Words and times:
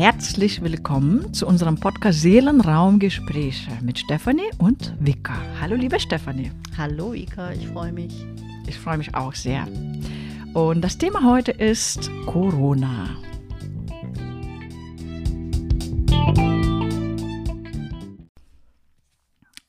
Herzlich 0.00 0.62
willkommen 0.62 1.34
zu 1.34 1.46
unserem 1.46 1.78
Podcast 1.78 2.22
Seelenraumgespräche 2.22 3.70
mit 3.82 3.98
Stefanie 3.98 4.48
und 4.56 4.94
Vika. 4.98 5.34
Hallo 5.60 5.76
liebe 5.76 6.00
Stefanie. 6.00 6.50
Hallo 6.78 7.12
Ika, 7.12 7.52
ich 7.52 7.68
freue 7.68 7.92
mich. 7.92 8.24
Ich 8.66 8.78
freue 8.78 8.96
mich 8.96 9.14
auch 9.14 9.34
sehr. 9.34 9.68
Und 10.54 10.80
das 10.80 10.96
Thema 10.96 11.22
heute 11.30 11.50
ist 11.52 12.10
Corona. 12.24 13.10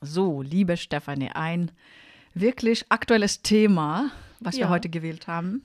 So, 0.00 0.40
liebe 0.40 0.78
Stefanie, 0.78 1.30
ein 1.34 1.70
wirklich 2.32 2.86
aktuelles 2.88 3.42
Thema, 3.42 4.10
was 4.40 4.56
Ja. 4.56 4.62
wir 4.66 4.68
heute 4.70 4.88
gewählt 4.88 5.26
haben. 5.26 5.60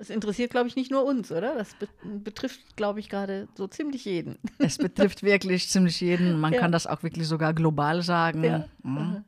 Es 0.00 0.08
interessiert, 0.10 0.50
glaube 0.50 0.66
ich, 0.66 0.76
nicht 0.76 0.90
nur 0.90 1.04
uns, 1.04 1.30
oder? 1.30 1.54
Das 1.56 1.74
be 1.74 1.86
betrifft, 2.24 2.76
glaube 2.76 3.00
ich, 3.00 3.08
gerade 3.10 3.48
so 3.54 3.66
ziemlich 3.66 4.04
jeden. 4.06 4.38
Es 4.58 4.78
betrifft 4.78 5.22
wirklich 5.22 5.68
ziemlich 5.68 6.00
jeden. 6.00 6.40
Man 6.40 6.54
Ja. 6.54 6.60
kann 6.60 6.72
das 6.72 6.86
auch 6.86 7.02
wirklich 7.02 7.28
sogar 7.28 7.52
global 7.52 8.00
sagen. 8.02 8.42
Ja. 8.42 8.64
Mhm. 8.82 9.24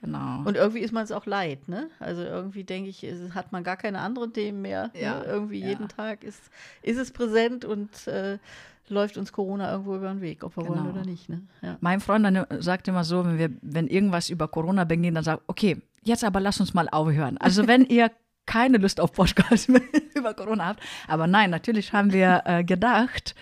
Genau. 0.00 0.42
Und 0.44 0.56
irgendwie 0.56 0.80
ist 0.80 0.92
man 0.92 1.04
es 1.04 1.12
auch 1.12 1.24
leid, 1.26 1.68
ne? 1.68 1.88
Also 1.98 2.22
irgendwie 2.22 2.64
denke 2.64 2.90
ich, 2.90 3.04
es 3.04 3.34
hat 3.34 3.52
man 3.52 3.64
gar 3.64 3.76
keine 3.76 4.00
anderen 4.00 4.32
Themen 4.32 4.60
mehr. 4.62 4.90
Ja, 4.98 5.20
Ne? 5.20 5.24
Irgendwie 5.26 5.60
ja. 5.60 5.68
jeden 5.68 5.88
Tag 5.88 6.24
ist, 6.24 6.40
ist 6.82 6.98
es 6.98 7.10
präsent 7.10 7.64
und 7.64 8.06
äh, 8.06 8.38
läuft 8.88 9.16
uns 9.16 9.32
Corona 9.32 9.70
irgendwo 9.72 9.96
über 9.96 10.08
den 10.08 10.20
Weg, 10.20 10.44
ob 10.44 10.56
wir 10.56 10.66
wollen 10.68 10.80
Genau. 10.84 10.90
oder 10.90 11.04
nicht. 11.06 11.28
Ne? 11.30 11.42
Ja. 11.62 11.78
Mein 11.80 12.00
Freund 12.00 12.24
dann 12.26 12.44
sagt 12.60 12.88
immer 12.88 13.04
so, 13.04 13.24
wenn 13.24 13.38
wir, 13.38 13.50
wenn 13.62 13.86
irgendwas 13.88 14.28
über 14.28 14.46
Corona 14.48 14.84
beginnt, 14.84 15.16
dann 15.16 15.24
sagt, 15.24 15.42
okay, 15.46 15.80
jetzt 16.02 16.24
aber 16.24 16.40
lass 16.40 16.60
uns 16.60 16.74
mal 16.74 16.88
aufhören. 16.90 17.38
Also 17.38 17.66
wenn 17.66 17.86
ihr 17.86 18.10
keine 18.46 18.78
Lust 18.78 19.00
auf 19.00 19.12
Podcast 19.12 19.68
über 20.14 20.34
Corona 20.34 20.66
habt, 20.66 20.82
aber 21.08 21.26
nein, 21.26 21.50
natürlich 21.50 21.92
haben 21.92 22.12
wir 22.12 22.42
äh, 22.44 22.64
gedacht, 22.64 23.34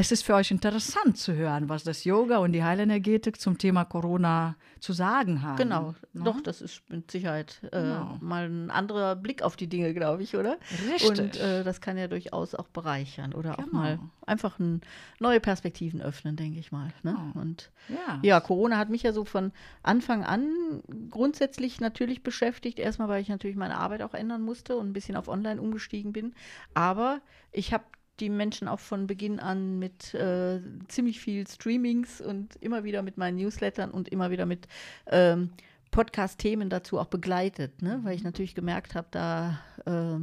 es 0.00 0.12
ist 0.12 0.22
für 0.24 0.34
euch 0.36 0.52
interessant 0.52 1.18
zu 1.18 1.34
hören, 1.34 1.68
was 1.68 1.82
das 1.82 2.04
Yoga 2.04 2.38
und 2.38 2.52
die 2.52 2.62
Heilenergetik 2.62 3.40
zum 3.40 3.58
Thema 3.58 3.84
Corona 3.84 4.54
zu 4.78 4.92
sagen 4.92 5.42
haben. 5.42 5.56
Genau, 5.56 5.92
Ne? 6.12 6.22
doch, 6.22 6.40
das 6.40 6.60
ist 6.62 6.88
mit 6.88 7.10
Sicherheit 7.10 7.58
äh, 7.72 7.80
Genau. 7.82 8.16
mal 8.20 8.44
ein 8.48 8.70
anderer 8.70 9.16
Blick 9.16 9.42
auf 9.42 9.56
die 9.56 9.66
Dinge, 9.66 9.92
glaube 9.94 10.22
ich, 10.22 10.36
oder? 10.36 10.56
Richtig. 10.88 11.08
Und 11.18 11.36
äh, 11.40 11.64
das 11.64 11.80
kann 11.80 11.98
ja 11.98 12.06
durchaus 12.06 12.54
auch 12.54 12.68
bereichern 12.68 13.34
oder 13.34 13.58
auch 13.58 13.64
Genau. 13.64 13.76
mal 13.76 13.98
einfach 14.24 14.60
ein, 14.60 14.82
neue 15.18 15.40
Perspektiven 15.40 16.00
öffnen, 16.00 16.36
denke 16.36 16.60
ich 16.60 16.70
mal. 16.70 16.92
Ne? 17.02 17.16
Genau. 17.16 17.40
Und 17.40 17.72
ja. 17.88 18.20
ja, 18.22 18.38
Corona 18.38 18.76
hat 18.78 18.90
mich 18.90 19.02
ja 19.02 19.12
so 19.12 19.24
von 19.24 19.50
Anfang 19.82 20.22
an 20.22 20.80
grundsätzlich 21.10 21.80
natürlich 21.80 22.22
beschäftigt. 22.22 22.78
Erstmal, 22.78 23.08
weil 23.08 23.20
ich 23.20 23.28
natürlich 23.28 23.56
meine 23.56 23.76
Arbeit 23.78 24.02
auch 24.02 24.14
ändern 24.14 24.42
musste 24.42 24.76
und 24.76 24.88
ein 24.90 24.92
bisschen 24.92 25.16
auf 25.16 25.26
Online 25.26 25.60
umgestiegen 25.60 26.12
bin. 26.12 26.34
Aber 26.74 27.20
ich 27.50 27.72
habe 27.72 27.82
die 28.20 28.30
Menschen 28.30 28.68
auch 28.68 28.80
von 28.80 29.06
Beginn 29.06 29.40
an 29.40 29.78
mit 29.78 30.14
äh, 30.14 30.60
ziemlich 30.88 31.20
viel 31.20 31.46
Streamings 31.46 32.20
und 32.20 32.56
immer 32.56 32.84
wieder 32.84 33.02
mit 33.02 33.16
meinen 33.16 33.36
Newslettern 33.36 33.90
und 33.90 34.08
immer 34.08 34.30
wieder 34.30 34.46
mit 34.46 34.68
ähm, 35.06 35.50
Podcast-Themen 35.90 36.70
dazu 36.70 36.98
auch 36.98 37.06
begleitet, 37.06 37.82
ne? 37.82 38.00
weil 38.02 38.14
ich 38.14 38.22
natürlich 38.22 38.54
gemerkt 38.54 38.94
habe, 38.94 39.08
da 39.10 39.60
äh, 39.86 40.20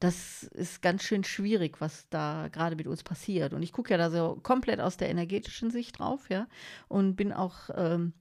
das 0.00 0.42
ist 0.42 0.82
ganz 0.82 1.02
schön 1.02 1.24
schwierig, 1.24 1.80
was 1.80 2.06
da 2.10 2.48
gerade 2.52 2.76
mit 2.76 2.86
uns 2.86 3.02
passiert. 3.02 3.54
Und 3.54 3.62
ich 3.62 3.72
gucke 3.72 3.90
ja 3.90 3.96
da 3.96 4.10
so 4.10 4.38
komplett 4.42 4.80
aus 4.80 4.96
der 4.96 5.08
energetischen 5.08 5.70
Sicht 5.70 5.98
drauf, 5.98 6.28
ja, 6.28 6.46
und 6.88 7.16
bin 7.16 7.32
auch 7.32 7.70
ähm, 7.74 8.12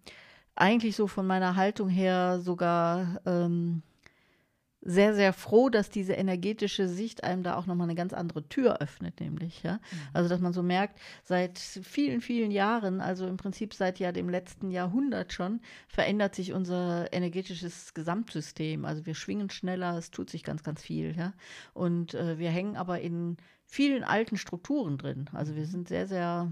eigentlich 0.55 0.95
so 0.95 1.07
von 1.07 1.27
meiner 1.27 1.55
Haltung 1.55 1.89
her 1.89 2.39
sogar 2.39 3.19
ähm, 3.25 3.83
sehr, 4.85 5.15
sehr 5.15 5.33
froh, 5.33 5.69
dass 5.69 5.89
diese 5.89 6.13
energetische 6.13 6.87
Sicht 6.87 7.23
einem 7.23 7.41
da 7.41 7.57
auch 7.57 7.65
nochmal 7.65 7.87
eine 7.87 7.95
ganz 7.95 8.13
andere 8.13 8.47
Tür 8.47 8.81
öffnet, 8.81 9.19
nämlich, 9.19 9.63
ja. 9.63 9.79
Also, 10.13 10.29
dass 10.29 10.39
man 10.39 10.53
so 10.53 10.61
merkt, 10.61 10.99
seit 11.23 11.57
vielen, 11.57 12.21
vielen 12.21 12.51
Jahren, 12.51 13.01
also 13.01 13.27
im 13.27 13.37
Prinzip 13.37 13.73
seit 13.73 13.99
ja 13.99 14.11
dem 14.11 14.29
letzten 14.29 14.69
Jahrhundert 14.69 15.33
schon, 15.33 15.59
verändert 15.87 16.35
sich 16.35 16.53
unser 16.53 17.11
energetisches 17.11 17.95
Gesamtsystem. 17.95 18.85
Also 18.85 19.07
wir 19.07 19.15
schwingen 19.15 19.49
schneller, 19.49 19.97
es 19.97 20.11
tut 20.11 20.29
sich 20.29 20.43
ganz, 20.43 20.63
ganz 20.63 20.83
viel, 20.83 21.17
ja. 21.17 21.33
Und 21.73 22.13
äh, 22.13 22.37
wir 22.37 22.51
hängen 22.51 22.75
aber 22.75 23.01
in 23.01 23.37
vielen 23.65 24.03
alten 24.03 24.37
Strukturen 24.37 24.97
drin. 24.97 25.29
Also 25.33 25.55
wir 25.55 25.65
sind 25.65 25.87
sehr, 25.87 26.07
sehr 26.07 26.51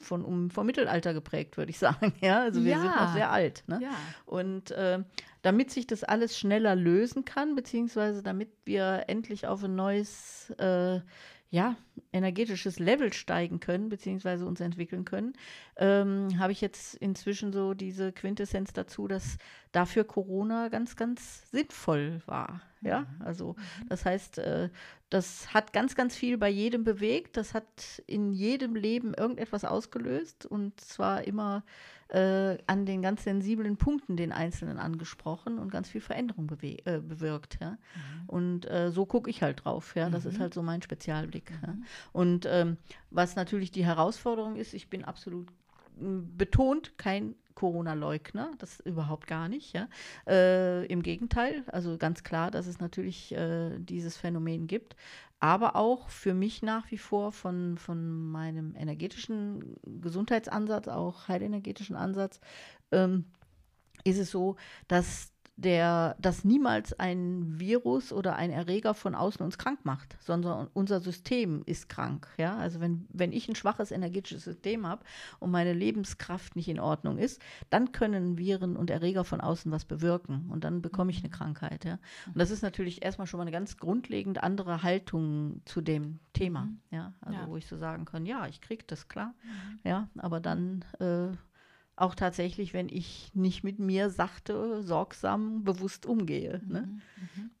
von, 0.00 0.24
um, 0.24 0.50
vom 0.50 0.66
Mittelalter 0.66 1.12
geprägt, 1.14 1.56
würde 1.56 1.70
ich 1.70 1.78
sagen. 1.78 2.12
Ja, 2.20 2.40
also 2.42 2.64
wir 2.64 2.78
sind 2.78 2.90
Ja. 2.94 3.04
noch 3.06 3.12
sehr 3.12 3.30
alt. 3.30 3.64
Ne? 3.66 3.80
Ja. 3.82 3.90
Und 4.26 4.70
äh, 4.70 5.02
damit 5.42 5.70
sich 5.70 5.86
das 5.86 6.04
alles 6.04 6.38
schneller 6.38 6.74
lösen 6.74 7.24
kann, 7.24 7.54
beziehungsweise 7.54 8.22
damit 8.22 8.48
wir 8.64 9.04
endlich 9.08 9.46
auf 9.46 9.62
ein 9.62 9.74
neues, 9.76 10.50
äh, 10.58 11.00
ja, 11.50 11.76
energetisches 12.12 12.78
Level 12.78 13.12
steigen 13.12 13.58
können, 13.60 13.88
beziehungsweise 13.88 14.44
uns 14.44 14.60
entwickeln 14.60 15.04
können, 15.06 15.32
ähm, 15.76 16.38
habe 16.38 16.52
ich 16.52 16.60
jetzt 16.60 16.94
inzwischen 16.96 17.52
so 17.52 17.72
diese 17.72 18.12
Quintessenz 18.12 18.72
dazu, 18.74 19.08
dass 19.08 19.38
dafür 19.72 20.04
Corona 20.04 20.68
ganz, 20.68 20.96
ganz 20.96 21.50
sinnvoll 21.50 22.22
war. 22.26 22.62
Ja, 22.80 23.06
also 23.20 23.56
das 23.88 24.04
heißt, 24.04 24.38
äh, 24.38 24.70
das 25.10 25.52
hat 25.52 25.72
ganz, 25.72 25.96
ganz 25.96 26.14
viel 26.14 26.38
bei 26.38 26.48
jedem 26.48 26.84
bewegt. 26.84 27.36
Das 27.36 27.54
hat 27.54 28.02
in 28.06 28.32
jedem 28.32 28.76
Leben 28.76 29.14
irgendetwas 29.14 29.64
ausgelöst 29.64 30.46
und 30.46 30.80
zwar 30.80 31.24
immer 31.24 31.64
äh, 32.08 32.56
an 32.66 32.86
den 32.86 33.02
ganz 33.02 33.24
sensiblen 33.24 33.76
Punkten 33.76 34.16
den 34.16 34.32
Einzelnen 34.32 34.78
angesprochen 34.78 35.58
und 35.58 35.70
ganz 35.70 35.88
viel 35.88 36.00
Veränderung 36.00 36.50
äh, 36.62 36.98
bewirkt. 37.00 37.58
Ja? 37.60 37.78
Und 38.26 38.70
äh, 38.70 38.90
so 38.90 39.06
gucke 39.06 39.28
ich 39.28 39.42
halt 39.42 39.64
drauf. 39.64 39.94
Ja? 39.96 40.08
Das 40.08 40.24
ist 40.24 40.38
halt 40.38 40.54
so 40.54 40.62
mein 40.62 40.82
Spezialblick. 40.82 41.50
Ja? 41.66 41.74
Und 42.12 42.46
ähm, 42.48 42.78
was 43.10 43.36
natürlich 43.36 43.70
die 43.70 43.84
Herausforderung 43.84 44.56
ist, 44.56 44.72
ich 44.72 44.88
bin 44.88 45.04
absolut 45.04 45.48
betont 46.00 46.96
kein 46.96 47.34
Corona-Leugner, 47.58 48.52
das 48.58 48.78
überhaupt 48.78 49.26
gar 49.26 49.48
nicht. 49.48 49.74
Ja? 49.74 49.88
Äh, 50.28 50.86
Im 50.86 51.02
Gegenteil, 51.02 51.64
also 51.66 51.98
ganz 51.98 52.22
klar, 52.22 52.52
dass 52.52 52.68
es 52.68 52.78
natürlich 52.78 53.32
äh, 53.32 53.76
dieses 53.80 54.16
Phänomen 54.16 54.68
gibt, 54.68 54.94
aber 55.40 55.74
auch 55.74 56.08
für 56.08 56.34
mich 56.34 56.62
nach 56.62 56.88
wie 56.92 56.98
vor 56.98 57.32
von, 57.32 57.76
von 57.76 58.30
meinem 58.30 58.76
energetischen 58.76 59.76
Gesundheitsansatz, 60.00 60.86
auch 60.86 61.26
heilenergetischen 61.26 61.96
Ansatz, 61.96 62.38
ähm, 62.92 63.24
ist 64.04 64.18
es 64.18 64.30
so, 64.30 64.54
dass 64.86 65.32
der, 65.58 66.14
dass 66.20 66.44
niemals 66.44 66.96
ein 67.00 67.58
Virus 67.58 68.12
oder 68.12 68.36
ein 68.36 68.52
Erreger 68.52 68.94
von 68.94 69.16
außen 69.16 69.44
uns 69.44 69.58
krank 69.58 69.80
macht, 69.84 70.16
sondern 70.22 70.68
unser 70.72 71.00
System 71.00 71.64
ist 71.66 71.88
krank. 71.88 72.28
Ja? 72.38 72.56
Also 72.56 72.78
wenn, 72.78 73.06
wenn 73.12 73.32
ich 73.32 73.48
ein 73.48 73.56
schwaches 73.56 73.90
energetisches 73.90 74.44
System 74.44 74.86
habe 74.86 75.02
und 75.40 75.50
meine 75.50 75.72
Lebenskraft 75.72 76.54
nicht 76.54 76.68
in 76.68 76.78
Ordnung 76.78 77.18
ist, 77.18 77.42
dann 77.70 77.90
können 77.90 78.38
Viren 78.38 78.76
und 78.76 78.88
Erreger 78.88 79.24
von 79.24 79.40
außen 79.40 79.72
was 79.72 79.84
bewirken 79.84 80.46
und 80.48 80.62
dann 80.62 80.80
bekomme 80.80 81.10
ich 81.10 81.18
eine 81.18 81.30
Krankheit. 81.30 81.84
Ja? 81.84 81.98
Und 82.26 82.38
das 82.38 82.52
ist 82.52 82.62
natürlich 82.62 83.02
erstmal 83.04 83.26
schon 83.26 83.38
mal 83.38 83.42
eine 83.42 83.50
ganz 83.50 83.78
grundlegend 83.78 84.40
andere 84.40 84.84
Haltung 84.84 85.60
zu 85.64 85.80
dem 85.80 86.20
Thema. 86.34 86.68
Ja? 86.92 87.14
Also 87.20 87.36
Ja. 87.36 87.48
wo 87.48 87.56
ich 87.56 87.66
so 87.66 87.76
sagen 87.76 88.04
kann, 88.04 88.26
ja, 88.26 88.46
ich 88.46 88.60
kriege 88.60 88.84
das 88.86 89.08
klar. 89.08 89.34
Ja, 89.82 90.08
aber 90.18 90.38
dann 90.38 90.84
äh, 91.00 91.30
auch 92.00 92.14
tatsächlich, 92.14 92.74
wenn 92.74 92.88
ich 92.88 93.30
nicht 93.34 93.64
mit 93.64 93.78
mir 93.78 94.10
sachte, 94.10 94.82
sorgsam, 94.82 95.64
bewusst 95.64 96.06
umgehe. 96.06 96.60
Ne? 96.66 96.88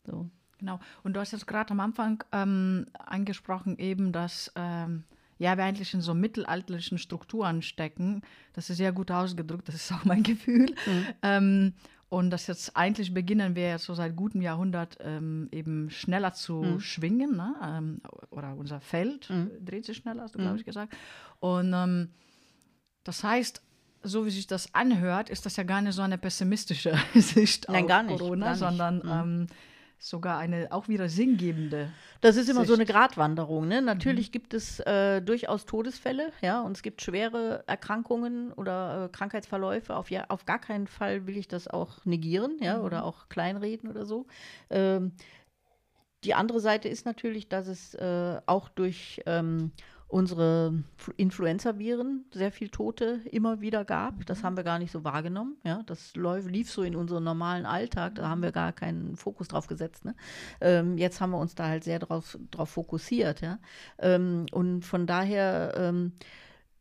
So. 0.04 0.30
Genau. 0.58 0.80
Und 1.04 1.14
du 1.14 1.20
hast 1.20 1.32
jetzt 1.32 1.46
gerade 1.46 1.70
am 1.70 1.80
Anfang 1.80 2.24
ähm, 2.32 2.86
angesprochen, 2.98 3.78
eben, 3.78 4.12
dass 4.12 4.52
ähm, 4.56 5.04
ja, 5.38 5.56
wir 5.56 5.64
eigentlich 5.64 5.94
in 5.94 6.00
so 6.00 6.14
mittelalterlichen 6.14 6.98
Strukturen 6.98 7.62
stecken. 7.62 8.22
Das 8.54 8.70
ist 8.70 8.78
sehr 8.78 8.92
gut 8.92 9.10
ausgedrückt, 9.10 9.68
das 9.68 9.76
ist 9.76 9.92
auch 9.92 10.04
mein 10.04 10.22
Gefühl. 10.24 10.74
Ähm, 11.22 11.74
und 12.08 12.30
dass 12.30 12.46
jetzt 12.46 12.76
eigentlich 12.76 13.12
beginnen 13.12 13.54
wir 13.54 13.68
jetzt 13.68 13.84
so 13.84 13.94
seit 13.94 14.16
gutem 14.16 14.40
Jahrhundert 14.40 14.96
ähm, 15.00 15.48
eben 15.52 15.90
schneller 15.90 16.32
zu 16.32 16.80
schwingen. 16.80 17.36
Ne? 17.36 17.54
Ähm, 17.62 18.00
oder 18.30 18.56
unser 18.56 18.80
Feld 18.80 19.30
dreht 19.60 19.84
sich 19.84 19.98
schneller, 19.98 20.22
hast 20.22 20.34
du, 20.34 20.38
glaube 20.38 20.56
ich, 20.56 20.64
gesagt. 20.64 20.96
Und 21.38 21.72
ähm, 21.74 22.08
das 23.04 23.22
heißt, 23.22 23.62
so 24.02 24.26
wie 24.26 24.30
sich 24.30 24.46
das 24.46 24.74
anhört, 24.74 25.30
ist 25.30 25.46
das 25.46 25.56
ja 25.56 25.64
gar 25.64 25.80
nicht 25.82 25.94
so 25.94 26.02
eine 26.02 26.18
pessimistische 26.18 26.96
Sicht 27.14 27.68
Nein, 27.68 27.82
auf 27.82 27.88
gar 27.88 28.02
nicht, 28.02 28.18
Corona, 28.18 28.44
gar 28.46 28.50
nicht. 28.52 28.60
sondern 28.60 29.02
ähm, 29.04 29.46
sogar 29.98 30.38
eine 30.38 30.68
auch 30.70 30.88
wieder 30.88 31.08
sinngebende. 31.08 31.90
Das 32.20 32.36
ist 32.36 32.48
immer 32.48 32.64
so 32.64 32.74
eine 32.74 32.86
Sicht. 32.86 32.92
Gratwanderung. 32.92 33.66
Ne? 33.66 33.82
Natürlich 33.82 34.30
gibt 34.30 34.54
es 34.54 34.80
äh, 34.80 35.20
durchaus 35.20 35.66
Todesfälle, 35.66 36.32
ja, 36.40 36.60
und 36.60 36.76
es 36.76 36.82
gibt 36.82 37.02
schwere 37.02 37.64
Erkrankungen 37.66 38.52
oder 38.52 39.06
äh, 39.06 39.08
Krankheitsverläufe. 39.08 39.96
Auf, 39.96 40.10
ja, 40.10 40.26
auf 40.28 40.46
gar 40.46 40.60
keinen 40.60 40.86
Fall 40.86 41.26
will 41.26 41.36
ich 41.36 41.48
das 41.48 41.66
auch 41.68 42.04
negieren, 42.04 42.58
ja, 42.60 42.80
oder 42.80 43.04
auch 43.04 43.28
kleinreden 43.28 43.90
oder 43.90 44.06
so. 44.06 44.26
Ähm, 44.70 45.12
die 46.24 46.34
andere 46.34 46.60
Seite 46.60 46.88
ist 46.88 47.06
natürlich, 47.06 47.48
dass 47.48 47.66
es 47.66 47.94
äh, 47.94 48.40
auch 48.46 48.68
durch 48.68 49.22
ähm, 49.26 49.72
unsere 50.08 50.72
Influenza-Viren 51.16 52.24
sehr 52.32 52.50
viel 52.50 52.70
Tote 52.70 53.20
immer 53.30 53.60
wieder 53.60 53.84
gab. 53.84 54.24
Das 54.24 54.42
haben 54.42 54.56
wir 54.56 54.64
gar 54.64 54.78
nicht 54.78 54.90
so 54.90 55.04
wahrgenommen. 55.04 55.58
Ja, 55.64 55.82
das 55.84 56.14
lief 56.16 56.70
so 56.70 56.82
in 56.82 56.96
unserem 56.96 57.24
normalen 57.24 57.66
Alltag. 57.66 58.14
Da 58.14 58.28
haben 58.28 58.42
wir 58.42 58.50
gar 58.50 58.72
keinen 58.72 59.16
Fokus 59.16 59.48
drauf 59.48 59.66
gesetzt. 59.66 60.06
Ne? 60.06 60.14
Ähm, 60.62 60.96
jetzt 60.96 61.20
haben 61.20 61.30
wir 61.30 61.38
uns 61.38 61.54
da 61.54 61.68
halt 61.68 61.84
sehr 61.84 61.98
drauf, 61.98 62.38
drauf 62.50 62.70
fokussiert. 62.70 63.42
Ja? 63.42 63.58
Ähm, 63.98 64.46
und 64.50 64.82
von 64.82 65.06
daher 65.06 65.74
ähm, 65.76 66.12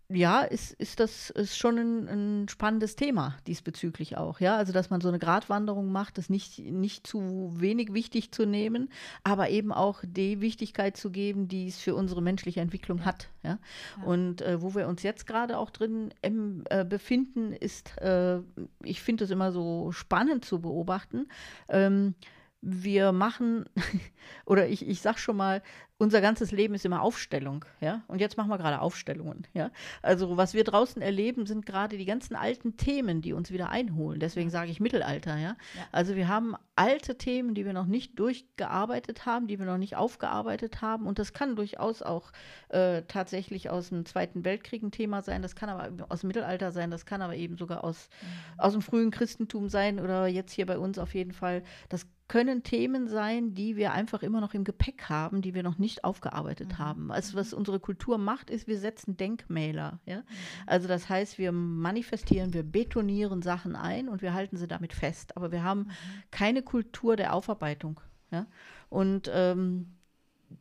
ja, 0.09 0.41
ist, 0.41 0.71
ist 0.73 1.01
das 1.01 1.31
ist 1.31 1.57
schon 1.57 1.77
ein, 1.77 2.07
ein, 2.07 2.47
spannendes 2.47 2.95
Thema 2.95 3.35
diesbezüglich 3.45 4.15
auch. 4.15 4.39
Ja, 4.39 4.55
also 4.55 4.71
dass 4.71 4.89
man 4.89 5.01
so 5.01 5.09
eine 5.09 5.19
Gratwanderung 5.19 5.91
macht, 5.91 6.17
das 6.17 6.29
nicht, 6.29 6.59
nicht 6.59 7.05
zu 7.05 7.51
wenig 7.55 7.93
wichtig 7.93 8.31
zu 8.31 8.45
nehmen, 8.45 8.89
aber 9.23 9.49
eben 9.49 9.73
auch 9.73 10.01
die 10.05 10.39
Wichtigkeit 10.39 10.95
zu 10.95 11.11
geben, 11.11 11.49
die 11.49 11.67
es 11.67 11.79
für 11.79 11.93
unsere 11.93 12.21
menschliche 12.21 12.61
Entwicklung 12.61 13.03
hat. 13.03 13.27
Ja, 13.43 13.59
ja. 13.97 14.03
und 14.03 14.41
äh, 14.41 14.61
wo 14.61 14.75
wir 14.75 14.87
uns 14.87 15.03
jetzt 15.03 15.27
gerade 15.27 15.57
auch 15.57 15.71
drin 15.71 16.13
ähm, 16.23 16.63
äh, 16.69 16.85
befinden, 16.85 17.51
ist, 17.51 17.97
äh, 17.97 18.39
ich 18.83 19.01
finde 19.01 19.25
es 19.25 19.31
immer 19.31 19.51
so 19.51 19.91
spannend 19.91 20.45
zu 20.45 20.61
beobachten. 20.61 21.27
Ähm, 21.67 22.15
wir 22.61 23.11
machen, 23.11 23.65
oder 24.45 24.67
ich, 24.67 24.87
ich 24.87 25.01
sag 25.01 25.19
schon 25.19 25.37
mal, 25.37 25.61
unser 25.99 26.21
ganzes 26.21 26.51
Leben 26.51 26.75
ist 26.75 26.85
immer 26.85 27.01
Aufstellung, 27.01 27.65
ja. 27.79 28.03
Und 28.07 28.21
jetzt 28.21 28.37
machen 28.37 28.49
wir 28.49 28.59
gerade 28.59 28.81
Aufstellungen, 28.81 29.47
ja. 29.53 29.71
Also 30.03 30.37
was 30.37 30.53
wir 30.53 30.63
draußen 30.63 31.01
erleben, 31.01 31.47
sind 31.47 31.65
gerade 31.65 31.97
die 31.97 32.05
ganzen 32.05 32.35
alten 32.35 32.77
Themen, 32.77 33.21
die 33.21 33.33
uns 33.33 33.51
wieder 33.51 33.69
einholen. 33.69 34.19
Deswegen 34.19 34.51
sage 34.51 34.69
ich 34.69 34.79
Mittelalter, 34.79 35.37
ja? 35.37 35.49
ja. 35.49 35.55
Also 35.91 36.15
wir 36.15 36.27
haben 36.27 36.55
alte 36.75 37.17
Themen, 37.17 37.55
die 37.55 37.65
wir 37.65 37.73
noch 37.73 37.87
nicht 37.87 38.19
durchgearbeitet 38.19 39.25
haben, 39.25 39.47
die 39.47 39.57
wir 39.57 39.65
noch 39.65 39.79
nicht 39.79 39.95
aufgearbeitet 39.95 40.81
haben. 40.81 41.07
Und 41.07 41.17
das 41.17 41.33
kann 41.33 41.55
durchaus 41.55 42.03
auch 42.03 42.31
äh, 42.69 43.01
tatsächlich 43.07 43.71
aus 43.71 43.89
dem 43.89 44.05
Zweiten 44.05 44.45
Weltkrieg 44.45 44.83
ein 44.83 44.91
Thema 44.91 45.23
sein. 45.23 45.41
Das 45.41 45.55
kann 45.55 45.69
aber 45.69 46.05
aus 46.09 46.21
dem 46.21 46.27
Mittelalter 46.27 46.71
sein. 46.71 46.91
Das 46.91 47.07
kann 47.07 47.23
aber 47.23 47.35
eben 47.35 47.57
sogar 47.57 47.83
aus, 47.83 48.09
mhm. 48.21 48.59
aus 48.59 48.73
dem 48.73 48.81
frühen 48.83 49.09
Christentum 49.09 49.67
sein 49.69 49.99
oder 49.99 50.27
jetzt 50.27 50.51
hier 50.51 50.67
bei 50.67 50.77
uns 50.77 50.99
auf 50.99 51.15
jeden 51.15 51.33
Fall. 51.33 51.63
Das 51.89 52.05
können 52.27 52.63
Themen 52.63 53.07
sein, 53.07 53.53
die 53.53 53.75
wir 53.75 53.93
einfach 53.93 54.21
immer 54.21 54.41
noch 54.41 54.53
im 54.53 54.65
Gepäck 54.65 55.05
haben, 55.09 55.41
die 55.41 55.53
wir 55.53 55.63
noch 55.63 55.77
nicht 55.77 55.86
aufgearbeitet 56.03 56.73
mhm. 56.73 56.77
haben. 56.77 57.11
Also 57.11 57.37
was 57.37 57.53
unsere 57.53 57.79
Kultur 57.79 58.17
macht, 58.17 58.49
ist, 58.49 58.67
wir 58.67 58.77
setzen 58.77 59.17
Denkmäler. 59.17 59.99
Ja? 60.05 60.17
Mhm. 60.17 60.23
Also 60.65 60.87
das 60.87 61.09
heißt, 61.09 61.37
wir 61.37 61.51
manifestieren, 61.51 62.53
wir 62.53 62.63
betonieren 62.63 63.41
Sachen 63.41 63.75
ein 63.75 64.09
und 64.09 64.21
wir 64.21 64.33
halten 64.33 64.57
sie 64.57 64.67
damit 64.67 64.93
fest. 64.93 65.35
Aber 65.37 65.51
wir 65.51 65.63
haben 65.63 65.81
mhm. 65.81 65.91
keine 66.31 66.61
Kultur 66.61 67.15
der 67.15 67.33
Aufarbeitung. 67.33 67.99
Ja? 68.31 68.47
Und 68.89 69.29
ähm, 69.33 69.97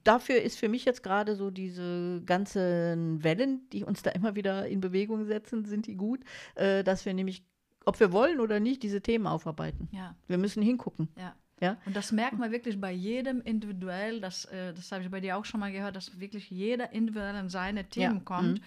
dafür 0.05 0.43
ist 0.43 0.58
für 0.58 0.69
mich 0.69 0.84
jetzt 0.84 1.02
gerade 1.02 1.37
so 1.37 1.50
diese 1.50 2.23
ganzen 2.25 3.23
Wellen, 3.23 3.69
die 3.73 3.84
uns 3.84 4.02
da 4.02 4.11
immer 4.11 4.34
wieder 4.34 4.67
in 4.67 4.81
Bewegung 4.81 5.25
setzen, 5.25 5.64
sind 5.64 5.87
die 5.87 5.96
gut, 5.96 6.20
äh, 6.55 6.82
dass 6.82 7.05
wir 7.05 7.14
nämlich, 7.14 7.44
ob 7.84 8.00
wir 8.00 8.12
wollen 8.12 8.40
oder 8.40 8.61
nicht, 8.61 8.82
diese 8.82 9.00
Themen 9.00 9.26
aufarbeiten. 9.26 9.88
Ja. 9.93 10.17
Wir 10.26 10.38
müssen 10.38 10.62
hingucken. 10.62 11.08
Ja. 11.17 11.34
Ja? 11.61 11.79
Und 11.87 11.97
das 11.97 12.12
merkt 12.12 12.38
man 12.38 12.53
wirklich 12.53 12.81
bei 12.81 12.93
jedem 12.93 13.41
individuell, 13.41 14.20
das, 14.20 14.44
äh, 14.47 14.75
das 14.75 14.93
habe 14.93 15.05
ich 15.05 15.11
bei 15.11 15.20
dir 15.20 15.37
auch 15.37 15.44
schon 15.44 15.61
mal 15.61 15.73
gehört, 15.73 15.97
dass 15.97 16.20
wirklich 16.20 16.50
jeder 16.50 16.93
individuell 16.93 17.35
in 17.37 17.49
seine 17.49 17.85
Themen 17.88 18.19
ja. 18.19 18.25
kommt. 18.25 18.61
Mhm. 18.61 18.64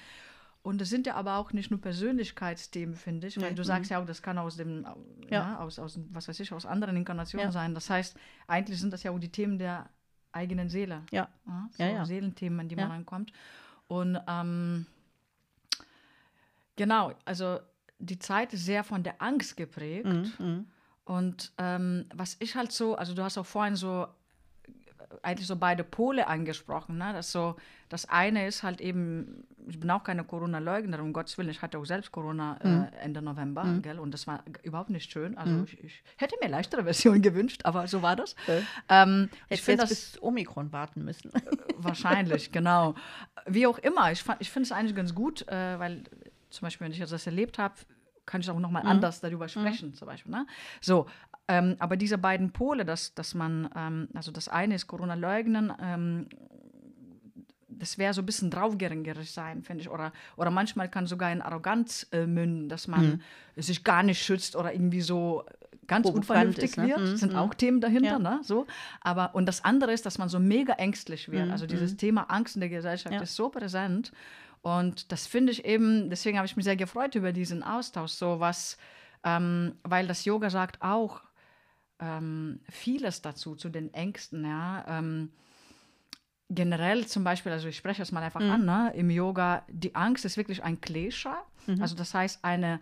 Und 0.62 0.81
es 0.81 0.89
sind 0.89 1.07
ja 1.07 1.15
aber 1.15 1.38
auch 1.38 1.53
nicht 1.53 1.71
nur 1.71 1.80
Persönlichkeitsthemen, 1.80 2.95
finde 2.95 3.27
ich, 3.27 3.39
weil 3.39 3.51
nee. 3.51 3.56
du 3.56 3.63
sagst 3.63 3.89
mhm. 3.89 3.95
ja 3.95 4.01
auch, 4.01 4.06
das 4.06 4.21
kann 4.21 4.38
aus 4.38 4.57
dem, 4.57 4.86
ja. 5.30 5.57
aus, 5.59 5.80
aus, 5.80 6.00
was 6.12 6.27
weiß 6.27 6.39
ich, 6.41 6.51
aus 6.51 6.65
anderen 6.65 6.97
Inkarnationen 6.97 7.51
sein. 7.51 7.74
Das 7.74 7.89
heißt, 7.89 8.18
eigentlich 8.47 8.80
sind 8.80 8.92
das 8.92 9.03
ja 9.03 9.12
auch 9.12 9.19
die 9.19 9.31
Themen 9.31 9.57
der 9.57 9.89
eigenen 10.31 10.69
Seele. 10.69 11.03
Ja. 11.12 11.30
ja 11.45 11.69
so 11.71 11.83
ja, 11.83 12.06
Seelenthemen, 12.06 12.59
an 12.59 12.68
die 12.68 12.75
man 12.75 12.92
rankommt. 12.92 13.31
Und 13.88 14.19
ähm, 14.27 14.85
genau, 16.75 17.13
also 17.25 17.59
die 18.00 18.19
Zeit 18.19 18.53
ist 18.53 18.65
sehr 18.65 18.83
von 18.83 19.03
der 19.03 19.21
Angst 19.21 19.56
geprägt. 19.57 20.06
Mhm. 20.39 20.68
Und 21.05 21.51
ähm, 21.57 22.05
was 22.13 22.37
ich 22.39 22.55
halt 22.55 22.71
so, 22.71 22.95
also 22.95 23.13
du 23.13 23.23
hast 23.23 23.37
auch 23.37 23.45
vorhin 23.45 23.75
so 23.75 24.07
eigentlich 25.21 25.47
so 25.47 25.55
beide 25.55 25.83
Pole 25.83 26.27
angesprochen. 26.27 26.97
Ne? 26.97 27.11
Das, 27.13 27.31
so, 27.31 27.55
das 27.89 28.07
eine 28.07 28.47
ist 28.47 28.63
halt 28.63 28.81
eben, 28.81 29.47
ich 29.67 29.79
bin 29.79 29.89
auch 29.89 30.03
keine 30.03 30.23
Corona-Leugnerin, 30.23 31.05
um 31.05 31.13
Gottes 31.13 31.37
Willen, 31.37 31.49
ich 31.49 31.61
hatte 31.61 31.77
auch 31.77 31.85
selbst 31.85 32.11
Corona 32.11 32.57
äh, 32.63 32.67
mhm. 32.67 32.87
Ende 33.01 33.21
November, 33.21 33.63
mhm. 33.63 33.81
gell? 33.81 33.99
und 33.99 34.13
das 34.13 34.27
war 34.27 34.43
überhaupt 34.63 34.89
nicht 34.89 35.11
schön. 35.11 35.37
Also 35.37 35.53
mhm. 35.53 35.63
ich, 35.65 35.83
ich, 35.83 36.03
hätte 36.17 36.35
mir 36.41 36.49
leichtere 36.49 36.83
Version 36.89 37.21
gewünscht, 37.21 37.61
aber 37.63 37.87
so 37.87 38.01
war 38.01 38.15
das. 38.15 38.35
Okay. 38.43 38.63
Ähm, 38.87 39.29
ich 39.49 39.61
finde 39.61 39.81
das 39.81 39.89
bis 39.89 40.21
Omikron 40.21 40.71
warten 40.71 41.03
müssen. 41.03 41.33
Äh, 41.33 41.41
wahrscheinlich, 41.77 42.51
genau. 42.51 42.95
Wie 43.45 43.67
auch 43.67 43.79
immer, 43.79 44.11
ich, 44.11 44.23
ich 44.39 44.51
finde 44.51 44.67
es 44.67 44.71
eigentlich 44.71 44.95
ganz 44.95 45.15
gut, 45.15 45.47
äh, 45.47 45.79
weil 45.79 46.03
zum 46.49 46.65
Beispiel, 46.65 46.85
wenn 46.85 46.91
ich 46.91 46.99
das 46.99 47.25
erlebt 47.25 47.57
habe, 47.57 47.75
kann 48.29 48.41
ich 48.41 48.49
auch 48.49 48.59
noch 48.59 48.69
mal 48.69 48.83
mhm. 48.83 48.89
anders 48.89 49.21
darüber 49.21 49.45
mhm. 49.45 49.49
sprechen, 49.49 49.89
mhm. 49.89 49.93
zum 49.95 50.07
Beispiel. 50.07 50.31
Ne? 50.31 50.45
So, 50.81 51.07
ähm, 51.47 51.75
aber 51.79 51.97
diese 51.97 52.19
beiden 52.19 52.51
Pole, 52.51 52.85
dass, 52.85 53.15
dass 53.15 53.33
man, 53.33 53.69
ähm, 53.75 54.07
also 54.13 54.31
das 54.31 54.47
eine 54.47 54.75
ist 54.75 54.85
Corona-Leugnen, 54.85 55.73
ähm, 55.81 56.27
das 57.67 57.97
wäre 57.97 58.13
so 58.13 58.21
ein 58.21 58.25
bisschen 58.25 58.51
draufgängerig 58.51 59.31
sein, 59.31 59.63
finde 59.63 59.81
ich. 59.81 59.89
Oder, 59.89 60.11
oder 60.35 60.51
manchmal 60.51 60.89
kann 60.89 61.07
sogar 61.07 61.31
in 61.31 61.41
Arroganz 61.41 62.07
äh, 62.11 62.27
münden, 62.27 62.69
dass 62.69 62.87
man 62.87 63.21
mhm. 63.55 63.61
sich 63.61 63.83
gar 63.83 64.03
nicht 64.03 64.21
schützt 64.21 64.55
oder 64.55 64.73
irgendwie 64.73 65.01
so 65.01 65.43
ganz 65.87 66.07
unvernünftig 66.07 66.71
ist, 66.71 66.77
ne? 66.77 66.87
wird. 66.89 66.99
Mhm. 66.99 67.17
sind 67.17 67.35
auch 67.35 67.53
Themen 67.55 67.81
dahinter, 67.81 68.11
ja. 68.11 68.19
ne? 68.19 68.39
So. 68.43 68.67
Aber, 69.01 69.33
und 69.33 69.47
das 69.47 69.63
andere 69.63 69.91
ist, 69.91 70.05
dass 70.05 70.19
man 70.19 70.29
so 70.29 70.39
mega 70.39 70.73
ängstlich 70.73 71.31
wird. 71.31 71.47
Mhm. 71.47 71.51
Also 71.51 71.65
dieses 71.65 71.97
Thema 71.97 72.23
Angst 72.29 72.55
in 72.55 72.59
der 72.59 72.69
Gesellschaft 72.69 73.15
ja. 73.15 73.21
ist 73.21 73.35
so 73.35 73.49
präsent. 73.49 74.11
Und 74.61 75.11
das 75.11 75.27
finde 75.27 75.51
ich 75.51 75.65
eben, 75.65 76.09
deswegen 76.09 76.38
habe 76.38 76.45
ich 76.45 76.56
mich 76.56 76.65
sehr 76.65 76.75
gefreut 76.75 77.15
über 77.15 77.31
diesen 77.31 77.63
Austausch, 77.63 78.11
so 78.11 78.39
was, 78.39 78.77
ähm, 79.23 79.75
weil 79.83 80.07
das 80.07 80.25
Yoga 80.25 80.50
sagt 80.50 80.81
auch 80.81 81.21
ähm, 82.00 82.59
vieles 82.69 83.21
dazu, 83.21 83.56
zu 83.56 83.69
den 83.69 83.94
Ängsten, 83.94 84.45
ja. 84.45 84.85
Ähm, 84.88 85.31
generell 86.50 87.06
zum 87.06 87.23
Beispiel, 87.23 87.51
also 87.51 87.67
ich 87.67 87.77
spreche 87.77 88.01
das 88.01 88.11
mal 88.11 88.23
einfach 88.23 88.41
mhm. 88.41 88.51
an, 88.51 88.65
ne, 88.65 88.91
im 88.95 89.09
Yoga, 89.09 89.63
die 89.67 89.95
Angst 89.95 90.25
ist 90.25 90.35
wirklich 90.35 90.63
ein 90.63 90.81
Klesha, 90.81 91.44
mhm. 91.67 91.81
also 91.81 91.95
das 91.95 92.13
heißt 92.13 92.44
eine 92.44 92.79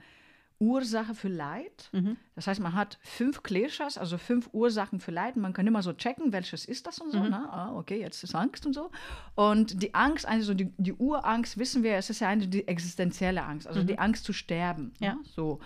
Ursache 0.60 1.14
für 1.14 1.28
Leid. 1.28 1.90
Mhm. 1.92 2.18
Das 2.36 2.48
heißt, 2.48 2.60
man 2.60 2.74
hat 2.74 2.98
fünf 3.02 3.44
Kleshas, 3.44 3.98
also 3.98 4.18
fünf 4.18 4.50
Ursachen 4.54 5.00
für 5.00 5.12
Leid. 5.12 5.38
Man 5.38 5.54
kann 5.54 5.68
immer 5.68 5.84
so 5.84 5.94
checken, 5.94 6.34
welches 6.34 6.66
ist 6.66 6.88
das 6.88 7.00
und 7.00 7.12
so. 7.12 7.20
Mhm. 7.20 7.30
Ne? 7.30 7.50
Ah, 7.52 7.76
okay, 7.76 8.00
jetzt 8.00 8.24
ist 8.24 8.34
Angst 8.34 8.66
und 8.66 8.74
so. 8.74 8.92
Und 9.36 9.82
die 9.84 9.94
Angst, 9.94 10.28
also 10.28 10.54
die, 10.54 10.72
die 10.78 10.94
Urangst, 10.94 11.58
wissen 11.58 11.84
wir, 11.84 11.96
es 11.96 12.10
ist 12.10 12.22
ja 12.22 12.30
eine 12.30 12.48
die 12.48 12.68
existenzielle 12.68 13.44
Angst, 13.44 13.68
also 13.68 13.82
mhm. 13.82 13.88
die 13.88 14.00
Angst 14.00 14.24
zu 14.24 14.34
sterben. 14.34 14.94
Ne? 15.00 15.08
Ja. 15.08 15.14
Ne? 15.14 15.20
So. 15.36 15.60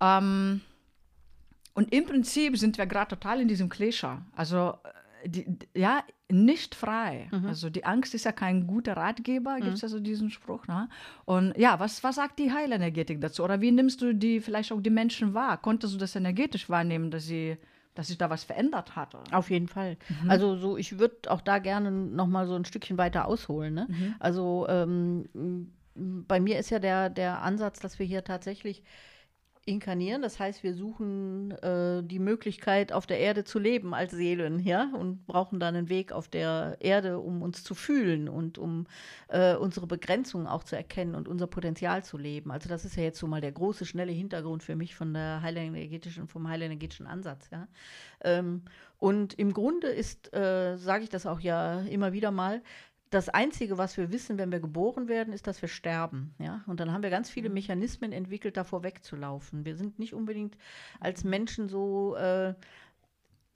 Ähm, 0.00 0.60
und 1.74 1.92
im 1.92 2.06
Prinzip 2.06 2.56
sind 2.56 2.78
wir 2.78 2.86
gerade 2.86 3.08
total 3.08 3.40
in 3.40 3.48
diesem 3.48 3.68
Klesha. 3.68 4.22
Also 4.36 4.78
die, 5.24 5.58
ja, 5.74 6.02
nicht 6.30 6.74
frei. 6.74 7.28
Mhm. 7.30 7.46
Also 7.46 7.70
die 7.70 7.84
Angst 7.84 8.14
ist 8.14 8.24
ja 8.24 8.32
kein 8.32 8.66
guter 8.66 8.96
Ratgeber, 8.96 9.56
gibt 9.56 9.74
es 9.74 9.82
mhm. 9.82 9.86
ja 9.86 9.88
so 9.88 10.00
diesen 10.00 10.30
Spruch. 10.30 10.66
Ne? 10.66 10.88
Und 11.24 11.56
ja, 11.56 11.78
was, 11.80 12.02
was 12.02 12.16
sagt 12.16 12.38
die 12.38 12.52
Heilenergetik 12.52 13.20
dazu? 13.20 13.44
Oder 13.44 13.60
wie 13.60 13.70
nimmst 13.70 14.02
du 14.02 14.14
die 14.14 14.40
vielleicht 14.40 14.72
auch 14.72 14.80
die 14.80 14.90
Menschen 14.90 15.34
wahr? 15.34 15.58
Konntest 15.58 15.94
du 15.94 15.98
das 15.98 16.16
energetisch 16.16 16.68
wahrnehmen, 16.68 17.10
dass 17.10 17.26
sie 17.26 17.56
dass 17.94 18.08
sich 18.08 18.18
da 18.18 18.28
was 18.28 18.42
verändert 18.42 18.96
hat. 18.96 19.14
Auf 19.32 19.50
jeden 19.50 19.68
Fall. 19.68 19.96
Mhm. 20.08 20.28
Also 20.28 20.56
so, 20.56 20.76
ich 20.76 20.98
würde 20.98 21.30
auch 21.30 21.40
da 21.40 21.58
gerne 21.58 21.92
noch 21.92 22.26
mal 22.26 22.46
so 22.46 22.56
ein 22.56 22.64
Stückchen 22.64 22.98
weiter 22.98 23.26
ausholen. 23.26 23.74
Ne? 23.74 23.86
Mhm. 23.88 24.14
Also 24.18 24.66
ähm, 24.68 25.70
bei 25.94 26.40
mir 26.40 26.58
ist 26.58 26.70
ja 26.70 26.80
der, 26.80 27.08
der 27.08 27.42
Ansatz, 27.42 27.78
dass 27.78 27.98
wir 27.98 28.06
hier 28.06 28.24
tatsächlich 28.24 28.82
inkarnieren. 29.66 30.22
Das 30.22 30.38
heißt, 30.38 30.62
wir 30.62 30.74
suchen 30.74 31.52
äh, 31.52 32.02
die 32.02 32.18
Möglichkeit, 32.18 32.92
auf 32.92 33.06
der 33.06 33.18
Erde 33.18 33.44
zu 33.44 33.58
leben 33.58 33.94
als 33.94 34.12
Seelen, 34.12 34.60
ja, 34.60 34.90
und 34.94 35.26
brauchen 35.26 35.58
dann 35.60 35.74
einen 35.74 35.88
Weg 35.88 36.12
auf 36.12 36.28
der 36.28 36.76
Erde, 36.80 37.18
um 37.18 37.42
uns 37.42 37.64
zu 37.64 37.74
fühlen 37.74 38.28
und 38.28 38.58
um 38.58 38.86
äh, 39.28 39.54
unsere 39.54 39.86
Begrenzungen 39.86 40.46
auch 40.46 40.64
zu 40.64 40.76
erkennen 40.76 41.14
und 41.14 41.28
unser 41.28 41.46
Potenzial 41.46 42.04
zu 42.04 42.18
leben. 42.18 42.50
Also 42.50 42.68
das 42.68 42.84
ist 42.84 42.96
ja 42.96 43.02
jetzt 43.02 43.18
so 43.18 43.26
mal 43.26 43.40
der 43.40 43.52
große, 43.52 43.86
schnelle 43.86 44.12
Hintergrund 44.12 44.62
für 44.62 44.76
mich 44.76 44.94
von 44.94 45.14
der 45.14 45.40
heilenergetischen, 45.42 46.28
vom 46.28 46.48
heilenergetischen 46.48 47.06
Ansatz, 47.06 47.48
ja. 47.50 47.68
Ähm, 48.22 48.62
und 48.98 49.34
im 49.34 49.52
Grunde 49.52 49.88
ist, 49.88 50.32
äh, 50.34 50.76
sage 50.76 51.04
ich 51.04 51.10
das 51.10 51.26
auch 51.26 51.40
ja 51.40 51.80
immer 51.80 52.12
wieder 52.12 52.30
mal, 52.30 52.62
das 53.14 53.28
Einzige, 53.28 53.78
was 53.78 53.96
wir 53.96 54.10
wissen, 54.10 54.38
wenn 54.38 54.50
wir 54.50 54.58
geboren 54.58 55.08
werden, 55.08 55.32
ist, 55.32 55.46
dass 55.46 55.62
wir 55.62 55.68
sterben. 55.68 56.34
Ja? 56.38 56.64
Und 56.66 56.80
dann 56.80 56.92
haben 56.92 57.02
wir 57.02 57.10
ganz 57.10 57.30
viele 57.30 57.48
mhm. 57.48 57.54
Mechanismen 57.54 58.12
entwickelt, 58.12 58.56
davor 58.56 58.82
wegzulaufen. 58.82 59.64
Wir 59.64 59.76
sind 59.76 59.98
nicht 59.98 60.14
unbedingt 60.14 60.56
als 60.98 61.22
Menschen 61.22 61.68
so 61.68 62.16
äh, 62.16 62.54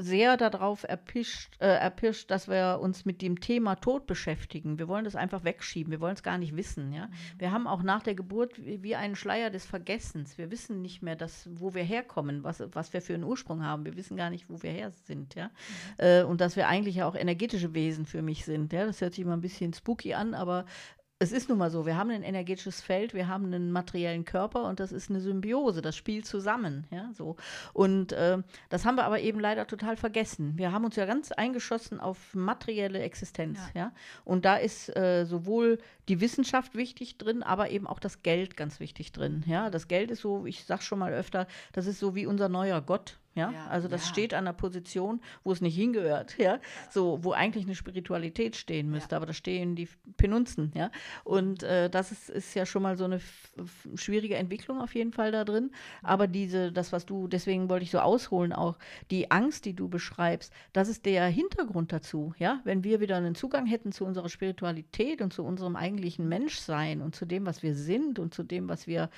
sehr 0.00 0.36
darauf 0.36 0.84
erpischt, 0.84 1.60
äh, 1.60 1.66
erpischt, 1.66 2.30
dass 2.30 2.46
wir 2.46 2.78
uns 2.80 3.04
mit 3.04 3.20
dem 3.20 3.40
Thema 3.40 3.74
Tod 3.74 4.06
beschäftigen. 4.06 4.78
Wir 4.78 4.86
wollen 4.86 5.04
das 5.04 5.16
einfach 5.16 5.42
wegschieben. 5.42 5.90
Wir 5.90 6.00
wollen 6.00 6.14
es 6.14 6.22
gar 6.22 6.38
nicht 6.38 6.54
wissen. 6.56 6.92
Ja? 6.92 7.06
Mhm. 7.06 7.10
Wir 7.38 7.50
haben 7.50 7.66
auch 7.66 7.82
nach 7.82 8.04
der 8.04 8.14
Geburt 8.14 8.64
wie, 8.64 8.84
wie, 8.84 8.94
einen 8.94 9.16
Schleier 9.16 9.50
des 9.50 9.66
Vergessens. 9.66 10.38
Wir 10.38 10.52
wissen 10.52 10.82
nicht 10.82 11.02
mehr, 11.02 11.16
dass, 11.16 11.48
wo 11.52 11.74
wir 11.74 11.82
herkommen, 11.82 12.44
was, 12.44 12.62
was 12.72 12.92
wir 12.92 13.02
für 13.02 13.14
einen 13.14 13.24
Ursprung 13.24 13.64
haben. 13.64 13.84
Wir 13.84 13.96
wissen 13.96 14.16
gar 14.16 14.30
nicht, 14.30 14.48
wo 14.48 14.62
wir 14.62 14.70
her 14.70 14.92
sind. 15.04 15.34
Ja? 15.34 15.46
Mhm. 15.46 15.50
Äh, 15.98 16.22
und 16.22 16.40
dass 16.40 16.54
wir 16.54 16.68
eigentlich 16.68 16.94
ja 16.94 17.08
auch 17.08 17.16
energetische 17.16 17.74
Wesen 17.74 18.06
für 18.06 18.22
mich 18.22 18.44
sind. 18.44 18.72
Ja? 18.72 18.86
Das 18.86 19.00
hört 19.00 19.14
sich 19.14 19.24
immer 19.24 19.36
ein 19.36 19.40
bisschen 19.40 19.74
spooky 19.74 20.14
an, 20.14 20.34
aber 20.34 20.64
es 21.20 21.32
ist 21.32 21.48
nun 21.48 21.58
mal 21.58 21.70
so, 21.70 21.84
wir 21.84 21.96
haben 21.96 22.10
ein 22.10 22.22
energetisches 22.22 22.80
Feld, 22.80 23.12
wir 23.12 23.26
haben 23.26 23.46
einen 23.46 23.72
materiellen 23.72 24.24
Körper 24.24 24.64
und 24.64 24.78
das 24.78 24.92
ist 24.92 25.10
eine 25.10 25.20
Symbiose, 25.20 25.82
das 25.82 25.96
spielt 25.96 26.26
zusammen, 26.26 26.86
ja, 26.92 27.10
so. 27.12 27.34
Und 27.72 28.12
äh, 28.12 28.38
das 28.68 28.84
haben 28.84 28.94
wir 28.94 29.04
aber 29.04 29.18
eben 29.18 29.40
leider 29.40 29.66
total 29.66 29.96
vergessen. 29.96 30.52
Wir 30.56 30.70
haben 30.70 30.84
uns 30.84 30.94
ja 30.94 31.06
ganz 31.06 31.32
eingeschossen 31.32 31.98
auf 31.98 32.34
materielle 32.34 33.00
Existenz, 33.00 33.58
ja. 33.74 33.80
ja? 33.80 33.92
Und 34.24 34.44
da 34.44 34.56
ist 34.56 34.94
äh, 34.96 35.24
sowohl 35.24 35.78
die 36.08 36.20
Wissenschaft 36.20 36.76
wichtig 36.76 37.18
drin, 37.18 37.42
aber 37.42 37.70
eben 37.70 37.88
auch 37.88 37.98
das 37.98 38.22
Geld 38.22 38.56
ganz 38.56 38.78
wichtig 38.78 39.10
drin, 39.10 39.42
ja. 39.46 39.70
Das 39.70 39.88
Geld 39.88 40.12
ist 40.12 40.20
so, 40.20 40.46
ich 40.46 40.66
sag 40.66 40.84
schon 40.84 41.00
mal 41.00 41.12
öfter, 41.12 41.48
das 41.72 41.86
ist 41.86 41.98
so 41.98 42.14
wie 42.14 42.26
unser 42.26 42.48
neuer 42.48 42.80
Gott, 42.80 43.18
ja? 43.34 43.50
ja? 43.52 43.66
also 43.68 43.88
das 43.88 44.04
ja. 44.04 44.12
steht 44.12 44.34
an 44.34 44.46
einer 44.46 44.52
Position, 44.52 45.20
wo 45.44 45.52
es 45.52 45.60
nicht 45.60 45.74
hingehört, 45.74 46.36
ja, 46.38 46.58
so 46.90 47.22
wo 47.22 47.32
eigentlich 47.32 47.64
eine 47.64 47.74
Spiritualität 47.74 48.56
stehen 48.56 48.90
müsste, 48.90 49.16
aber 49.16 49.26
da 49.26 49.32
stehen 49.32 49.76
die 49.76 49.88
Penunzen, 50.16 50.72
ja, 50.74 50.90
und 51.24 51.62
äh, 51.62 51.88
das 51.90 52.12
ist, 52.12 52.30
ist 52.30 52.54
ja 52.54 52.66
schon 52.66 52.82
mal 52.82 52.96
so 52.96 53.04
eine 53.04 53.20
schwierige 53.94 54.36
Entwicklung 54.36 54.80
auf 54.80 54.94
jeden 54.94 55.12
Fall 55.12 55.32
da 55.32 55.44
drin, 55.44 55.70
aber 56.02 56.26
diese, 56.26 56.72
das 56.72 56.92
was 56.92 57.06
du, 57.06 57.28
deswegen 57.28 57.68
wollte 57.68 57.84
ich 57.84 57.90
so 57.90 58.00
ausholen 58.00 58.52
auch, 58.52 58.78
die 59.10 59.30
Angst, 59.30 59.64
die 59.64 59.74
du 59.74 59.88
beschreibst, 59.88 60.52
das 60.72 60.88
ist 60.88 61.06
der 61.06 61.26
Hintergrund 61.26 61.92
dazu, 61.92 62.34
ja, 62.38 62.60
wenn 62.64 62.84
wir 62.84 63.00
wieder 63.00 63.16
einen 63.16 63.34
Zugang 63.34 63.66
hätten 63.66 63.92
zu 63.92 64.04
unserer 64.04 64.28
Spiritualität 64.28 65.22
und 65.22 65.32
zu 65.32 65.44
unserem 65.44 65.76
eigentlichen 65.76 66.28
Menschsein 66.28 67.00
und 67.00 67.14
zu 67.14 67.26
dem, 67.26 67.46
was 67.46 67.62
wir 67.62 67.74
sind 67.74 68.18
und 68.18 68.34
zu 68.34 68.42
dem, 68.42 68.68
was 68.68 68.86
wir 68.86 69.10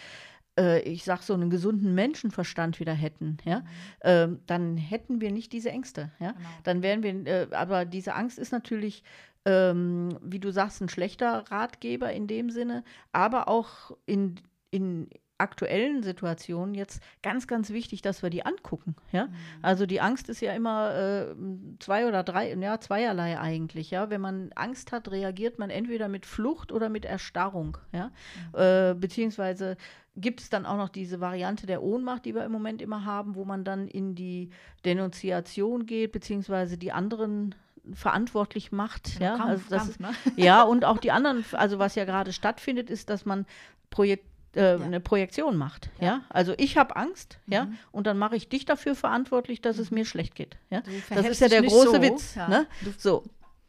äh, 0.58 0.80
ich 0.82 1.04
sag 1.04 1.22
so 1.22 1.34
einen 1.34 1.50
gesunden 1.50 1.94
Menschenverstand 1.94 2.80
wieder 2.80 2.94
hätten, 2.94 3.38
ja, 3.44 3.60
mhm. 3.60 3.64
äh, 4.00 4.28
dann 4.46 4.76
hätten 4.76 5.20
wir 5.20 5.32
nicht 5.32 5.52
diese 5.52 5.70
Ängste, 5.70 6.10
ja. 6.18 6.32
Genau. 6.32 6.48
Dann 6.64 6.82
wären 6.82 7.02
wir, 7.02 7.26
äh, 7.26 7.48
aber 7.52 7.84
diese 7.84 8.14
Angst 8.14 8.38
ist 8.38 8.52
natürlich 8.52 9.02
ähm, 9.46 10.18
wie 10.22 10.38
du 10.38 10.50
sagst, 10.50 10.82
ein 10.82 10.88
schlechter 10.88 11.50
Ratgeber 11.50 12.12
in 12.12 12.26
dem 12.26 12.50
Sinne, 12.50 12.84
aber 13.12 13.48
auch 13.48 13.96
in, 14.04 14.38
in 14.70 15.08
aktuellen 15.40 16.02
Situationen 16.02 16.74
jetzt 16.74 17.02
ganz, 17.22 17.46
ganz 17.46 17.70
wichtig, 17.70 18.02
dass 18.02 18.22
wir 18.22 18.30
die 18.30 18.44
angucken. 18.44 18.94
Ja? 19.10 19.26
Mhm. 19.26 19.34
Also 19.62 19.86
die 19.86 20.00
Angst 20.00 20.28
ist 20.28 20.40
ja 20.40 20.52
immer 20.52 20.94
äh, 20.94 21.34
zwei 21.78 22.06
oder 22.06 22.22
drei, 22.22 22.54
ja, 22.54 22.78
zweierlei 22.78 23.40
eigentlich. 23.40 23.90
Ja? 23.90 24.10
Wenn 24.10 24.20
man 24.20 24.52
Angst 24.54 24.92
hat, 24.92 25.10
reagiert 25.10 25.58
man 25.58 25.70
entweder 25.70 26.08
mit 26.08 26.26
Flucht 26.26 26.70
oder 26.70 26.90
mit 26.90 27.06
Erstarrung. 27.06 27.78
Ja? 27.92 28.12
Mhm. 28.52 28.60
Äh, 28.60 28.94
beziehungsweise 28.94 29.76
gibt 30.16 30.40
es 30.40 30.50
dann 30.50 30.66
auch 30.66 30.76
noch 30.76 30.88
diese 30.88 31.20
Variante 31.20 31.66
der 31.66 31.82
Ohnmacht, 31.82 32.24
die 32.24 32.34
wir 32.34 32.44
im 32.44 32.52
Moment 32.52 32.82
immer 32.82 33.04
haben, 33.04 33.34
wo 33.34 33.44
man 33.44 33.64
dann 33.64 33.88
in 33.88 34.14
die 34.14 34.50
Denunziation 34.84 35.86
geht, 35.86 36.12
beziehungsweise 36.12 36.76
die 36.76 36.92
anderen 36.92 37.54
verantwortlich 37.94 38.72
macht. 38.72 39.18
Ja, 39.20 39.36
ja, 39.36 39.44
also 39.44 39.64
das, 39.70 39.98
Kampf, 39.98 40.00
ne? 40.00 40.10
ja, 40.36 40.62
und 40.62 40.84
auch 40.84 40.98
die 40.98 41.10
anderen, 41.10 41.44
also 41.52 41.78
was 41.78 41.94
ja 41.94 42.04
gerade 42.04 42.32
stattfindet, 42.32 42.90
ist, 42.90 43.08
dass 43.10 43.24
man 43.24 43.46
Projekt, 43.88 44.26
äh, 44.54 44.76
ja. 44.76 44.84
eine 44.84 45.00
Projektion 45.00 45.56
macht. 45.56 45.90
Ja, 46.00 46.06
ja? 46.06 46.20
also 46.28 46.54
ich 46.58 46.76
habe 46.76 46.96
Angst, 46.96 47.38
mhm. 47.46 47.52
ja, 47.52 47.68
und 47.92 48.06
dann 48.06 48.18
mache 48.18 48.36
ich 48.36 48.48
dich 48.48 48.64
dafür 48.64 48.94
verantwortlich, 48.94 49.60
dass 49.60 49.78
es 49.78 49.90
mhm. 49.90 49.98
mir 49.98 50.04
schlecht 50.04 50.34
geht. 50.34 50.58
Ja, 50.70 50.82
das 51.08 51.26
ist 51.26 51.40
ja 51.40 51.48
der 51.48 51.62
große 51.62 51.92
so, 51.92 52.02
Witz. 52.02 52.36
Ne? 52.36 52.66
So, 52.98 53.24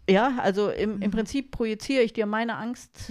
ja, 0.09 0.33
also 0.39 0.69
im, 0.69 0.97
mhm. 0.97 1.01
im 1.03 1.11
Prinzip 1.11 1.51
projiziere 1.51 2.03
ich 2.03 2.13
dir 2.13 2.25
meine 2.25 2.57
Angst 2.57 3.09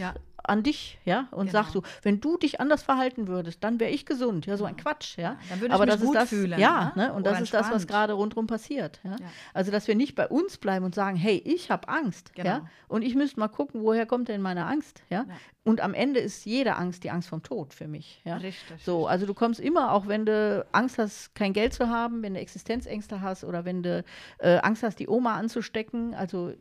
an 0.51 0.63
dich, 0.63 0.99
ja, 1.05 1.29
und 1.31 1.47
genau. 1.47 1.53
sagst 1.53 1.75
du, 1.75 1.83
wenn 2.03 2.21
du 2.21 2.37
dich 2.37 2.61
anders 2.61 2.83
verhalten 2.83 3.29
würdest, 3.29 3.63
dann 3.65 3.81
wäre 3.81 3.91
ich 3.91 4.05
gesund. 4.05 4.47
Ja, 4.47 4.57
so 4.57 4.65
ein. 4.65 4.77
Quatsch, 4.77 5.19
ja. 5.19 5.37
Dann 5.49 5.61
würde 5.61 5.69
ich 5.69 5.73
Aber 5.75 5.87
mich 5.87 5.95
das 5.95 6.03
gut 6.03 6.15
ist 6.15 6.23
das, 6.23 6.29
fühlen. 6.29 6.59
Ja, 6.59 6.93
ne? 6.97 7.09
ne? 7.09 7.13
und 7.13 7.27
das 7.27 7.41
ist 7.41 7.55
das, 7.55 7.71
was 7.71 7.87
gerade 7.87 8.15
rundherum 8.15 8.47
passiert. 8.47 9.01
Ja? 9.05 9.13
ja? 9.13 9.27
Also, 9.55 9.71
dass 9.71 9.87
wir 9.89 9.95
nicht 9.95 10.15
bei 10.15 10.27
uns 10.27 10.59
bleiben 10.59 10.85
und 10.85 10.95
sagen, 10.95 11.17
hey, 11.17 11.41
ich 11.45 11.71
habe 11.71 11.89
Angst, 11.89 12.35
genau. 12.35 12.49
ja, 12.49 12.67
und 12.89 13.03
ich 13.03 13.15
müsste 13.15 13.39
mal 13.39 13.49
gucken, 13.49 13.83
woher 13.83 14.07
kommt 14.07 14.29
denn 14.29 14.43
meine 14.43 14.67
Angst, 14.67 15.03
ja? 15.09 15.27
ja. 15.29 15.35
Und 15.63 15.83
am 15.83 15.93
Ende 15.93 16.21
ist 16.21 16.47
jede 16.47 16.77
Angst 16.77 17.05
die 17.05 17.11
Angst 17.11 17.29
vom 17.29 17.43
Tod 17.43 17.75
für 17.75 17.87
mich, 17.87 18.23
ja. 18.25 18.39
Richtig. 18.39 18.83
So, 18.83 19.07
also 19.07 19.27
du 19.27 19.35
kommst 19.35 19.61
immer, 19.61 19.93
auch 19.93 20.09
wenn 20.09 20.25
du 20.25 20.67
Angst 20.73 20.99
hast, 20.99 21.35
kein 21.35 21.53
Geld 21.53 21.75
zu 21.75 21.89
haben, 21.89 22.23
wenn 22.23 22.33
du 22.33 22.41
Existenzängste 22.41 23.21
hast 23.21 23.45
oder 23.45 23.67
wenn 23.67 23.83
du 23.83 24.03
äh, 24.39 24.57
Angst 24.59 24.83
hast, 24.83 24.99
die 24.99 25.09
Oma 25.09 25.35
anzustecken, 25.35 26.15
also 26.15 26.55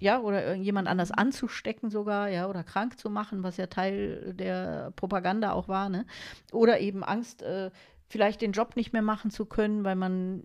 ja, 0.00 0.20
oder 0.20 0.54
jemand 0.54 0.88
anders 0.88 1.10
mhm. 1.10 1.18
anzustecken 1.18 1.90
sogar, 1.90 2.28
ja, 2.28 2.48
oder 2.48 2.64
krank 2.64 2.98
zu 2.98 3.10
machen, 3.10 3.21
was 3.30 3.56
ja 3.56 3.66
Teil 3.66 4.34
der 4.34 4.92
Propaganda 4.96 5.52
auch 5.52 5.68
war, 5.68 5.88
ne? 5.88 6.06
Oder 6.52 6.80
eben 6.80 7.04
Angst, 7.04 7.42
äh, 7.42 7.70
vielleicht 8.12 8.42
den 8.42 8.52
Job 8.52 8.76
nicht 8.76 8.92
mehr 8.92 9.00
machen 9.00 9.30
zu 9.30 9.46
können, 9.46 9.84
weil 9.84 9.96
man 9.96 10.42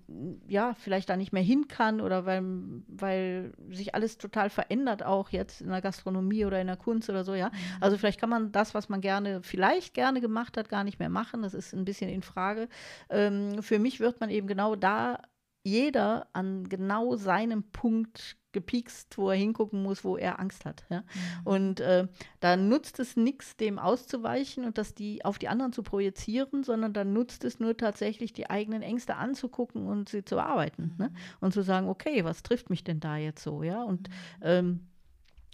ja 0.48 0.74
vielleicht 0.76 1.10
da 1.10 1.18
nicht 1.18 1.34
mehr 1.34 1.44
hin 1.44 1.68
kann 1.68 2.00
oder 2.00 2.26
weil, 2.26 2.42
weil 2.88 3.52
sich 3.70 3.94
alles 3.94 4.18
total 4.18 4.50
verändert, 4.50 5.04
auch 5.04 5.32
jetzt 5.32 5.60
in 5.60 5.70
der 5.70 5.82
Gastronomie 5.82 6.46
oder 6.46 6.62
in 6.62 6.68
der 6.68 6.78
Kunst 6.78 7.10
oder 7.10 7.26
so, 7.26 7.36
ja. 7.36 7.50
Mhm. 7.50 7.54
Also 7.82 7.98
vielleicht 7.98 8.22
kann 8.22 8.30
man 8.30 8.54
das, 8.54 8.74
was 8.74 8.88
man 8.88 9.02
gerne, 9.02 9.44
vielleicht 9.44 9.94
gerne 9.94 10.22
gemacht 10.22 10.56
hat, 10.56 10.70
gar 10.70 10.86
nicht 10.86 10.98
mehr 10.98 11.10
machen. 11.10 11.42
Das 11.42 11.54
ist 11.54 11.74
ein 11.74 11.84
bisschen 11.84 12.10
in 12.10 12.22
Frage. 12.22 12.70
Ähm, 13.10 13.62
für 13.62 13.80
mich 13.80 14.00
wird 14.00 14.22
man 14.22 14.30
eben 14.30 14.48
genau 14.48 14.78
da 14.78 15.20
jeder 15.66 16.28
an 16.32 16.70
genau 16.70 17.18
seinem 17.18 17.64
Punkt 17.64 18.38
gepiekst, 18.58 19.18
wo 19.20 19.30
er 19.30 19.38
hingucken 19.38 19.84
muss, 19.84 20.04
wo 20.04 20.18
er 20.18 20.40
Angst 20.40 20.66
hat. 20.66 20.84
Ja? 20.90 21.02
Mhm. 21.02 21.06
Und 21.46 21.80
äh, 21.80 22.08
da 22.40 22.58
nutzt 22.58 23.00
es 23.00 23.16
nichts, 23.16 23.56
dem 23.56 23.78
auszuweichen 23.78 24.66
und 24.66 24.80
das 24.80 24.96
die 24.96 25.24
auf 25.24 25.38
die 25.38 25.48
anderen 25.48 25.74
zu 25.74 25.84
projizieren, 25.84 26.64
sondern 26.64 26.94
dann 26.94 27.14
nutzt 27.14 27.44
es 27.44 27.60
nur 27.60 27.78
tatsächlich, 27.78 28.34
die 28.34 28.50
eigenen 28.50 28.82
Ängste 28.82 29.16
anzugucken 29.16 29.86
und 29.86 30.10
sie 30.10 30.26
zu 30.26 30.36
bearbeiten. 30.36 30.96
Ne? 30.98 31.10
Mhm. 31.10 31.14
Ne? 31.14 31.20
Und 31.40 31.54
zu 31.54 31.62
sagen, 31.62 31.88
okay, 31.88 32.24
was 32.24 32.42
trifft 32.42 32.72
mich 32.72 32.84
denn 32.84 33.00
da 33.00 33.18
jetzt 33.18 33.44
so? 33.44 33.62
Ja, 33.62 33.84
und 33.84 34.10
mhm. 34.10 34.16
ähm, 34.42 34.80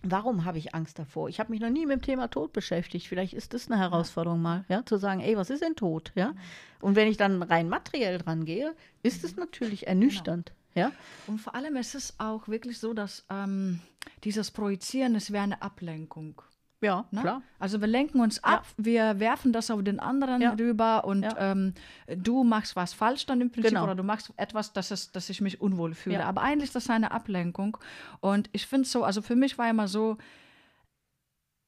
Warum 0.06 0.44
habe 0.44 0.58
ich 0.58 0.76
Angst 0.76 1.00
davor? 1.00 1.30
Ich 1.30 1.40
habe 1.40 1.50
mich 1.50 1.62
noch 1.62 1.70
nie 1.70 1.86
mit 1.86 2.02
dem 2.02 2.02
Thema 2.02 2.28
Tod 2.28 2.52
beschäftigt. 2.52 3.08
Vielleicht 3.08 3.34
ist 3.34 3.54
das 3.54 3.72
eine 3.72 3.80
Herausforderung 3.80 4.42
mal, 4.42 4.66
ja, 4.68 4.86
zu 4.86 4.98
sagen, 4.98 5.22
ey, 5.22 5.38
was 5.38 5.50
ist 5.50 5.64
denn 5.64 5.78
Tod, 5.78 6.12
ja? 6.14 6.32
Mhm. 6.32 6.38
Und 6.82 6.96
wenn 6.98 7.08
ich 7.08 7.16
dann 7.16 7.42
rein 7.42 7.70
materiell 7.70 8.18
dran 8.18 8.44
gehe, 8.44 8.76
ist 9.02 9.24
es 9.24 9.38
natürlich 9.38 9.88
ernüchternd. 9.88 10.52
Ja? 10.76 10.92
Und 11.28 11.40
vor 11.40 11.56
allem 11.56 11.76
ist 11.76 11.96
es 11.96 12.20
auch 12.20 12.48
wirklich 12.48 12.80
so, 12.80 12.94
dass 12.94 13.26
ähm, 13.30 13.80
dieses 14.24 14.52
Projizieren, 14.52 15.16
es 15.16 15.32
wäre 15.32 15.44
eine 15.44 15.62
Ablenkung. 15.62 16.42
Ja, 16.84 17.06
ne? 17.12 17.22
klar. 17.22 17.42
Also 17.60 17.80
wir 17.80 17.88
lenken 17.88 18.20
uns 18.20 18.44
ab, 18.44 18.66
ja. 18.78 18.86
wir 18.86 19.20
werfen 19.20 19.54
das 19.54 19.72
auf 19.72 19.82
den 19.84 20.02
anderen 20.02 20.42
ja. 20.42 20.52
rüber 20.52 21.06
und 21.06 21.24
ja. 21.24 21.52
ähm, 21.52 21.74
du 22.18 22.44
machst 22.44 22.76
was 22.76 22.94
falsch 22.94 23.26
dann 23.26 23.40
im 23.40 23.52
Prinzip 23.52 23.72
genau. 23.72 23.86
oder 23.86 23.96
du 23.96 24.04
machst 24.04 24.34
etwas, 24.36 24.74
dass, 24.74 24.92
es, 24.92 25.12
dass 25.12 25.30
ich 25.30 25.40
mich 25.40 25.62
unwohl 25.62 25.94
fühle. 25.94 26.26
Aber 26.26 26.42
eigentlich 26.42 26.70
ist 26.70 26.76
das 26.76 26.90
eine 26.90 27.12
Ablenkung 27.12 27.78
und 28.20 28.50
ich 28.52 28.68
finde 28.68 28.88
so, 28.88 29.06
also 29.06 29.22
für 29.22 29.36
mich 29.36 29.58
war 29.58 29.70
immer 29.70 29.88
so, 29.88 30.18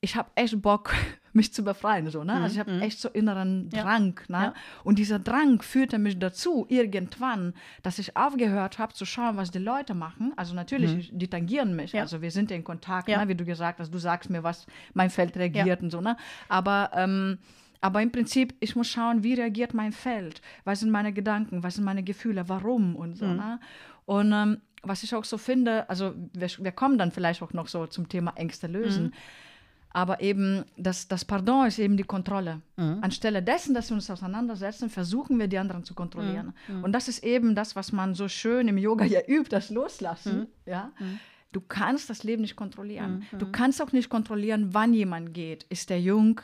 ich 0.02 0.18
habe 0.18 0.30
echt 0.36 0.62
Bock, 0.62 0.94
mich 1.36 1.54
zu 1.54 1.63
befreien. 1.63 2.10
So, 2.10 2.24
ne? 2.24 2.36
Mhm. 2.36 2.44
Also 2.44 2.54
ich 2.56 2.60
habe 2.60 2.72
mhm. 2.72 2.82
echt 2.82 3.00
so 3.00 3.10
inneren 3.10 3.70
Drang. 3.70 4.20
Ja. 4.27 4.39
Ne? 4.39 4.46
Ja. 4.46 4.54
Und 4.84 5.00
dieser 5.00 5.20
Drang 5.20 5.62
führte 5.62 6.00
mich 6.00 6.18
dazu, 6.18 6.65
irgendwann, 6.70 7.54
dass 7.84 8.00
ich 8.00 8.15
aufgehört 8.15 8.80
habe 8.80 8.94
zu 8.94 9.06
schauen, 9.06 9.38
was 9.38 9.51
die 9.51 9.60
Leute 9.60 9.94
machen. 9.94 10.34
Also 10.36 10.54
natürlich, 10.56 11.12
mhm. 11.12 11.20
die 11.20 11.27
tangieren 11.27 11.75
mich. 11.75 11.94
Ja. 11.94 12.01
Also 12.01 12.22
wir 12.22 12.32
sind 12.32 12.51
in 12.51 12.63
Kontakt, 12.63 13.08
ne? 13.08 13.27
wie 13.27 13.36
du 13.36 13.46
gesagt 13.46 13.80
hast, 13.80 13.94
du 13.94 13.98
sagst 13.98 14.30
mir, 14.30 14.44
was 14.44 14.65
mein 14.94 15.10
Feld 15.10 15.36
reagiert 15.38 15.82
und 15.82 15.92
so. 15.92 16.01
Ne? 16.01 16.18
Aber 16.48 16.92
ähm, 16.94 17.38
aber 17.82 18.01
im 18.01 18.12
Prinzip, 18.12 18.56
ich 18.62 18.75
muss 18.75 18.88
schauen, 18.88 19.22
wie 19.22 19.36
reagiert 19.36 19.75
mein 19.75 19.92
Feld? 19.92 20.42
Was 20.63 20.80
sind 20.80 20.89
meine 20.89 21.13
Gedanken? 21.13 21.62
Was 21.62 21.75
sind 21.75 21.84
meine 21.84 22.01
Gefühle? 22.01 22.50
Warum? 22.50 22.96
Und 22.96 23.15
so. 23.15 23.27
Mhm. 23.27 23.36
Ne? 23.36 23.60
Und 24.06 24.32
ähm, 24.32 24.62
was 24.82 25.04
ich 25.04 25.13
auch 25.13 25.24
so 25.24 25.38
finde, 25.38 25.88
also 25.88 26.15
wir, 26.34 26.48
wir, 26.60 26.72
kommen 26.72 26.98
dann 26.98 27.12
vielleicht 27.12 27.42
auch 27.44 27.54
noch 27.54 27.68
so 27.68 27.86
zum 27.86 28.10
Thema 28.10 28.34
Ängste 28.36 28.65
lösen. 28.65 29.06
Mhm. 29.06 29.13
Aber 29.96 30.20
eben 30.20 30.66
das, 30.75 31.08
das 31.08 31.24
Pardon 31.24 31.68
ist 31.68 31.80
eben 31.80 31.96
die 31.96 32.04
Kontrolle. 32.04 32.62
Mhm. 32.75 33.00
Anstelle 33.02 33.42
dessen, 33.42 33.74
dass 33.74 33.90
wir 33.90 33.96
uns 33.96 34.10
auseinandersetzen, 34.10 34.90
versuchen 34.90 35.40
wir 35.40 35.48
die 35.48 35.58
anderen 35.58 35.86
zu 35.86 35.94
kontrollieren. 35.96 36.54
Mhm. 36.68 36.84
Und 36.84 36.92
das 36.92 37.08
ist 37.08 37.24
eben 37.24 37.56
das, 37.56 37.78
was 37.78 37.94
man 37.94 38.14
so 38.14 38.28
schön 38.28 38.68
im 38.68 38.78
Yoga 38.78 39.06
ja 39.06 39.22
übt, 39.25 39.52
das 39.52 39.70
Loslassen. 39.70 40.40
Mhm. 40.40 40.48
Ja? 40.66 40.92
Mhm. 41.00 41.20
Du 41.54 41.62
kannst 41.62 42.10
das 42.10 42.25
Leben 42.25 42.42
nicht 42.42 42.58
kontrollieren. 42.58 43.25
Mhm. 43.32 43.40
Du 43.40 43.50
kannst 43.50 43.82
auch 43.82 43.94
nicht 43.94 44.10
kontrollieren, 44.10 44.74
wann 44.74 44.94
jemand 44.94 45.34
geht. 45.34 45.64
Ist 45.70 45.90
der 45.90 46.02
jung? 46.02 46.42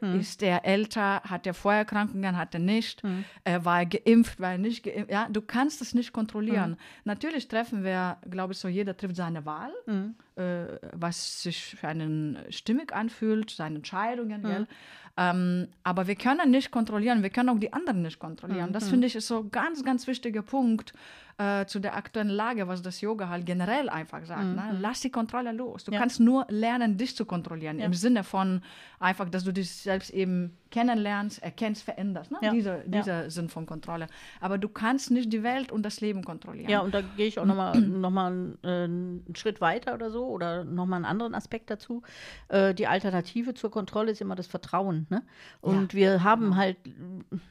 Mhm. 0.00 0.20
Ist 0.20 0.40
der 0.40 0.64
älter? 0.64 1.22
Hat 1.22 1.46
der 1.46 1.54
Vorerkrankungen? 1.54 2.36
Hat 2.36 2.54
er 2.54 2.60
nicht? 2.60 3.02
Mhm. 3.04 3.24
Äh, 3.44 3.60
war 3.62 3.80
er 3.80 3.86
geimpft? 3.86 4.40
War 4.40 4.52
er 4.52 4.58
nicht 4.58 4.82
geimpft? 4.82 5.10
Ja, 5.10 5.28
du 5.30 5.42
kannst 5.42 5.80
das 5.80 5.94
nicht 5.94 6.12
kontrollieren. 6.12 6.72
Mhm. 6.72 6.76
Natürlich 7.04 7.48
treffen 7.48 7.84
wir, 7.84 8.18
glaube 8.30 8.52
ich, 8.52 8.58
so 8.58 8.68
jeder 8.68 8.96
trifft 8.96 9.16
seine 9.16 9.44
Wahl, 9.46 9.72
mhm. 9.86 10.14
äh, 10.36 10.66
was 10.92 11.42
sich 11.42 11.76
für 11.76 11.88
einen 11.88 12.38
stimmig 12.50 12.92
anfühlt, 12.92 13.50
seine 13.50 13.76
Entscheidungen. 13.76 14.42
Mhm. 14.42 14.66
Ähm, 15.18 15.68
aber 15.82 16.06
wir 16.06 16.14
können 16.14 16.50
nicht 16.50 16.70
kontrollieren, 16.70 17.22
wir 17.22 17.30
können 17.30 17.48
auch 17.48 17.58
die 17.58 17.72
anderen 17.72 18.02
nicht 18.02 18.18
kontrollieren. 18.18 18.72
Das 18.72 18.86
mhm. 18.86 18.90
finde 18.90 19.06
ich 19.06 19.16
ist 19.16 19.28
so 19.28 19.40
ein 19.40 19.50
ganz, 19.50 19.82
ganz 19.82 20.06
wichtiger 20.06 20.42
Punkt 20.42 20.92
äh, 21.38 21.66
zu 21.66 21.80
der 21.80 21.96
aktuellen 21.96 22.30
Lage, 22.30 22.66
was 22.66 22.80
das 22.80 23.02
Yoga 23.02 23.28
halt 23.28 23.44
generell 23.44 23.90
einfach 23.90 24.24
sagt. 24.24 24.44
Mhm. 24.44 24.54
Ne? 24.54 24.78
Lass 24.80 25.00
die 25.00 25.10
Kontrolle 25.10 25.52
los. 25.52 25.84
Du 25.84 25.92
ja. 25.92 25.98
kannst 25.98 26.18
nur 26.18 26.46
lernen, 26.48 26.96
dich 26.96 27.14
zu 27.14 27.26
kontrollieren, 27.26 27.78
ja. 27.78 27.84
im 27.84 27.92
Sinne 27.92 28.24
von 28.24 28.62
einfach, 29.00 29.28
dass 29.28 29.44
du 29.44 29.52
dich 29.52 29.70
selbst 29.70 30.10
eben 30.10 30.56
kennenlernst, 30.70 31.42
erkennst, 31.42 31.82
veränderst. 31.82 32.30
Ne? 32.30 32.38
Ja. 32.40 32.52
Dieser, 32.52 32.78
dieser. 32.78 33.30
Sinn 33.30 33.48
von 33.48 33.66
Kontrolle. 33.66 34.06
Aber 34.40 34.58
du 34.58 34.68
kannst 34.68 35.10
nicht 35.10 35.32
die 35.32 35.42
Welt 35.42 35.72
und 35.72 35.82
das 35.82 36.00
Leben 36.00 36.24
kontrollieren. 36.24 36.70
Ja, 36.70 36.80
und 36.80 36.94
da 36.94 37.02
gehe 37.02 37.26
ich 37.26 37.38
auch 37.38 37.44
nochmal 37.44 37.78
noch 37.80 38.10
mal, 38.10 38.56
äh, 38.62 38.84
einen 38.84 39.34
Schritt 39.34 39.60
weiter 39.60 39.94
oder 39.94 40.10
so. 40.10 40.26
oder 40.26 40.64
nochmal 40.64 40.98
einen 40.98 41.04
anderen 41.04 41.34
Aspekt 41.34 41.70
dazu. 41.70 42.02
Äh, 42.48 42.74
die 42.74 42.86
Alternative 42.86 43.54
zur 43.54 43.70
Kontrolle 43.70 44.10
ist 44.12 44.20
immer 44.20 44.34
das 44.34 44.46
Vertrauen. 44.46 45.06
Ne? 45.10 45.22
Und 45.60 45.94
wir 45.94 46.24
haben 46.24 46.44
genau. 46.44 46.56
halt 46.56 46.76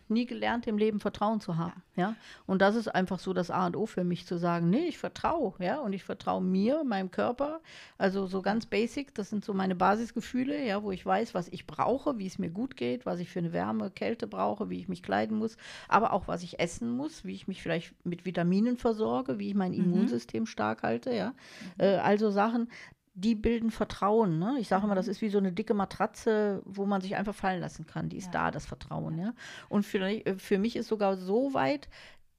nie 0.08 0.26
gelernt, 0.26 0.68
im 0.68 0.78
Leben 0.78 1.00
Vertrauen 1.00 1.40
zu 1.40 1.58
haben. 1.58 1.84
Ja. 1.96 2.10
ja. 2.10 2.16
Und 2.46 2.62
das 2.62 2.76
ist 2.76 2.88
einfach 2.88 3.20
so 3.20 3.34
das 3.34 3.52
A 3.52 3.75
und 3.76 3.82
O 3.82 3.86
für 3.86 4.04
mich 4.04 4.26
zu 4.26 4.38
sagen, 4.38 4.70
nee, 4.70 4.86
ich 4.88 4.98
vertraue, 4.98 5.54
ja, 5.60 5.80
und 5.80 5.94
ich 5.94 6.04
vertraue 6.04 6.42
mir, 6.42 6.84
meinem 6.84 7.12
Körper. 7.12 7.62
Also 7.98 8.26
so 8.28 8.42
ganz 8.42 8.66
basic, 8.66 9.14
das 9.14 9.30
sind 9.30 9.46
so 9.46 9.54
meine 9.54 9.76
Basisgefühle, 9.76 10.66
ja, 10.66 10.82
wo 10.84 10.92
ich 10.92 11.06
weiß, 11.06 11.34
was 11.34 11.48
ich 11.50 11.68
brauche, 11.68 12.18
wie 12.18 12.28
es 12.28 12.40
mir 12.40 12.50
gut 12.50 12.76
geht, 12.76 13.06
was 13.06 13.20
ich 13.20 13.30
für 13.30 13.40
eine 13.40 13.54
Wärme, 13.54 13.92
Kälte 13.92 14.28
brauche, 14.28 14.70
wie 14.70 14.80
ich 14.80 14.88
mich 14.88 15.04
kleiden 15.04 15.38
muss, 15.38 15.58
aber 15.88 16.14
auch 16.14 16.28
was 16.28 16.44
ich 16.44 16.60
essen 16.60 16.90
muss, 16.90 17.26
wie 17.26 17.34
ich 17.34 17.48
mich 17.48 17.62
vielleicht 17.62 17.94
mit 18.06 18.26
Vitaminen 18.26 18.78
versorge, 18.78 19.40
wie 19.40 19.50
ich 19.50 19.56
mein 19.56 19.72
mhm. 19.72 19.86
Immunsystem 19.86 20.46
stark 20.46 20.84
halte, 20.84 21.14
ja. 21.14 21.30
Mhm. 21.30 21.36
Äh, 21.78 21.96
also 21.98 22.32
Sachen, 22.32 22.70
die 23.18 23.34
bilden 23.34 23.72
Vertrauen. 23.72 24.40
Ne? 24.40 24.58
Ich 24.60 24.68
sage 24.68 24.86
immer, 24.86 24.94
das 24.96 25.06
mhm. 25.06 25.12
ist 25.12 25.22
wie 25.22 25.30
so 25.30 25.38
eine 25.38 25.54
dicke 25.54 25.74
Matratze, 25.74 26.62
wo 26.66 26.86
man 26.86 27.02
sich 27.02 27.16
einfach 27.16 27.34
fallen 27.34 27.62
lassen 27.62 27.86
kann. 27.86 28.10
Die 28.10 28.18
ist 28.18 28.28
ja. 28.28 28.32
da, 28.32 28.52
das 28.52 28.66
Vertrauen. 28.66 29.18
Ja? 29.18 29.34
Und 29.70 29.86
für, 29.86 30.00
äh, 30.00 30.36
für 30.38 30.60
mich 30.60 30.76
ist 30.76 30.90
sogar 30.90 31.16
so 31.16 31.54
weit, 31.54 31.88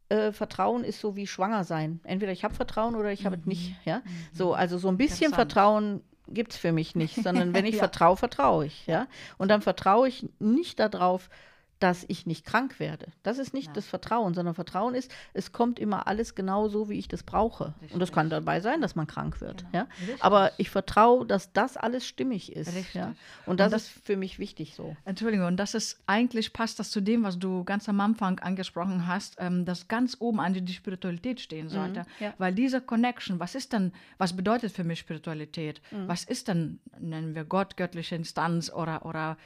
äh, 0.08 0.32
Vertrauen 0.32 0.84
ist 0.84 1.00
so 1.00 1.16
wie 1.16 1.26
schwanger 1.26 1.64
sein. 1.64 2.00
Entweder 2.04 2.32
ich 2.32 2.44
habe 2.44 2.54
Vertrauen 2.54 2.94
oder 2.94 3.12
ich 3.12 3.26
habe 3.26 3.36
mhm. 3.36 3.42
es 3.42 3.46
nicht. 3.46 3.74
Ja? 3.84 3.98
Mhm. 3.98 4.02
So, 4.32 4.54
also 4.54 4.78
so 4.78 4.88
ein 4.88 4.96
bisschen 4.96 5.32
Vertrauen 5.32 6.02
gibt 6.28 6.52
es 6.52 6.58
für 6.58 6.72
mich 6.72 6.94
nicht, 6.94 7.16
sondern 7.16 7.54
wenn 7.54 7.66
ich 7.66 7.76
ja. 7.76 7.80
vertraue, 7.80 8.16
vertraue 8.16 8.66
ich. 8.66 8.86
Ja? 8.86 9.06
Und 9.38 9.48
dann 9.48 9.62
vertraue 9.62 10.08
ich 10.08 10.28
nicht 10.38 10.78
darauf, 10.78 11.28
dass 11.78 12.04
ich 12.08 12.26
nicht 12.26 12.46
krank 12.46 12.80
werde. 12.80 13.08
Das 13.22 13.38
ist 13.38 13.52
nicht 13.52 13.68
ja. 13.68 13.72
das 13.74 13.86
Vertrauen, 13.86 14.34
sondern 14.34 14.54
Vertrauen 14.54 14.94
ist, 14.94 15.14
es 15.34 15.52
kommt 15.52 15.78
immer 15.78 16.06
alles 16.06 16.34
genau 16.34 16.68
so, 16.68 16.88
wie 16.88 16.98
ich 16.98 17.08
das 17.08 17.22
brauche. 17.22 17.74
Richtig. 17.80 17.92
Und 17.92 18.00
das 18.00 18.12
kann 18.12 18.30
dabei 18.30 18.60
sein, 18.60 18.80
dass 18.80 18.96
man 18.96 19.06
krank 19.06 19.40
wird. 19.40 19.64
Genau. 19.72 19.84
Ja? 19.84 19.86
Aber 20.20 20.52
ich 20.56 20.70
vertraue, 20.70 21.26
dass 21.26 21.52
das 21.52 21.76
alles 21.76 22.06
stimmig 22.06 22.52
ist. 22.52 22.72
Ja? 22.94 23.14
Und, 23.44 23.60
das 23.60 23.66
und, 23.66 23.72
das 23.72 23.82
ist 23.84 24.04
für 24.04 24.16
mich 24.16 24.38
wichtig 24.38 24.74
so. 24.74 24.96
Entschuldigung, 25.04 25.46
und 25.46 25.56
das 25.58 25.74
ist 25.74 26.00
eigentlich 26.06 26.52
passt 26.52 26.78
das 26.78 26.90
zu 26.90 27.00
dem, 27.02 27.24
was 27.24 27.38
du 27.38 27.64
ganz 27.64 27.88
am 27.88 28.00
Anfang 28.00 28.38
angesprochen 28.38 29.06
hast, 29.06 29.36
ähm, 29.38 29.64
dass 29.66 29.88
ganz 29.88 30.16
oben 30.18 30.40
an 30.40 30.54
die 30.54 30.72
Spiritualität 30.72 31.40
stehen 31.40 31.68
sollte. 31.68 32.00
Mhm. 32.00 32.06
Ja. 32.20 32.34
Weil 32.38 32.54
diese 32.54 32.80
Connection, 32.80 33.38
was 33.38 33.54
ist 33.54 33.72
denn, 33.74 33.92
was 34.16 34.34
bedeutet 34.34 34.72
für 34.72 34.84
mich 34.84 35.00
Spiritualität? 35.00 35.82
Mhm. 35.90 36.08
Was 36.08 36.24
ist 36.24 36.48
denn, 36.48 36.80
nennen 36.98 37.34
wir 37.34 37.44
Gott, 37.44 37.76
göttliche 37.76 38.14
Instanz 38.14 38.72
oder, 38.72 39.04
oder 39.04 39.36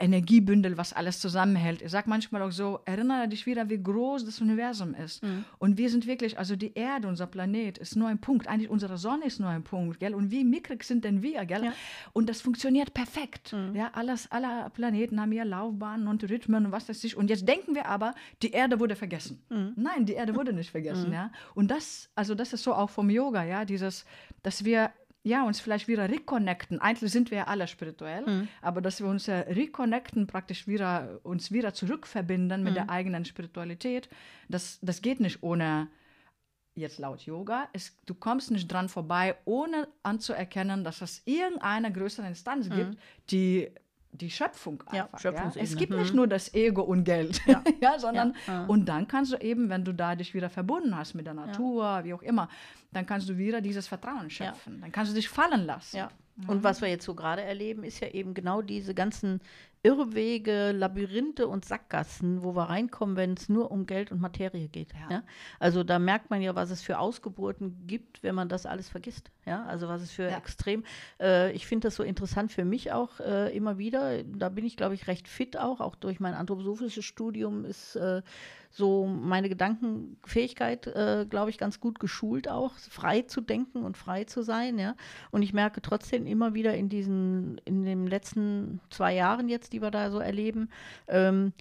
Energiebündel, 0.00 0.76
was 0.78 0.92
alles 0.92 1.20
zusammenhält. 1.20 1.82
Ich 1.82 1.90
sage 1.90 2.08
manchmal 2.08 2.42
auch 2.42 2.50
so, 2.50 2.80
erinnere 2.86 3.28
dich 3.28 3.46
wieder, 3.46 3.68
wie 3.68 3.82
groß 3.82 4.24
das 4.24 4.40
Universum 4.40 4.94
ist. 4.94 5.22
Mhm. 5.22 5.44
Und 5.58 5.76
wir 5.78 5.90
sind 5.90 6.06
wirklich, 6.06 6.38
also 6.38 6.56
die 6.56 6.74
Erde, 6.74 7.06
unser 7.06 7.26
Planet, 7.26 7.78
ist 7.78 7.96
nur 7.96 8.08
ein 8.08 8.18
Punkt. 8.18 8.48
Eigentlich 8.48 8.70
unsere 8.70 8.96
Sonne 8.96 9.26
ist 9.26 9.40
nur 9.40 9.50
ein 9.50 9.62
Punkt, 9.62 10.00
gell? 10.00 10.14
Und 10.14 10.30
wie 10.30 10.44
mickrig 10.44 10.84
sind 10.84 11.04
denn 11.04 11.22
wir, 11.22 11.44
gell? 11.44 11.64
Ja. 11.64 11.72
Und 12.12 12.28
das 12.28 12.40
funktioniert 12.40 12.94
perfekt. 12.94 13.52
Mhm. 13.52 13.76
Ja, 13.76 13.90
alles, 13.92 14.30
alle 14.30 14.70
Planeten 14.70 15.20
haben 15.20 15.32
ja 15.32 15.44
Laufbahnen 15.44 16.08
und 16.08 16.24
Rhythmen 16.28 16.66
und 16.66 16.72
was 16.72 16.88
weiß 16.88 17.04
ich. 17.04 17.16
Und 17.16 17.28
jetzt 17.28 17.46
denken 17.46 17.74
wir 17.74 17.86
aber, 17.86 18.14
die 18.42 18.50
Erde 18.50 18.80
wurde 18.80 18.96
vergessen. 18.96 19.42
Mhm. 19.50 19.72
Nein, 19.76 20.06
die 20.06 20.14
Erde 20.14 20.34
wurde 20.34 20.52
nicht 20.52 20.70
vergessen, 20.70 21.08
mhm. 21.08 21.14
ja. 21.14 21.32
Und 21.54 21.70
das, 21.70 22.08
also 22.14 22.34
das 22.34 22.52
ist 22.52 22.62
so 22.62 22.74
auch 22.74 22.90
vom 22.90 23.10
Yoga, 23.10 23.44
ja, 23.44 23.64
dieses, 23.64 24.06
dass 24.42 24.64
wir 24.64 24.90
ja, 25.22 25.44
uns 25.44 25.60
vielleicht 25.60 25.86
wieder 25.86 26.08
reconnecten. 26.08 26.80
Eigentlich 26.80 27.12
sind 27.12 27.30
wir 27.30 27.38
ja 27.38 27.44
alle 27.44 27.68
spirituell, 27.68 28.24
mhm. 28.26 28.48
aber 28.62 28.80
dass 28.80 29.00
wir 29.00 29.06
uns 29.08 29.26
ja 29.26 29.40
reconnecten, 29.40 30.26
praktisch 30.26 30.66
wieder, 30.66 31.20
uns 31.22 31.52
wieder 31.52 31.74
zurückverbinden 31.74 32.62
mit 32.62 32.72
mhm. 32.72 32.76
der 32.76 32.90
eigenen 32.90 33.24
Spiritualität, 33.24 34.08
das, 34.48 34.78
das 34.80 35.02
geht 35.02 35.20
nicht 35.20 35.42
ohne, 35.42 35.88
jetzt 36.74 36.98
laut 36.98 37.22
Yoga, 37.22 37.68
es, 37.74 37.96
du 38.06 38.14
kommst 38.14 38.50
nicht 38.50 38.72
dran 38.72 38.88
vorbei, 38.88 39.36
ohne 39.44 39.88
anzuerkennen, 40.02 40.84
dass 40.84 41.02
es 41.02 41.22
irgendeine 41.26 41.92
größere 41.92 42.26
Instanz 42.26 42.68
mhm. 42.68 42.74
gibt, 42.74 42.98
die 43.30 43.70
die 44.12 44.30
Schöpfung 44.30 44.82
einfach. 44.86 45.22
Ja, 45.22 45.32
ja. 45.32 45.52
Es 45.56 45.76
gibt 45.76 45.92
nicht 45.92 46.10
mhm. 46.10 46.16
nur 46.16 46.26
das 46.26 46.52
Ego 46.52 46.82
und 46.82 47.04
Geld, 47.04 47.40
ja. 47.46 47.62
ja 47.80 47.98
sondern 47.98 48.34
und 48.66 48.88
dann 48.88 49.06
kannst 49.06 49.32
du 49.32 49.36
eben, 49.36 49.68
wenn 49.68 49.84
du 49.84 49.92
da 49.92 50.16
dich 50.16 50.34
wieder 50.34 50.50
verbunden 50.50 50.96
hast 50.96 51.14
mit 51.14 51.26
der 51.26 51.34
Natur, 51.34 52.00
wie 52.04 52.14
auch 52.14 52.22
immer, 52.22 52.48
dann 52.92 53.06
kannst 53.06 53.28
du 53.28 53.38
wieder 53.38 53.60
dieses 53.60 53.86
Vertrauen 53.86 54.30
schöpfen. 54.30 54.80
Dann 54.80 54.92
kannst 54.92 55.12
du 55.12 55.16
dich 55.16 55.28
fallen 55.28 55.64
lassen. 55.64 55.96
Ja. 55.96 56.10
Und 56.46 56.64
was 56.64 56.80
wir 56.80 56.88
jetzt 56.88 57.04
so 57.04 57.14
gerade 57.14 57.42
erleben, 57.42 57.84
ist 57.84 58.00
ja 58.00 58.08
eben 58.08 58.34
genau 58.34 58.62
diese 58.62 58.94
ganzen 58.94 59.40
Irrwege, 59.82 60.72
Labyrinthe 60.72 61.48
und 61.48 61.64
Sackgassen, 61.64 62.42
wo 62.42 62.54
wir 62.54 62.64
reinkommen, 62.64 63.16
wenn 63.16 63.32
es 63.32 63.48
nur 63.48 63.70
um 63.70 63.86
Geld 63.86 64.12
und 64.12 64.20
Materie 64.20 64.68
geht. 64.68 64.92
Ja. 64.92 65.10
ja. 65.10 65.22
Also 65.58 65.84
da 65.84 65.98
merkt 65.98 66.28
man 66.28 66.42
ja, 66.42 66.54
was 66.54 66.70
es 66.70 66.82
für 66.82 66.98
Ausgeburten 66.98 67.86
gibt, 67.86 68.22
wenn 68.22 68.34
man 68.34 68.50
das 68.50 68.66
alles 68.66 68.90
vergisst. 68.90 69.30
Ja, 69.46 69.64
also 69.64 69.88
was 69.88 70.02
es 70.02 70.10
für 70.10 70.24
ja. 70.24 70.36
extrem. 70.36 70.84
Äh, 71.18 71.52
ich 71.52 71.66
finde 71.66 71.88
das 71.88 71.96
so 71.96 72.02
interessant 72.02 72.52
für 72.52 72.66
mich 72.66 72.92
auch 72.92 73.20
äh, 73.20 73.56
immer 73.56 73.78
wieder. 73.78 74.22
Da 74.24 74.50
bin 74.50 74.66
ich, 74.66 74.76
glaube 74.76 74.94
ich, 74.94 75.06
recht 75.06 75.28
fit 75.28 75.56
auch. 75.56 75.80
Auch 75.80 75.96
durch 75.96 76.20
mein 76.20 76.34
anthroposophisches 76.34 77.04
Studium 77.04 77.64
ist 77.64 77.96
äh, 77.96 78.20
so 78.70 79.04
meine 79.06 79.48
Gedankenfähigkeit, 79.48 80.86
äh, 80.86 81.26
glaube 81.28 81.50
ich, 81.50 81.58
ganz 81.58 81.80
gut 81.80 81.98
geschult 81.98 82.48
auch, 82.48 82.74
frei 82.74 83.22
zu 83.22 83.40
denken 83.40 83.82
und 83.84 83.96
frei 83.96 84.24
zu 84.24 84.42
sein, 84.42 84.78
ja. 84.78 84.94
Und 85.30 85.42
ich 85.42 85.52
merke 85.52 85.82
trotzdem 85.82 86.26
immer 86.26 86.54
wieder 86.54 86.74
in 86.74 86.88
diesen, 86.88 87.60
in 87.64 87.84
den 87.84 88.06
letzten 88.06 88.80
zwei 88.88 89.14
Jahren 89.14 89.48
jetzt, 89.48 89.72
die 89.72 89.82
wir 89.82 89.90
da 89.90 90.10
so 90.10 90.20
erleben, 90.20 90.70
ähm, 91.08 91.52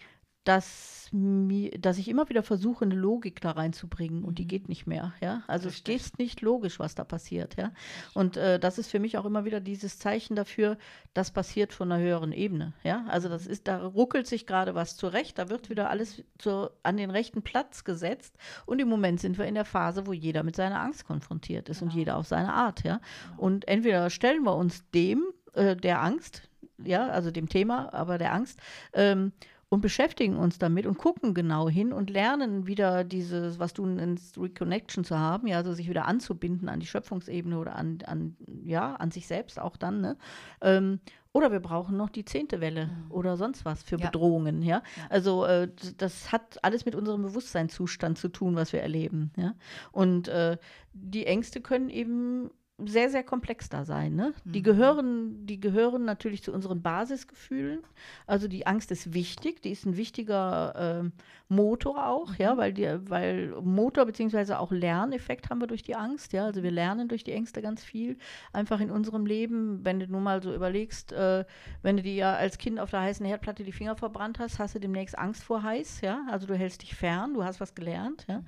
dass, 0.46 1.10
mir, 1.12 1.72
dass 1.72 1.98
ich 1.98 2.08
immer 2.08 2.30
wieder 2.30 2.44
versuche, 2.44 2.86
eine 2.86 2.96
Logik 2.96 3.42
da 3.42 3.52
reinzubringen 3.52 4.24
und 4.24 4.40
die 4.40 4.44
mhm. 4.44 4.48
geht 4.48 4.70
nicht 4.70 4.88
mehr. 4.88 5.14
Ja? 5.22 5.44
Also 5.48 5.68
es 5.68 5.82
ist 5.82 6.18
nicht 6.18 6.42
logisch, 6.42 6.80
was 6.80 6.96
da 6.96 7.04
passiert. 7.04 7.58
Ja? 7.58 7.72
Und 8.14 8.38
äh, 8.38 8.60
das 8.60 8.78
ist 8.78 8.90
für 8.90 9.00
mich 9.00 9.18
auch 9.18 9.26
immer 9.26 9.46
wieder 9.46 9.60
dieses 9.60 10.00
Zeichen 10.00 10.36
dafür, 10.36 10.78
das 11.14 11.32
passiert 11.32 11.74
von 11.74 11.92
einer 11.92 12.02
höheren 12.02 12.32
Ebene. 12.32 12.74
Ja? 12.84 13.06
Also 13.10 13.28
das 13.28 13.48
ist, 13.48 13.68
da 13.68 13.86
ruckelt 13.86 14.28
sich 14.28 14.48
gerade 14.48 14.76
was 14.76 14.96
zurecht, 14.96 15.38
da 15.38 15.50
wird 15.50 15.70
wieder 15.70 15.90
alles 15.90 16.24
zu, 16.38 16.70
an 16.84 16.98
den 16.98 17.12
rechten 17.12 17.42
Platz 17.42 17.84
gesetzt. 17.84 18.36
Und 18.66 18.80
im 18.80 18.88
Moment 18.88 19.20
sind 19.20 19.38
wir 19.38 19.46
in 19.46 19.56
der 19.56 19.66
Phase, 19.66 20.08
wo 20.08 20.14
jeder 20.14 20.44
mit 20.44 20.56
seiner 20.56 20.80
Angst 20.80 21.06
konfrontiert 21.06 21.70
ist 21.70 21.80
genau. 21.80 21.92
und 21.92 21.98
jeder 21.98 22.18
auf 22.18 22.28
seine 22.28 22.54
Art. 22.54 22.84
Ja? 22.84 23.02
Genau. 23.32 23.42
Und 23.42 23.68
entweder 23.68 24.10
stellen 24.10 24.44
wir 24.44 24.56
uns 24.56 24.90
dem, 24.92 25.26
äh, 25.54 25.76
der 25.76 26.02
Angst, 26.02 26.50
ja, 26.84 27.08
also 27.08 27.30
dem 27.30 27.50
Thema, 27.50 27.94
aber 27.94 28.18
der 28.18 28.34
Angst, 28.34 28.60
ähm, 28.94 29.34
und 29.70 29.82
beschäftigen 29.82 30.36
uns 30.36 30.58
damit 30.58 30.88
und 30.88 30.98
gucken 30.98 31.36
genau 31.36 31.70
hin 31.70 31.94
und 31.94 32.10
lernen 32.10 32.66
wieder 32.66 33.04
dieses, 33.04 33.60
was 33.60 33.74
du 33.74 33.86
nennst, 33.86 34.38
Reconnection 34.38 35.04
zu 35.04 35.18
haben, 35.18 35.48
ja, 35.48 35.58
also 35.58 35.74
sich 35.74 35.88
wieder 35.88 36.08
anzubinden 36.08 36.70
an 36.70 36.80
die 36.80 36.88
Schöpfungsebene 36.88 37.58
oder 37.58 37.76
an, 37.76 38.00
an 38.06 38.36
ja, 38.64 38.96
an 38.96 39.12
sich 39.12 39.28
selbst 39.28 39.60
auch 39.60 39.78
dann, 39.78 40.02
ne? 40.02 40.18
Ähm, 40.62 41.00
oder 41.32 41.52
wir 41.52 41.60
brauchen 41.60 41.96
noch 41.96 42.10
die 42.10 42.26
zehnte 42.26 42.60
Welle 42.60 42.88
mhm. 42.88 43.12
oder 43.12 43.38
sonst 43.38 43.64
was 43.64 43.84
für 43.84 44.00
ja. 44.00 44.08
Bedrohungen, 44.08 44.64
ja. 44.64 44.78
ja. 44.78 45.04
Also 45.10 45.46
äh, 45.46 45.70
das 45.98 46.32
hat 46.32 46.58
alles 46.64 46.86
mit 46.86 46.96
unserem 46.96 47.22
Bewusstseinszustand 47.22 48.18
zu 48.18 48.30
tun, 48.30 48.56
was 48.56 48.74
wir 48.74 48.82
erleben, 48.82 49.32
ja. 49.38 49.54
Und 49.92 50.28
äh, 50.30 50.58
die 50.94 51.28
Ängste 51.28 51.62
können 51.62 51.90
eben 51.90 52.50
sehr, 52.86 53.10
sehr 53.10 53.24
komplex 53.24 53.70
da 53.70 53.86
sein. 53.86 54.16
Ne? 54.16 54.34
Mhm. 54.44 54.52
Die, 54.52 54.62
gehören, 54.62 55.46
die 55.46 55.60
gehören 55.60 56.06
natürlich 56.06 56.44
zu 56.44 56.54
unseren 56.54 56.82
Basisgefühlen. 56.82 57.80
Also 58.28 58.48
die 58.48 58.68
Angst 58.68 58.92
ist 58.92 59.14
wichtig, 59.14 59.62
die 59.62 59.72
ist 59.72 59.86
ein 59.86 59.98
wichtiger 59.98 61.04
äh, 61.04 61.10
Motor 61.50 62.08
auch, 62.08 62.30
mhm. 62.30 62.36
ja, 62.38 62.58
weil, 62.58 62.74
die, 62.74 62.88
weil 63.10 63.54
Motor 63.62 64.06
bzw. 64.06 64.54
auch 64.54 64.72
Lerneffekt 64.72 65.50
haben 65.50 65.60
wir 65.60 65.68
durch 65.68 65.84
die 65.84 65.96
Angst, 65.96 66.34
ja. 66.34 66.46
Also 66.46 66.64
wir 66.64 66.72
lernen 66.72 67.08
durch 67.08 67.24
die 67.24 67.34
Ängste 67.34 67.62
ganz 67.62 67.84
viel 67.84 68.18
einfach 68.54 68.80
in 68.80 68.92
unserem 68.92 69.26
Leben. 69.26 69.84
Wenn 69.84 70.00
du 70.00 70.08
nun 70.08 70.24
mal 70.24 70.42
so 70.42 70.54
überlegst, 70.54 71.12
äh, 71.12 71.46
wenn 71.82 71.98
du 71.98 72.04
dir 72.04 72.14
ja 72.14 72.34
als 72.36 72.58
Kind 72.58 72.80
auf 72.80 72.92
der 72.92 73.02
heißen 73.02 73.26
Herdplatte 73.26 73.64
die 73.64 73.72
Finger 73.72 73.96
verbrannt 73.96 74.40
hast, 74.40 74.60
hast 74.60 74.76
du 74.76 74.80
demnächst 74.80 75.18
Angst 75.18 75.44
vor 75.44 75.64
heiß, 75.64 76.02
ja. 76.02 76.26
Also 76.30 76.48
du 76.48 76.56
hältst 76.56 76.82
dich 76.82 76.96
fern, 76.96 77.34
du 77.34 77.44
hast 77.44 77.60
was 77.60 77.76
gelernt, 77.76 78.26
ja. 78.28 78.40
Mhm. 78.40 78.46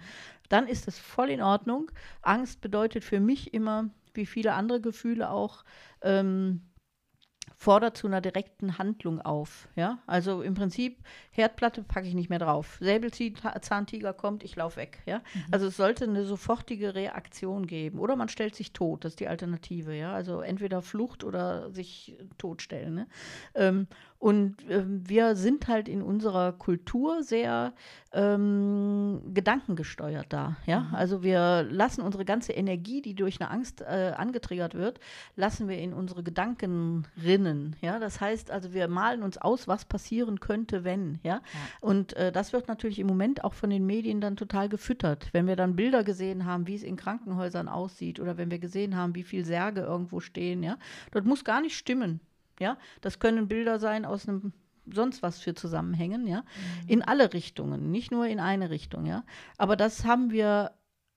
Dann 0.52 0.68
ist 0.68 0.86
das 0.86 1.00
voll 1.00 1.30
in 1.30 1.42
Ordnung. 1.42 1.90
Angst 2.22 2.60
bedeutet 2.60 3.06
für 3.06 3.22
mich 3.22 3.54
immer, 3.54 3.90
wie 4.14 4.26
viele 4.26 4.54
andere 4.54 4.82
Gefühle 4.82 5.30
auch, 5.30 5.64
ähm, 6.02 6.62
fordert 7.62 7.96
zu 7.96 8.08
einer 8.08 8.22
direkten 8.22 8.80
Handlung 8.80 9.22
auf. 9.22 9.68
Ja? 9.76 10.00
Also 10.08 10.42
im 10.42 10.56
Prinzip, 10.56 11.04
Herdplatte 11.30 11.84
packe 11.84 12.08
ich 12.08 12.16
nicht 12.16 12.30
mehr 12.30 12.40
drauf. 12.40 12.78
Säbelzahntiger 12.82 14.14
kommt, 14.14 14.44
ich 14.44 14.56
laufe 14.56 14.78
weg. 14.78 15.04
Ja? 15.06 15.20
Mhm. 15.20 15.46
Also 15.52 15.68
es 15.68 15.78
sollte 15.78 16.06
eine 16.06 16.26
sofortige 16.26 16.96
Reaktion 16.96 17.68
geben. 17.68 18.00
Oder 18.00 18.16
man 18.16 18.30
stellt 18.30 18.56
sich 18.56 18.74
tot, 18.74 19.06
das 19.06 19.12
ist 19.12 19.20
die 19.20 19.28
Alternative. 19.28 19.94
Ja? 19.94 20.12
Also 20.12 20.42
entweder 20.42 20.82
Flucht 20.82 21.24
oder 21.24 21.72
sich 21.72 22.18
totstellen. 22.40 22.96
Ne? 22.96 23.08
Ähm, 23.54 23.88
und 24.22 24.70
äh, 24.70 24.84
wir 24.86 25.36
sind 25.36 25.68
halt 25.68 25.90
in 25.90 26.04
unserer 26.04 26.52
Kultur 26.52 27.24
sehr 27.24 27.74
ähm, 28.14 29.20
gedankengesteuert 29.34 30.28
da. 30.30 30.58
Ja? 30.68 30.82
Mhm. 30.82 30.96
Also 30.96 31.24
wir 31.24 31.64
lassen 31.64 32.04
unsere 32.04 32.24
ganze 32.24 32.54
Energie, 32.54 33.02
die 33.02 33.16
durch 33.16 33.42
eine 33.42 33.50
Angst 33.50 33.82
äh, 33.82 34.14
angetriggert 34.16 34.76
wird, 34.76 35.00
lassen 35.36 35.68
wir 35.68 35.80
in 35.80 35.92
unsere 35.92 36.22
Gedanken 36.22 37.08
rinnen. 37.24 37.76
Ja, 37.82 37.98
das 37.98 38.22
heißt 38.22 38.52
also, 38.52 38.74
wir 38.74 38.88
malen 38.88 39.24
uns 39.24 39.40
aus, 39.40 39.68
was 39.68 39.86
passieren 39.86 40.40
könnte, 40.40 40.84
wenn. 40.84 41.18
Ja, 41.24 41.34
ja. 41.34 41.42
und 41.80 42.14
äh, 42.14 42.32
das 42.32 42.54
wird 42.54 42.68
natürlich 42.68 43.00
im 43.00 43.08
Moment 43.08 43.44
auch 43.44 43.56
von 43.56 43.72
den 43.72 43.88
Medien 43.88 44.22
dann 44.22 44.36
total 44.36 44.70
gefüttert. 44.70 45.30
Wenn 45.32 45.48
wir 45.48 45.56
dann 45.56 45.76
Bilder 45.76 46.04
gesehen 46.04 46.46
haben, 46.46 46.68
wie 46.68 46.76
es 46.76 46.84
in 46.84 46.96
Krankenhäusern 46.96 47.68
aussieht, 47.68 48.20
oder 48.20 48.38
wenn 48.38 48.52
wir 48.52 48.60
gesehen 48.60 48.96
haben, 48.96 49.16
wie 49.16 49.24
viel 49.24 49.46
Särge 49.46 49.82
irgendwo 49.82 50.20
stehen, 50.20 50.62
ja, 50.62 50.78
dort 51.10 51.26
muss 51.26 51.44
gar 51.44 51.60
nicht 51.60 51.76
stimmen. 51.76 52.20
Ja, 52.62 52.78
das 53.02 53.20
können 53.20 53.48
Bilder 53.48 53.80
sein 53.80 54.06
aus 54.06 54.30
einem 54.30 54.54
sonst 54.86 55.22
was 55.22 55.40
für 55.40 55.54
Zusammenhängen, 55.54 56.28
ja, 56.28 56.42
mhm. 56.42 56.88
in 56.88 57.02
alle 57.02 57.34
Richtungen, 57.34 57.92
nicht 57.92 58.12
nur 58.12 58.28
in 58.28 58.40
eine 58.40 58.70
Richtung, 58.70 59.06
ja. 59.06 59.24
Aber 59.58 59.76
das 59.76 60.06
haben 60.06 60.32
wir 60.32 60.72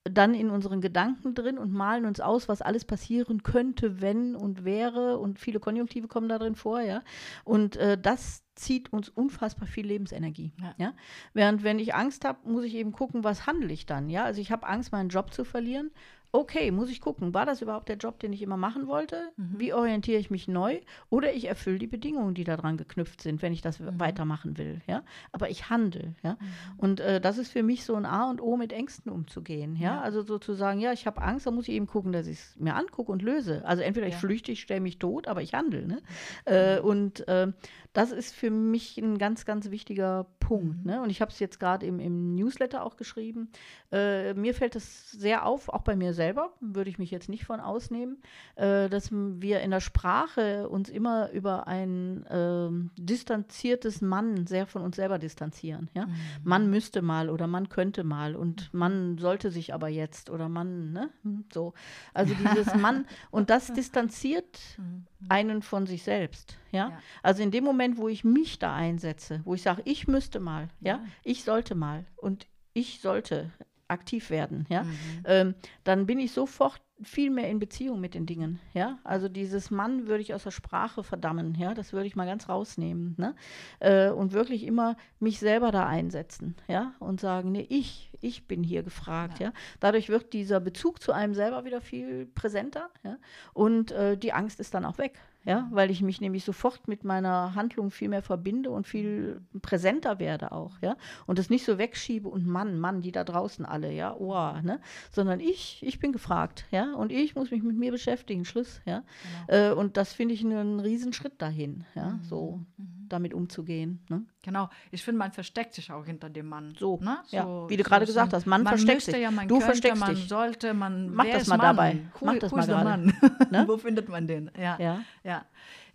dann 0.05 0.35
in 0.35 0.51
unseren 0.51 0.83
Gedanken 0.83 1.35
drin 1.35 1.57
und 1.57 1.73
malen 1.73 2.05
uns 2.05 2.21
aus, 2.21 2.47
was 2.47 2.61
alles 2.61 2.85
passieren 2.85 3.43
könnte, 3.43 4.03
wenn 4.03 4.37
und 4.37 4.65
wäre 4.65 5.19
und 5.19 5.39
viele 5.39 5.61
Konjunktive 5.61 6.09
kommen 6.09 6.29
da 6.29 6.39
drin 6.39 6.55
vor, 6.55 6.81
ja. 6.81 7.03
Und 7.45 7.77
äh, 7.77 7.99
das 7.99 8.43
zieht 8.55 8.93
uns 8.93 9.09
unfassbar 9.09 9.67
viel 9.67 9.87
Lebensenergie, 9.87 10.53
ja. 10.61 10.75
ja? 10.79 10.95
Während 11.33 11.63
wenn 11.63 11.79
ich 11.79 11.95
Angst 11.95 12.25
habe, 12.25 12.49
muss 12.49 12.65
ich 12.65 12.75
eben 12.75 12.93
gucken, 12.93 13.25
was 13.25 13.47
handle 13.47 13.73
ich 13.73 13.87
dann, 13.87 14.09
ja. 14.09 14.25
Also 14.25 14.41
ich 14.41 14.51
habe 14.53 14.67
Angst, 14.67 14.93
meinen 14.93 15.09
Job 15.09 15.33
zu 15.33 15.45
verlieren 15.45 15.91
okay, 16.35 16.73
muss 16.73 16.91
ich 16.91 17.01
gucken, 17.01 17.33
war 17.33 17.47
das 17.47 17.63
überhaupt 17.63 17.89
der 17.89 17.97
Job, 17.97 18.19
den 18.19 18.33
ich 18.33 18.43
immer 18.43 18.57
machen 18.57 18.89
wollte? 18.89 19.31
Mhm. 19.37 19.55
Wie 19.57 19.73
orientiere 19.73 20.19
ich 20.19 20.31
mich 20.31 20.49
neu? 20.49 20.81
Oder 21.09 21.33
ich 21.33 21.47
erfülle 21.47 21.79
die 21.79 21.87
Bedingungen, 21.87 22.35
die 22.35 22.43
daran 22.43 22.77
geknüpft 22.77 23.23
sind, 23.23 23.41
wenn 23.41 23.53
ich 23.53 23.63
das 23.63 23.79
mhm. 23.79 24.01
weitermachen 24.01 24.59
will, 24.59 24.81
ja? 24.89 25.05
Aber 25.31 25.49
ich 25.49 25.71
handle, 25.71 26.15
ja? 26.25 26.33
Mhm. 26.33 26.39
Und 26.77 27.01
äh, 27.01 27.21
das 27.21 27.39
ist 27.39 27.53
für 27.53 27.63
mich 27.63 27.85
so 27.85 27.95
ein 27.95 28.05
A 28.05 28.29
und 28.29 28.43
O, 28.43 28.57
mit 28.57 28.73
Ängsten 28.73 29.13
umzugehen, 29.13 29.77
ja? 29.77 29.95
ja. 29.95 30.01
Also 30.01 30.23
sozusagen, 30.23 30.81
ja, 30.81 30.93
ich 30.93 31.07
habe 31.07 31.23
Angst, 31.23 31.47
dann 31.47 31.55
muss 31.55 31.69
ich 31.69 31.75
eben 31.75 31.87
gucken, 31.87 32.13
dass 32.13 32.27
ich 32.27 32.39
es 32.39 32.57
mir 32.59 32.75
angucke 32.75 33.13
und 33.13 33.23
löse. 33.23 33.65
Also 33.65 33.85
entweder 33.85 34.09
ich 34.09 34.15
ja. 34.15 34.19
flüchte, 34.19 34.51
ich 34.51 34.61
stelle 34.61 34.81
mich 34.81 34.99
tot, 34.99 35.29
aber 35.29 35.41
ich 35.41 35.55
handle, 35.55 35.87
ne? 35.87 36.03
Äh, 36.47 36.81
mhm. 36.81 36.85
und 36.85 37.29
äh, 37.29 37.53
das 37.95 38.11
ist 38.11 38.35
für 38.35 38.51
mich 38.51 38.99
ein 38.99 39.19
ganz, 39.19 39.47
ganz 39.47 39.71
wichtiger 39.71 40.27
Punkt, 40.41 40.85
mhm. 40.85 40.91
ne? 40.91 41.01
Und 41.01 41.11
ich 41.11 41.21
habe 41.21 41.31
es 41.31 41.39
jetzt 41.39 41.61
gerade 41.61 41.87
im, 41.87 42.01
im 42.01 42.35
Newsletter 42.35 42.85
auch 42.85 42.97
geschrieben. 42.97 43.49
Äh, 43.93 44.35
mir 44.35 44.53
fällt 44.53 44.75
das 44.75 45.13
sehr 45.13 45.47
auf, 45.47 45.69
auch 45.69 45.83
bei 45.83 45.95
mir 45.95 46.13
selber, 46.13 46.53
würde 46.61 46.91
ich 46.91 46.99
mich 46.99 47.13
jetzt 47.13 47.29
nicht 47.29 47.45
von 47.45 47.61
ausnehmen, 47.61 48.21
äh, 48.57 48.89
dass 48.89 49.11
wir 49.13 49.61
in 49.61 49.71
der 49.71 49.79
Sprache 49.79 50.69
uns 50.69 50.91
immer 50.91 51.31
über 51.31 51.69
ein 51.69 52.27
äh, 52.27 53.01
distanziertes 53.01 54.01
Mann 54.01 54.49
sehr 54.49 54.67
von 54.67 54.83
uns 54.83 54.97
selber 54.97 55.21
distanzieren. 55.21 55.89
Ja? 55.95 56.07
Mhm. 56.07 56.15
Man 56.43 56.71
müsste 56.71 57.01
mal 57.01 57.31
oder 57.31 57.47
man 57.47 57.69
könnte 57.69 58.03
mal 58.03 58.35
und 58.35 58.75
man 58.75 59.19
sollte 59.19 59.53
sich 59.53 59.73
aber 59.73 59.89
jetzt 59.89 60.31
oder 60.31 60.49
man, 60.49 60.93
ne? 60.93 61.11
Hm, 61.23 61.45
so. 61.53 61.75
Also 62.13 62.35
dieses 62.35 62.75
Mann 62.75 63.07
und 63.31 63.51
das 63.51 63.73
distanziert 63.73 64.59
mhm. 64.79 65.07
Einen 65.29 65.63
von 65.63 65.87
sich 65.87 66.03
selbst. 66.03 66.59
Ja? 66.73 66.91
ja? 66.91 66.99
Also 67.23 67.43
in 67.43 67.51
dem 67.51 67.65
Moment, 67.65 67.97
wo 67.97 68.09
ich 68.09 68.25
mich 68.25 68.59
da 68.59 68.75
einsetze, 68.75 69.41
wo 69.45 69.55
ich 69.55 69.63
sage, 69.63 69.83
ich 69.85 70.07
müsste 70.07 70.41
mal, 70.41 70.69
ja, 70.81 70.97
ja? 70.97 71.05
ich 71.23 71.45
sollte 71.45 71.75
mal 71.75 72.05
und 72.17 72.47
ich 72.73 73.01
sollte 73.01 73.51
aktiv 73.89 74.31
werden, 74.31 74.67
ja, 74.69 74.85
mhm. 74.85 74.99
ähm, 75.25 75.55
dann 75.85 76.07
bin 76.07 76.19
ich 76.19 76.33
sofort 76.33 76.81
viel 77.03 77.31
mehr 77.31 77.49
in 77.49 77.59
Beziehung 77.59 78.01
mit 78.01 78.15
den 78.15 78.27
Dingen, 78.27 78.61
ja. 78.73 78.99
Also 79.05 79.29
dieses 79.29 79.71
Mann 79.71 80.07
würde 80.07 80.23
ich 80.23 80.33
aus 80.33 80.45
der 80.45 80.53
Sprache 80.53 81.03
verdammen, 81.03 81.55
ja, 81.57 81.75
das 81.75 81.93
würde 81.93 82.07
ich 82.07 82.17
mal 82.17 82.27
ganz 82.27 82.49
rausnehmen, 82.49 83.15
ne? 83.19 83.35
Äh, 83.81 84.11
und 84.11 84.33
wirklich 84.33 84.65
immer 84.65 84.97
mich 85.19 85.39
selber 85.39 85.73
da 85.73 85.87
einsetzen, 85.87 86.55
ja, 86.69 86.95
und 87.01 87.21
sagen, 87.21 87.53
nee, 87.53 87.67
ich, 87.69 88.11
ich 88.21 88.47
bin 88.47 88.63
hier 88.63 88.83
gefragt, 88.83 89.41
ja. 89.41 89.49
ja? 89.49 89.53
Dadurch 89.81 90.09
wird 90.09 90.33
dieser 90.33 90.61
Bezug 90.61 91.03
zu 91.03 91.13
einem 91.13 91.35
selber 91.35 91.65
wieder 91.65 91.81
viel 91.81 92.27
präsenter, 92.27 92.91
ja, 93.03 93.19
und 93.53 93.91
äh, 93.91 94.17
die 94.17 94.33
Angst 94.33 94.61
ist 94.61 94.75
dann 94.75 94.85
auch 94.85 94.99
weg, 94.99 95.19
ja, 95.45 95.69
weil 95.71 95.91
ich 95.91 96.03
mich 96.03 96.21
nämlich 96.21 96.45
sofort 96.45 96.89
mit 96.89 97.05
meiner 97.05 97.55
Handlung 97.55 97.91
viel 97.91 98.09
mehr 98.09 98.23
verbinde 98.23 98.71
und 98.71 98.87
viel 98.87 99.43
präsenter 99.61 100.19
werde 100.19 100.53
auch, 100.53 100.79
ja, 100.81 100.97
und 101.27 101.39
das 101.39 101.51
nicht 101.51 101.65
so 101.65 101.79
wegschiebe 101.79 102.29
und 102.29 102.47
Mann, 102.47 102.79
Mann, 102.79 103.03
die 103.03 103.13
da 103.13 103.25
draußen 103.25 103.65
alle, 103.67 103.93
ja, 103.93 104.15
oh, 104.15 104.61
ne, 104.63 104.81
sondern 105.11 105.41
ich, 105.41 105.83
ich 105.83 105.99
bin 105.99 106.13
gefragt, 106.13 106.65
ja, 106.71 106.95
und 106.95 107.13
ich 107.13 107.35
muss 107.35 107.51
mich 107.51 107.63
mit 107.63 107.77
mir 107.77 107.93
beschäftigen, 107.93 108.45
Schluss, 108.45 108.81
ja, 108.87 109.03
genau. 109.49 109.73
äh, 109.73 109.75
und 109.75 109.97
das 109.97 110.13
finde 110.13 110.35
ich 110.35 110.45
einen 110.45 110.81
Riesenschritt 110.81 111.41
dahin, 111.41 111.85
ja, 111.95 112.11
mhm. 112.11 112.23
so 112.23 112.61
mhm. 112.77 113.04
Damit 113.09 113.35
umzugehen, 113.35 114.05
ne? 114.09 114.25
Genau, 114.43 114.69
ich 114.91 115.03
finde, 115.03 115.19
man 115.19 115.33
versteckt 115.33 115.75
sich 115.75 115.91
auch 115.91 116.05
hinter 116.05 116.31
dem 116.31 116.49
Mann, 116.49 116.75
so, 116.79 116.99
ne? 117.01 117.19
so 117.27 117.37
ja, 117.37 117.69
wie 117.69 117.77
du 117.77 117.83
gerade 117.83 118.07
gesagt 118.07 118.33
hast, 118.33 118.47
man, 118.47 118.63
man 118.63 118.73
versteckt 118.73 119.03
sich, 119.03 119.17
ja, 119.17 119.31
man 119.31 119.49
du 119.49 119.55
könnte, 119.55 119.67
versteckst 119.67 120.01
man 120.01 120.15
dich, 120.15 120.29
sollte, 120.29 120.75
man, 120.75 121.13
mach 121.15 121.25
das 121.25 121.47
mal 121.47 121.57
Mann? 121.57 121.77
dabei, 121.77 122.01
who, 122.19 122.27
mach 122.27 122.39
das 122.39 122.53
mal 122.53 122.67
gerade, 122.67 123.07
ne? 123.51 123.65
wo 123.69 123.77
findet 123.77 124.09
man 124.09 124.27
den, 124.27 124.51
ja, 124.57 124.79
ja. 124.79 125.01
ja. 125.23 125.45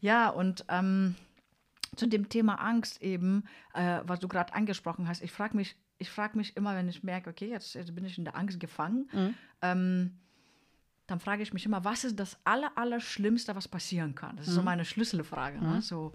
Ja, 0.01 0.29
und 0.29 0.63
ähm, 0.69 1.15
zu 1.95 2.07
dem 2.07 2.29
Thema 2.29 2.55
Angst 2.55 3.01
eben, 3.01 3.43
äh, 3.73 3.99
was 4.05 4.19
du 4.19 4.27
gerade 4.27 4.53
angesprochen 4.53 5.07
hast, 5.07 5.21
ich 5.21 5.31
frage 5.31 5.55
mich, 5.55 5.75
ich 5.97 6.09
frage 6.09 6.37
mich 6.37 6.55
immer, 6.55 6.75
wenn 6.75 6.87
ich 6.87 7.03
merke, 7.03 7.29
okay, 7.29 7.49
jetzt, 7.49 7.75
jetzt 7.75 7.93
bin 7.93 8.05
ich 8.05 8.17
in 8.17 8.23
der 8.23 8.37
Angst 8.37 8.59
gefangen, 8.59 9.09
mhm. 9.11 9.33
ähm, 9.61 10.19
dann 11.09 11.19
frage 11.19 11.41
ich 11.41 11.53
mich 11.53 11.65
immer, 11.65 11.83
was 11.83 12.03
ist 12.03 12.19
das 12.19 12.37
aller, 12.43 12.71
Allerschlimmste, 12.75 13.55
was 13.55 13.67
passieren 13.67 14.15
kann? 14.15 14.37
Das 14.37 14.47
ist 14.47 14.53
mhm. 14.53 14.57
so 14.57 14.63
meine 14.63 14.85
Schlüsselfrage. 14.85 15.59
Ne? 15.59 15.67
Mhm. 15.67 15.73
Ne? 15.75 15.81
So, 15.81 16.13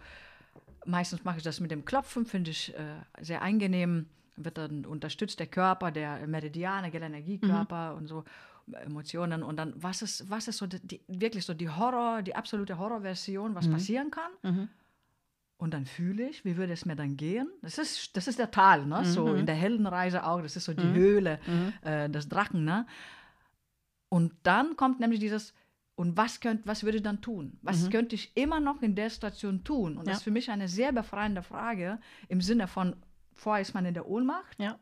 meistens 0.87 1.25
mache 1.25 1.39
ich 1.39 1.43
das 1.43 1.61
mit 1.61 1.71
dem 1.71 1.85
Klopfen, 1.85 2.27
finde 2.27 2.51
ich 2.51 2.75
äh, 2.75 2.97
sehr 3.21 3.43
angenehm. 3.43 4.07
Wird 4.37 4.59
dann 4.59 4.85
unterstützt 4.85 5.39
der 5.39 5.47
Körper, 5.47 5.93
der 5.93 6.27
Meridiane, 6.27 6.91
der 6.91 7.03
Energiekörper 7.03 7.93
mhm. 7.93 7.99
und 7.99 8.07
so. 8.07 8.25
Emotionen 8.73 9.43
und 9.43 9.57
dann, 9.57 9.75
was 9.77 10.01
ist, 10.01 10.31
was 10.31 10.49
ist 10.49 10.57
so 10.57 10.67
die, 10.67 11.03
wirklich 11.07 11.45
so 11.45 11.53
die 11.53 11.69
Horror, 11.69 12.23
die 12.23 12.35
absolute 12.35 12.79
Horrorversion, 12.79 13.55
was 13.55 13.69
mhm. 13.69 13.73
passieren 13.73 14.11
kann. 14.11 14.31
Mhm. 14.43 14.69
Und 15.57 15.75
dann 15.75 15.87
fühle 15.87 16.29
ich, 16.29 16.45
wie 16.45 16.57
würde 16.57 16.73
es 16.73 16.85
mir 16.85 16.97
dann 16.97 17.17
gehen? 17.17 17.49
Das 17.63 17.79
ist, 17.79 18.17
das 18.17 18.27
ist 18.27 18.39
der 18.39 18.51
Tal, 18.51 18.87
ne? 18.87 19.01
Mhm. 19.01 19.05
so 19.05 19.35
in 19.35 19.47
der 19.47 19.55
Heldenreise 19.55 20.27
auch, 20.27 20.43
das 20.43 20.57
ist 20.57 20.65
so 20.65 20.75
die 20.75 20.85
mhm. 20.85 20.95
Höhle 20.95 21.41
mhm. 21.47 21.73
äh, 21.89 22.09
des 22.09 22.29
Drachen. 22.29 22.65
Ne? 22.65 22.87
Und 24.09 24.33
dann 24.43 24.77
kommt 24.77 25.01
nämlich 25.01 25.21
dieses, 25.21 25.55
und 25.97 26.17
was, 26.17 26.41
könnt, 26.41 26.67
was 26.67 26.83
würde 26.83 26.99
ich 26.99 27.05
dann 27.05 27.21
tun? 27.21 27.59
Was 27.63 27.83
mhm. 27.83 27.91
könnte 27.91 28.15
ich 28.15 28.37
immer 28.37 28.61
noch 28.61 28.83
in 28.83 28.95
der 28.95 29.11
Situation 29.11 29.63
tun? 29.63 29.97
Und 29.97 30.07
ja. 30.07 30.13
das 30.13 30.19
ist 30.19 30.25
für 30.25 30.31
mich 30.31 30.51
eine 30.51 30.69
sehr 30.69 30.93
befreiende 30.93 31.43
Frage 31.43 31.99
im 32.29 32.41
Sinne 32.41 32.67
von, 32.67 32.97
vorher 33.33 33.63
ist 33.63 33.75
man 33.75 33.85
in 33.85 33.95
der 33.95 34.09
Ohnmacht 34.09 34.59
ja. 34.59 34.79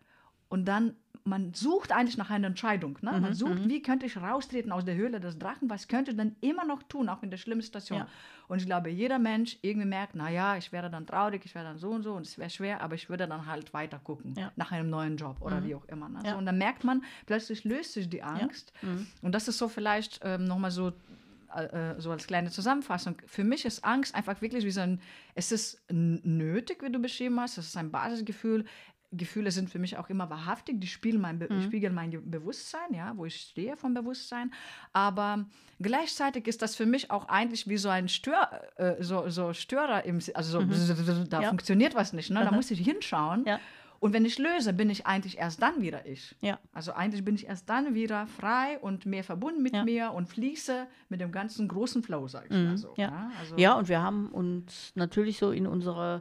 und 0.48 0.64
dann 0.66 0.96
man 1.24 1.54
sucht 1.54 1.92
eigentlich 1.92 2.16
nach 2.16 2.30
einer 2.30 2.48
Entscheidung. 2.48 2.98
Ne? 3.02 3.12
Mhm, 3.12 3.20
man 3.20 3.34
sucht, 3.34 3.64
mhm. 3.64 3.68
wie 3.68 3.82
könnte 3.82 4.06
ich 4.06 4.16
raustreten 4.16 4.72
aus 4.72 4.84
der 4.84 4.94
Höhle 4.94 5.20
des 5.20 5.38
Drachen? 5.38 5.70
Was 5.70 5.88
könnte 5.88 6.10
ich 6.10 6.16
dann 6.16 6.36
immer 6.40 6.64
noch 6.64 6.82
tun, 6.82 7.08
auch 7.08 7.22
in 7.22 7.30
der 7.30 7.36
schlimmen 7.36 7.62
Situation? 7.62 8.00
Ja. 8.00 8.08
Und 8.48 8.58
ich 8.58 8.66
glaube, 8.66 8.90
jeder 8.90 9.18
Mensch 9.18 9.58
irgendwie 9.62 9.86
merkt, 9.86 10.14
naja, 10.14 10.56
ich 10.56 10.72
wäre 10.72 10.90
dann 10.90 11.06
traurig, 11.06 11.42
ich 11.44 11.54
wäre 11.54 11.64
dann 11.64 11.78
so 11.78 11.90
und 11.90 12.02
so 12.02 12.14
und 12.14 12.26
es 12.26 12.38
wäre 12.38 12.50
schwer, 12.50 12.82
aber 12.82 12.94
ich 12.94 13.08
würde 13.08 13.28
dann 13.28 13.46
halt 13.46 13.72
weiter 13.72 13.98
gucken 13.98 14.34
ja. 14.36 14.52
nach 14.56 14.72
einem 14.72 14.90
neuen 14.90 15.16
Job 15.16 15.36
oder 15.40 15.60
mhm. 15.60 15.64
wie 15.64 15.74
auch 15.74 15.84
immer. 15.86 16.08
Ne? 16.08 16.20
Ja. 16.24 16.32
So, 16.32 16.38
und 16.38 16.46
dann 16.46 16.58
merkt 16.58 16.84
man, 16.84 17.02
plötzlich 17.26 17.64
löst 17.64 17.92
sich 17.92 18.08
die 18.08 18.22
Angst. 18.22 18.72
Mhm. 18.82 19.06
Und 19.22 19.34
das 19.34 19.48
ist 19.48 19.58
so 19.58 19.68
vielleicht 19.68 20.20
ähm, 20.22 20.44
nochmal 20.44 20.70
so 20.70 20.92
äh, 21.54 22.00
so 22.00 22.10
als 22.10 22.26
kleine 22.26 22.50
Zusammenfassung. 22.50 23.16
Für 23.26 23.44
mich 23.44 23.64
ist 23.66 23.84
Angst 23.84 24.14
einfach 24.14 24.40
wirklich 24.40 24.64
wie 24.64 24.70
so 24.70 24.80
ein, 24.80 25.00
es 25.34 25.52
ist 25.52 25.82
nötig, 25.90 26.82
wie 26.82 26.90
du 26.90 26.98
beschrieben 26.98 27.38
hast, 27.40 27.58
es 27.58 27.66
ist 27.66 27.76
ein 27.76 27.90
Basisgefühl. 27.90 28.64
Gefühle 29.12 29.50
sind 29.50 29.70
für 29.70 29.78
mich 29.78 29.98
auch 29.98 30.08
immer 30.08 30.30
wahrhaftig, 30.30 30.80
die 30.80 30.86
spiegeln 30.86 31.20
mein, 31.20 31.38
Be 31.38 31.52
mhm. 31.52 31.62
spiegeln 31.62 31.94
mein 31.94 32.10
Bewusstsein, 32.30 32.94
ja, 32.94 33.12
wo 33.16 33.26
ich 33.26 33.36
stehe 33.36 33.76
vom 33.76 33.94
Bewusstsein. 33.94 34.52
Aber 34.92 35.44
gleichzeitig 35.80 36.48
ist 36.48 36.62
das 36.62 36.74
für 36.74 36.86
mich 36.86 37.10
auch 37.10 37.28
eigentlich 37.28 37.68
wie 37.68 37.76
so 37.76 37.88
ein 37.88 38.08
Stör, 38.08 38.62
äh, 38.76 39.02
so, 39.02 39.28
so 39.28 39.52
Störer, 39.52 40.04
im, 40.04 40.20
also 40.34 40.60
so, 40.60 40.60
mhm. 40.60 41.28
da 41.28 41.42
ja. 41.42 41.48
funktioniert 41.48 41.94
was 41.94 42.12
nicht, 42.12 42.30
ne? 42.30 42.44
da 42.44 42.50
muss 42.50 42.70
ich 42.70 42.80
hinschauen. 42.80 43.44
Ja. 43.46 43.60
Und 44.02 44.12
wenn 44.12 44.24
ich 44.24 44.36
löse, 44.40 44.72
bin 44.72 44.90
ich 44.90 45.06
eigentlich 45.06 45.38
erst 45.38 45.62
dann 45.62 45.80
wieder 45.80 46.04
ich. 46.06 46.34
Ja. 46.40 46.58
Also 46.72 46.92
eigentlich 46.92 47.24
bin 47.24 47.36
ich 47.36 47.46
erst 47.46 47.70
dann 47.70 47.94
wieder 47.94 48.26
frei 48.26 48.80
und 48.80 49.06
mehr 49.06 49.22
verbunden 49.22 49.62
mit 49.62 49.74
ja. 49.74 49.84
mir 49.84 50.10
und 50.10 50.28
fließe 50.28 50.88
mit 51.08 51.20
dem 51.20 51.30
ganzen 51.30 51.68
großen 51.68 52.02
Flow, 52.02 52.26
sag 52.26 52.46
ich 52.50 52.56
mhm. 52.56 52.64
mal 52.64 52.76
so. 52.76 52.94
Ja. 52.96 53.04
Ja? 53.04 53.30
Also 53.38 53.56
ja, 53.56 53.74
und 53.74 53.88
wir 53.88 54.02
haben 54.02 54.30
uns 54.30 54.90
natürlich 54.96 55.38
so 55.38 55.52
in 55.52 55.68
unserer 55.68 56.20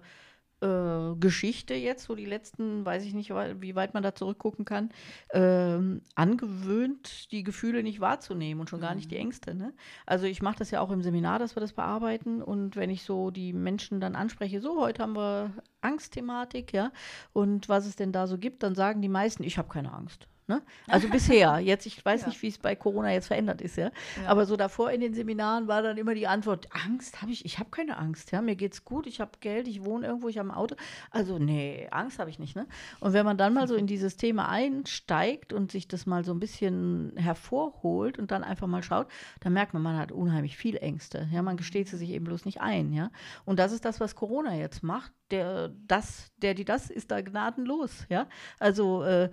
äh, 0.61 1.15
Geschichte 1.19 1.73
jetzt, 1.73 2.05
so 2.05 2.15
die 2.15 2.25
letzten, 2.25 2.85
weiß 2.85 3.03
ich 3.03 3.13
nicht, 3.13 3.31
wie 3.31 3.75
weit 3.75 3.93
man 3.93 4.03
da 4.03 4.15
zurückgucken 4.15 4.65
kann, 4.65 4.89
ähm, 5.31 6.01
angewöhnt, 6.15 7.31
die 7.31 7.43
Gefühle 7.43 7.83
nicht 7.83 7.99
wahrzunehmen 7.99 8.61
und 8.61 8.69
schon 8.69 8.81
gar 8.81 8.95
nicht 8.95 9.11
die 9.11 9.15
mhm. 9.15 9.21
Ängste. 9.21 9.55
Ne? 9.55 9.73
Also 10.05 10.25
ich 10.25 10.41
mache 10.41 10.59
das 10.59 10.71
ja 10.71 10.81
auch 10.81 10.91
im 10.91 11.01
Seminar, 11.01 11.39
dass 11.39 11.55
wir 11.55 11.61
das 11.61 11.73
bearbeiten 11.73 12.41
und 12.41 12.75
wenn 12.75 12.89
ich 12.89 13.03
so 13.03 13.31
die 13.31 13.53
Menschen 13.53 13.99
dann 13.99 14.15
anspreche, 14.15 14.61
so 14.61 14.79
heute 14.79 15.03
haben 15.03 15.15
wir 15.15 15.51
Angstthematik, 15.81 16.73
ja, 16.73 16.91
und 17.33 17.67
was 17.67 17.87
es 17.87 17.95
denn 17.95 18.11
da 18.11 18.27
so 18.27 18.37
gibt, 18.37 18.63
dann 18.63 18.75
sagen 18.75 19.01
die 19.01 19.09
meisten, 19.09 19.43
ich 19.43 19.57
habe 19.57 19.69
keine 19.69 19.93
Angst. 19.93 20.27
Ne? 20.47 20.61
Also 20.87 21.07
bisher. 21.09 21.59
Jetzt, 21.59 21.85
ich 21.85 22.03
weiß 22.03 22.21
Ja. 22.21 22.27
nicht, 22.27 22.41
wie 22.41 22.47
es 22.47 22.57
bei 22.57 22.75
Corona 22.75 23.11
jetzt 23.11 23.27
verändert 23.27 23.61
ist, 23.61 23.77
ja. 23.77 23.91
Ja. 24.21 24.27
Aber 24.27 24.45
so 24.45 24.57
davor 24.57 24.91
in 24.91 25.01
den 25.01 25.13
Seminaren 25.13 25.67
war 25.67 25.81
dann 25.81 25.97
immer 25.97 26.13
die 26.13 26.27
Antwort: 26.27 26.67
Angst 26.71 27.21
habe 27.21 27.31
ich, 27.31 27.45
ich 27.45 27.59
habe 27.59 27.69
keine 27.69 27.97
Angst, 27.97 28.31
ja. 28.31 28.41
Mir 28.41 28.55
geht's 28.55 28.83
gut, 28.83 29.07
ich 29.07 29.21
habe 29.21 29.31
Geld, 29.39 29.67
ich 29.67 29.85
wohne 29.85 30.07
irgendwo, 30.07 30.27
ich 30.27 30.37
habe 30.37 30.49
ein 30.49 30.55
Auto. 30.55 30.75
Also, 31.11 31.39
nee, 31.39 31.87
Angst 31.91 32.19
habe 32.19 32.29
ich 32.29 32.39
nicht, 32.39 32.55
ne? 32.55 32.67
Und 32.99 33.13
wenn 33.13 33.25
man 33.25 33.37
dann 33.37 33.53
mal 33.53 33.67
so 33.67 33.75
in 33.75 33.87
dieses 33.87 34.17
Thema 34.17 34.49
einsteigt 34.49 35.53
und 35.53 35.71
sich 35.71 35.87
das 35.87 36.05
mal 36.05 36.25
so 36.25 36.33
ein 36.33 36.39
bisschen 36.39 37.13
hervorholt 37.15 38.17
und 38.19 38.31
dann 38.31 38.43
einfach 38.43 38.67
mal 38.67 38.83
schaut, 38.83 39.07
dann 39.39 39.53
merkt 39.53 39.73
man, 39.73 39.81
man 39.81 39.97
hat 39.97 40.11
unheimlich 40.11 40.57
viel 40.57 40.75
Ängste. 40.77 41.27
Ja, 41.31 41.41
man 41.41 41.57
gesteht 41.57 41.87
sie 41.87 41.97
sich 41.97 42.09
eben 42.09 42.25
bloß 42.25 42.45
nicht 42.45 42.61
ein, 42.61 42.91
ja. 42.93 43.09
Und 43.45 43.59
das 43.59 43.71
ist 43.71 43.85
das, 43.85 43.99
was 43.99 44.15
Corona 44.15 44.55
jetzt 44.55 44.83
macht. 44.83 45.11
Der, 45.31 45.69
das, 45.87 46.29
der, 46.37 46.53
die 46.53 46.65
das, 46.65 46.89
ist 46.89 47.09
da 47.09 47.21
gnadenlos, 47.21 48.05
ja. 48.09 48.27
Also, 48.59 49.03
äh, 49.03 49.29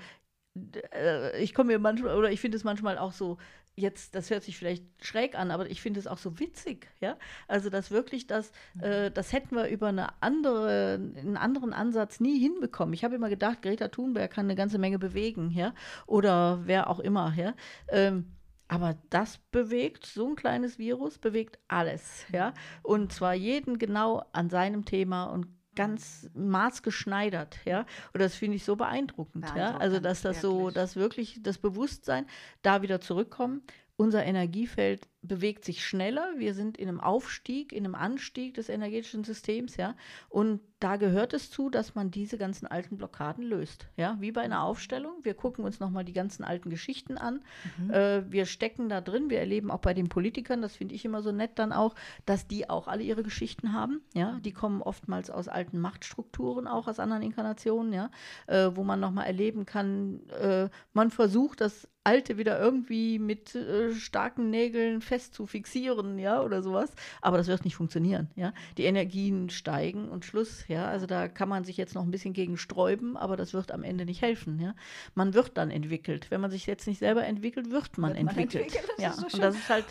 ich 1.38 1.54
komme 1.54 1.72
mir 1.72 1.78
manchmal, 1.78 2.16
oder 2.16 2.30
ich 2.30 2.40
finde 2.40 2.56
es 2.56 2.64
manchmal 2.64 2.98
auch 2.98 3.12
so, 3.12 3.38
jetzt, 3.78 4.14
das 4.14 4.30
hört 4.30 4.42
sich 4.42 4.58
vielleicht 4.58 4.84
schräg 5.00 5.38
an, 5.38 5.50
aber 5.50 5.70
ich 5.70 5.80
finde 5.80 6.00
es 6.00 6.06
auch 6.06 6.18
so 6.18 6.38
witzig, 6.38 6.88
ja. 7.00 7.16
Also, 7.46 7.70
dass 7.70 7.90
wirklich 7.90 8.26
das, 8.26 8.52
äh, 8.80 9.10
das 9.10 9.32
hätten 9.32 9.54
wir 9.54 9.68
über 9.68 9.88
eine 9.88 10.08
andere, 10.20 10.94
einen 11.16 11.36
anderen 11.36 11.72
Ansatz 11.72 12.20
nie 12.20 12.38
hinbekommen. 12.38 12.92
Ich 12.92 13.04
habe 13.04 13.14
immer 13.14 13.28
gedacht, 13.28 13.62
Greta 13.62 13.88
Thunberg 13.88 14.32
kann 14.32 14.46
eine 14.46 14.56
ganze 14.56 14.78
Menge 14.78 14.98
bewegen, 14.98 15.50
ja. 15.50 15.74
Oder 16.06 16.60
wer 16.64 16.90
auch 16.90 17.00
immer, 17.00 17.32
ja. 17.36 17.54
Ähm, 17.88 18.32
aber 18.68 18.98
das 19.08 19.38
bewegt, 19.50 20.04
so 20.04 20.28
ein 20.28 20.36
kleines 20.36 20.78
Virus 20.78 21.18
bewegt 21.18 21.58
alles, 21.68 22.26
ja. 22.32 22.52
Und 22.82 23.12
zwar 23.12 23.34
jeden 23.34 23.78
genau 23.78 24.24
an 24.32 24.50
seinem 24.50 24.84
Thema 24.84 25.24
und 25.24 25.46
ganz 25.78 26.28
maßgeschneidert, 26.34 27.60
ja. 27.64 27.86
Und 28.12 28.20
das 28.20 28.34
finde 28.34 28.56
ich 28.56 28.64
so 28.64 28.74
beeindruckend, 28.74 29.46
ja. 29.54 29.76
Also, 29.76 30.00
Beeindruckend, 30.00 30.04
dass 30.06 30.22
das 30.22 30.40
so, 30.40 30.58
wirklich. 30.58 30.74
dass 30.74 30.96
wirklich 30.96 31.40
das 31.42 31.58
Bewusstsein 31.58 32.26
da 32.62 32.82
wieder 32.82 33.00
zurückkommen. 33.00 33.62
Unser 33.96 34.24
Energiefeld 34.24 35.08
bewegt 35.22 35.64
sich 35.64 35.84
schneller. 35.84 36.34
Wir 36.36 36.54
sind 36.54 36.78
in 36.78 36.88
einem 36.88 37.00
Aufstieg, 37.00 37.72
in 37.72 37.84
einem 37.84 37.94
Anstieg 37.94 38.54
des 38.54 38.68
energetischen 38.68 39.24
Systems, 39.24 39.76
ja. 39.76 39.94
Und 40.28 40.60
da 40.78 40.96
gehört 40.96 41.34
es 41.34 41.50
zu, 41.50 41.70
dass 41.70 41.96
man 41.96 42.12
diese 42.12 42.38
ganzen 42.38 42.66
alten 42.66 42.96
Blockaden 42.98 43.42
löst, 43.42 43.88
ja. 43.96 44.16
Wie 44.20 44.30
bei 44.30 44.42
einer 44.42 44.62
Aufstellung. 44.62 45.24
Wir 45.24 45.34
gucken 45.34 45.64
uns 45.64 45.80
nochmal 45.80 46.04
die 46.04 46.12
ganzen 46.12 46.44
alten 46.44 46.70
Geschichten 46.70 47.18
an. 47.18 47.42
Äh, 47.90 48.22
wir 48.28 48.46
stecken 48.46 48.88
da 48.88 49.00
drin. 49.00 49.28
Wir 49.28 49.40
erleben 49.40 49.70
auch 49.72 49.80
bei 49.80 49.92
den 49.92 50.08
Politikern, 50.08 50.62
das 50.62 50.76
finde 50.76 50.94
ich 50.94 51.04
immer 51.04 51.22
so 51.22 51.32
nett 51.32 51.58
dann 51.58 51.72
auch, 51.72 51.96
dass 52.24 52.46
die 52.46 52.70
auch 52.70 52.86
alle 52.86 53.02
ihre 53.02 53.24
Geschichten 53.24 53.72
haben, 53.72 54.00
ja. 54.14 54.38
Die 54.44 54.52
kommen 54.52 54.82
oftmals 54.82 55.30
aus 55.30 55.48
alten 55.48 55.80
Machtstrukturen, 55.80 56.68
auch 56.68 56.86
aus 56.86 57.00
anderen 57.00 57.22
Inkarnationen, 57.22 57.92
ja. 57.92 58.10
Äh, 58.46 58.70
wo 58.74 58.84
man 58.84 59.00
nochmal 59.00 59.26
erleben 59.26 59.66
kann, 59.66 60.28
äh, 60.30 60.68
man 60.92 61.10
versucht, 61.10 61.60
das 61.60 61.88
Alte 62.08 62.38
wieder 62.38 62.58
irgendwie 62.58 63.18
mit 63.18 63.54
äh, 63.54 63.92
starken 63.92 64.48
Nägeln 64.48 65.02
fest 65.08 65.34
zu 65.34 65.46
fixieren, 65.46 66.18
ja, 66.18 66.40
oder 66.42 66.62
sowas. 66.62 66.92
Aber 67.20 67.36
das 67.36 67.48
wird 67.48 67.64
nicht 67.64 67.76
funktionieren, 67.76 68.28
ja. 68.36 68.52
Die 68.76 68.84
Energien 68.84 69.50
steigen 69.50 70.08
und 70.08 70.24
Schluss, 70.24 70.66
ja. 70.68 70.86
Also 70.86 71.06
da 71.06 71.28
kann 71.28 71.48
man 71.48 71.64
sich 71.64 71.76
jetzt 71.76 71.94
noch 71.94 72.02
ein 72.02 72.10
bisschen 72.10 72.32
gegen 72.32 72.56
sträuben, 72.56 73.16
aber 73.16 73.36
das 73.36 73.52
wird 73.52 73.72
am 73.72 73.82
Ende 73.82 74.04
nicht 74.04 74.22
helfen, 74.22 74.60
ja. 74.60 74.74
Man 75.14 75.34
wird 75.34 75.56
dann 75.56 75.70
entwickelt. 75.70 76.30
Wenn 76.30 76.40
man 76.40 76.50
sich 76.50 76.66
jetzt 76.66 76.86
nicht 76.86 76.98
selber 76.98 77.24
entwickelt, 77.24 77.70
wird 77.70 77.98
man 77.98 78.14
Wird 78.14 78.24
man 78.24 78.36
entwickelt. 78.36 78.64
entwickelt, 78.66 78.90
das 78.96 79.04
ja, 79.04 79.12
so 79.12 79.24
und 79.24 79.42
das 79.42 79.54
ist 79.56 79.68
halt 79.68 79.86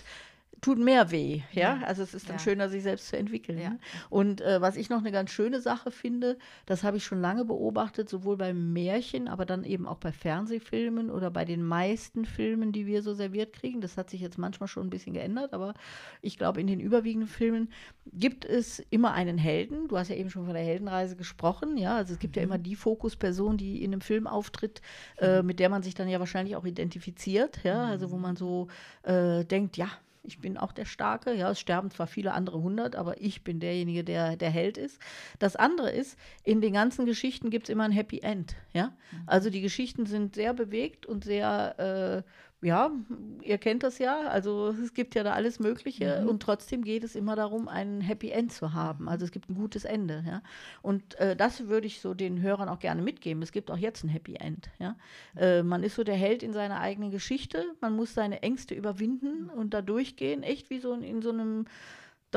tut 0.61 0.79
mehr 0.79 1.11
weh, 1.11 1.41
ja. 1.51 1.79
Also 1.85 2.01
es 2.01 2.13
ist 2.13 2.29
dann 2.29 2.37
Ja. 2.37 2.39
schöner, 2.41 2.69
sich 2.69 2.83
selbst 2.83 3.09
zu 3.09 3.17
entwickeln. 3.17 3.59
Ja. 3.59 3.69
Ne? 3.69 3.79
Und 4.09 4.41
äh, 4.41 4.59
was 4.59 4.75
ich 4.75 4.89
noch 4.89 4.99
eine 4.99 5.11
ganz 5.11 5.29
schöne 5.29 5.61
Sache 5.61 5.91
finde, 5.91 6.37
das 6.65 6.83
habe 6.83 6.97
ich 6.97 7.05
schon 7.05 7.21
lange 7.21 7.45
beobachtet, 7.45 8.09
sowohl 8.09 8.37
bei 8.37 8.53
Märchen, 8.53 9.27
aber 9.27 9.45
dann 9.45 9.63
eben 9.63 9.87
auch 9.87 9.97
bei 9.97 10.11
Fernsehfilmen 10.11 11.11
oder 11.11 11.29
bei 11.29 11.45
den 11.45 11.63
meisten 11.63 12.25
Filmen, 12.25 12.71
die 12.71 12.87
wir 12.87 13.01
so 13.03 13.13
serviert 13.13 13.53
kriegen. 13.53 13.81
Das 13.81 13.97
hat 13.97 14.09
sich 14.09 14.21
jetzt 14.21 14.37
manchmal 14.37 14.67
schon 14.67 14.87
ein 14.87 14.89
bisschen 14.89 15.13
geändert, 15.13 15.53
aber 15.53 15.73
ich 16.21 16.37
glaube, 16.37 16.59
in 16.59 16.67
den 16.67 16.79
überwiegenden 16.79 17.29
Filmen 17.29 17.69
gibt 18.11 18.43
es 18.45 18.79
immer 18.89 19.13
einen 19.13 19.37
Helden. 19.37 19.87
Du 19.87 19.97
hast 19.97 20.09
ja 20.09 20.15
eben 20.15 20.29
schon 20.29 20.45
von 20.45 20.53
der 20.55 20.63
Heldenreise 20.63 21.15
gesprochen, 21.15 21.77
ja. 21.77 21.95
Also 21.97 22.13
es 22.13 22.19
gibt 22.19 22.35
ja 22.35 22.41
immer 22.41 22.57
die 22.57 22.75
Fokusperson, 22.75 23.57
die 23.57 23.83
in 23.83 23.93
einem 23.93 24.01
Film 24.01 24.25
auftritt, 24.25 24.81
äh, 25.19 25.43
mit 25.43 25.59
der 25.59 25.69
man 25.69 25.83
sich 25.83 25.93
dann 25.93 26.07
ja 26.09 26.19
wahrscheinlich 26.19 26.55
auch 26.55 26.65
identifiziert, 26.65 27.59
ja. 27.63 27.85
Also 27.85 28.09
wo 28.11 28.17
man 28.17 28.35
so 28.35 28.67
äh, 29.03 29.45
denkt, 29.45 29.77
ja, 29.77 29.87
ich 30.27 30.39
bin 30.39 30.57
auch 30.57 30.71
der 30.71 30.85
Starke. 30.85 31.33
Ja, 31.33 31.49
es 31.51 31.59
sterben 31.59 31.89
zwar 31.89 32.05
viele 32.05 32.33
andere 32.33 32.61
hundert, 32.61 32.95
aber 32.95 33.21
ich 33.21 33.43
bin 33.43 33.59
derjenige, 33.59 34.03
der 34.03 34.35
der 34.35 34.49
Held 34.49 34.77
ist. 34.77 34.99
Das 35.39 35.55
andere 35.55 35.89
ist, 35.91 36.17
in 36.43 36.61
den 36.61 36.73
ganzen 36.73 37.05
Geschichten 37.05 37.49
gibt 37.49 37.67
es 37.67 37.73
immer 37.73 37.85
ein 37.85 37.91
Happy 37.91 38.19
End. 38.19 38.55
Ja, 38.73 38.93
also 39.25 39.49
die 39.49 39.61
Geschichten 39.61 40.05
sind 40.05 40.35
sehr 40.35 40.53
bewegt 40.53 41.05
und 41.05 41.23
sehr, 41.23 42.23
äh, 42.25 42.29
ja, 42.61 42.91
ihr 43.43 43.59
kennt 43.59 43.83
das 43.83 43.99
ja. 43.99 44.21
Also 44.21 44.69
es 44.69 44.93
gibt 44.93 45.13
ja 45.13 45.23
da 45.23 45.33
alles 45.33 45.59
Mögliche 45.59 46.25
und 46.27 46.41
trotzdem 46.41 46.83
geht 46.83 47.03
es 47.03 47.15
immer 47.15 47.35
darum, 47.35 47.67
ein 47.67 48.01
Happy 48.01 48.31
End 48.31 48.51
zu 48.51 48.73
haben. 48.73 49.07
Also 49.07 49.25
es 49.25 49.31
gibt 49.31 49.49
ein 49.49 49.55
gutes 49.55 49.85
Ende. 49.85 50.23
Ja, 50.27 50.41
und 50.81 51.15
äh, 51.19 51.35
das 51.35 51.67
würde 51.67 51.85
ich 51.85 52.01
so 52.01 52.15
den 52.15 52.41
Hörern 52.41 52.67
auch 52.67 52.79
gerne 52.79 53.01
mitgeben. 53.01 53.43
Es 53.43 53.51
gibt 53.51 53.69
auch 53.69 53.77
jetzt 53.77 54.03
ein 54.03 54.09
Happy 54.09 54.35
End. 54.35 54.69
Ja, 54.79 54.95
äh, 55.35 55.61
man 55.61 55.83
ist 55.83 55.95
so 55.95 56.03
der 56.03 56.15
Held 56.15 56.41
in 56.41 56.53
seiner 56.53 56.79
eigenen 56.79 57.11
Geschichte. 57.11 57.63
Man 57.79 57.95
muss 57.95 58.15
seine 58.15 58.41
Ängste 58.41 58.73
überwinden 58.73 59.49
und 59.49 59.73
da 59.73 59.83
durchgehen, 59.83 60.41
echt 60.41 60.71
wie 60.71 60.79
so 60.79 60.93
in, 60.93 61.03
in 61.03 61.21
so 61.21 61.29
einem 61.29 61.65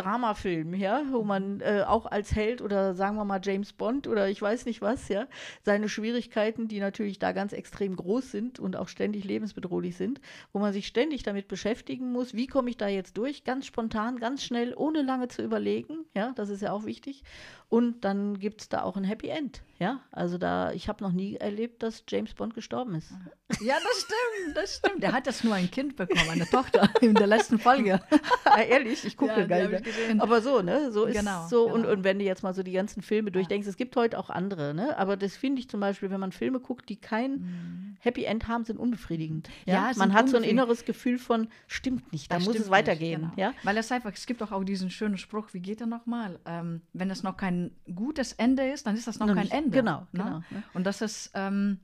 Dramafilm, 0.02 0.74
ja, 0.74 1.02
wo 1.10 1.22
man 1.22 1.60
äh, 1.60 1.84
auch 1.86 2.06
als 2.06 2.34
Held 2.34 2.62
oder 2.62 2.94
sagen 2.94 3.16
wir 3.16 3.24
mal 3.24 3.40
James 3.42 3.72
Bond 3.72 4.06
oder 4.06 4.28
ich 4.28 4.40
weiß 4.40 4.66
nicht 4.66 4.80
was, 4.80 5.08
ja, 5.08 5.26
seine 5.62 5.88
Schwierigkeiten, 5.88 6.68
die 6.68 6.80
natürlich 6.80 7.18
da 7.18 7.32
ganz 7.32 7.52
extrem 7.52 7.96
groß 7.96 8.30
sind 8.30 8.58
und 8.58 8.76
auch 8.76 8.88
ständig 8.88 9.24
lebensbedrohlich 9.24 9.96
sind, 9.96 10.20
wo 10.52 10.58
man 10.58 10.72
sich 10.72 10.86
ständig 10.86 11.22
damit 11.22 11.48
beschäftigen 11.48 12.12
muss, 12.12 12.34
wie 12.34 12.46
komme 12.46 12.70
ich 12.70 12.76
da 12.76 12.88
jetzt 12.88 13.16
durch, 13.16 13.44
ganz 13.44 13.66
spontan, 13.66 14.18
ganz 14.18 14.42
schnell, 14.42 14.74
ohne 14.74 15.02
lange 15.02 15.28
zu 15.28 15.42
überlegen, 15.42 16.04
ja, 16.14 16.32
das 16.34 16.48
ist 16.48 16.62
ja 16.62 16.72
auch 16.72 16.84
wichtig. 16.84 17.22
Und 17.68 18.04
dann 18.04 18.40
gibt 18.40 18.62
es 18.62 18.68
da 18.68 18.82
auch 18.82 18.96
ein 18.96 19.04
Happy 19.04 19.28
End, 19.28 19.62
ja. 19.78 20.00
Also 20.10 20.38
da, 20.38 20.72
ich 20.72 20.88
habe 20.88 21.04
noch 21.04 21.12
nie 21.12 21.36
erlebt, 21.36 21.84
dass 21.84 22.02
James 22.08 22.34
Bond 22.34 22.54
gestorben 22.54 22.96
ist. 22.96 23.12
Ja, 23.60 23.76
das 23.82 24.00
stimmt, 24.00 24.56
das 24.56 24.76
stimmt. 24.76 25.02
Der 25.02 25.12
hat 25.12 25.26
jetzt 25.26 25.44
nur 25.44 25.54
ein 25.54 25.70
Kind 25.70 25.94
bekommen, 25.94 26.30
eine 26.30 26.46
Tochter 26.46 26.90
in 27.00 27.14
der 27.14 27.28
letzten 27.28 27.58
Folge. 27.58 28.00
Ehrlich, 28.68 29.04
ich 29.04 29.16
gucke 29.16 29.40
Ja, 29.40 29.46
gar 29.46 29.68
nicht. 29.68 29.84
Gesehen. 29.90 30.20
Aber 30.20 30.40
so, 30.42 30.62
ne? 30.62 30.90
So 30.92 31.04
ist 31.04 31.16
Genau, 31.18 31.46
so. 31.48 31.66
Und, 31.68 31.82
genau. 31.82 31.92
und 31.94 32.04
wenn 32.04 32.18
du 32.18 32.24
jetzt 32.24 32.42
mal 32.42 32.54
so 32.54 32.62
die 32.62 32.72
ganzen 32.72 33.02
Filme 33.02 33.30
durchdenkst, 33.30 33.66
es 33.68 33.76
gibt 33.76 33.94
heute 33.96 34.18
auch 34.18 34.30
andere, 34.30 34.72
ne? 34.74 34.96
Aber 34.98 35.16
das 35.16 35.36
finde 35.36 35.60
ich 35.60 35.68
zum 35.68 35.80
Beispiel, 35.80 36.10
wenn 36.10 36.20
man 36.20 36.32
Filme 36.32 36.60
guckt, 36.60 36.88
die 36.88 36.96
kein 36.96 37.96
Happy 38.00 38.24
End 38.24 38.48
haben, 38.48 38.64
sind 38.64 38.78
unbefriedigend. 38.78 39.48
Ja, 39.66 39.80
Mhm. 39.80 39.86
Ja, 39.90 39.92
man 39.96 40.12
hat 40.14 40.28
so 40.28 40.36
ein 40.36 40.42
inneres 40.44 40.84
Gefühl 40.84 41.18
von, 41.18 41.48
stimmt 41.66 42.12
nicht, 42.12 42.30
da 42.30 42.36
Das 42.36 42.46
muss 42.46 42.56
es 42.58 42.70
weitergehen. 42.70 43.20
nicht, 43.22 43.36
genau. 43.36 43.48
Ja? 43.50 43.54
Weil 43.62 43.76
es 43.78 43.90
einfach, 43.92 44.12
es 44.14 44.26
gibt 44.26 44.40
doch 44.40 44.52
auch 44.52 44.64
diesen 44.64 44.90
schönen 44.90 45.18
Spruch, 45.18 45.48
wie 45.52 45.60
geht 45.60 45.80
der 45.80 45.86
nochmal? 45.86 46.38
Ähm, 46.46 46.80
wenn 46.92 47.10
es 47.10 47.22
noch 47.22 47.36
kein 47.36 47.70
gutes 47.94 48.32
Ende 48.32 48.64
ist, 48.70 48.86
dann 48.86 48.96
ist 48.96 49.06
das 49.06 49.18
noch, 49.18 49.26
Noch 49.26 49.34
kein 49.34 49.44
nicht- 49.44 49.54
Ende. 49.54 49.70
genau, 49.70 50.00
ne? 50.12 50.22
genau, 50.24 50.38
ne? 50.50 50.62
Und 50.74 50.84
das 50.86 51.00
ist, 51.02 51.30
ähm, 51.34 51.78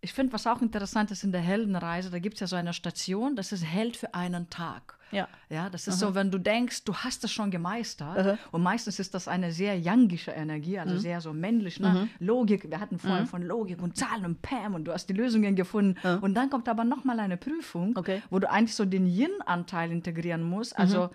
ich 0.00 0.12
finde, 0.12 0.32
was 0.32 0.46
auch 0.46 0.62
interessant 0.62 1.10
ist 1.10 1.24
in 1.24 1.32
der 1.32 1.40
Heldenreise, 1.40 2.10
da 2.10 2.18
gibt 2.18 2.34
es 2.34 2.40
ja 2.40 2.46
so 2.46 2.56
eine 2.56 2.72
Station, 2.72 3.34
das 3.36 3.52
ist 3.52 3.64
Held 3.64 3.96
für 3.96 4.14
einen 4.14 4.50
Tag. 4.50 4.98
Ja. 5.12 5.28
Ja, 5.48 5.70
das 5.70 5.86
ist 5.86 6.00
so, 6.00 6.16
wenn 6.16 6.30
du 6.32 6.38
denkst, 6.38 6.82
du 6.84 6.92
hast 6.94 7.22
es 7.22 7.30
schon 7.30 7.52
gemeistert. 7.52 8.18
Aha. 8.18 8.38
Und 8.50 8.62
meistens 8.62 8.98
ist 8.98 9.14
das 9.14 9.28
eine 9.28 9.52
sehr 9.52 9.78
youngische 9.80 10.32
Energie, 10.32 10.78
also 10.80 10.98
sehr 10.98 11.20
so 11.20 11.32
männlich. 11.32 11.78
Ne? 11.78 12.08
Logik, 12.18 12.68
wir 12.68 12.80
hatten 12.80 12.98
vorhin 12.98 13.26
von 13.26 13.42
Logik 13.42 13.80
und 13.80 13.96
Zahlen 13.96 14.24
und 14.24 14.42
Pam 14.42 14.74
und 14.74 14.84
du 14.84 14.92
hast 14.92 15.06
die 15.06 15.12
Lösungen 15.14 15.54
gefunden. 15.54 15.96
Und 16.20 16.34
dann 16.34 16.50
kommt 16.50 16.68
aber 16.68 16.84
nochmal 16.84 17.20
eine 17.20 17.36
Prüfung, 17.36 17.96
Okay. 17.96 18.20
wo 18.30 18.40
du 18.40 18.50
eigentlich 18.50 18.74
so 18.74 18.84
den 18.84 19.06
Yin-Anteil 19.06 19.92
integrieren 19.92 20.42
musst. 20.42 20.76
Also, 20.76 21.10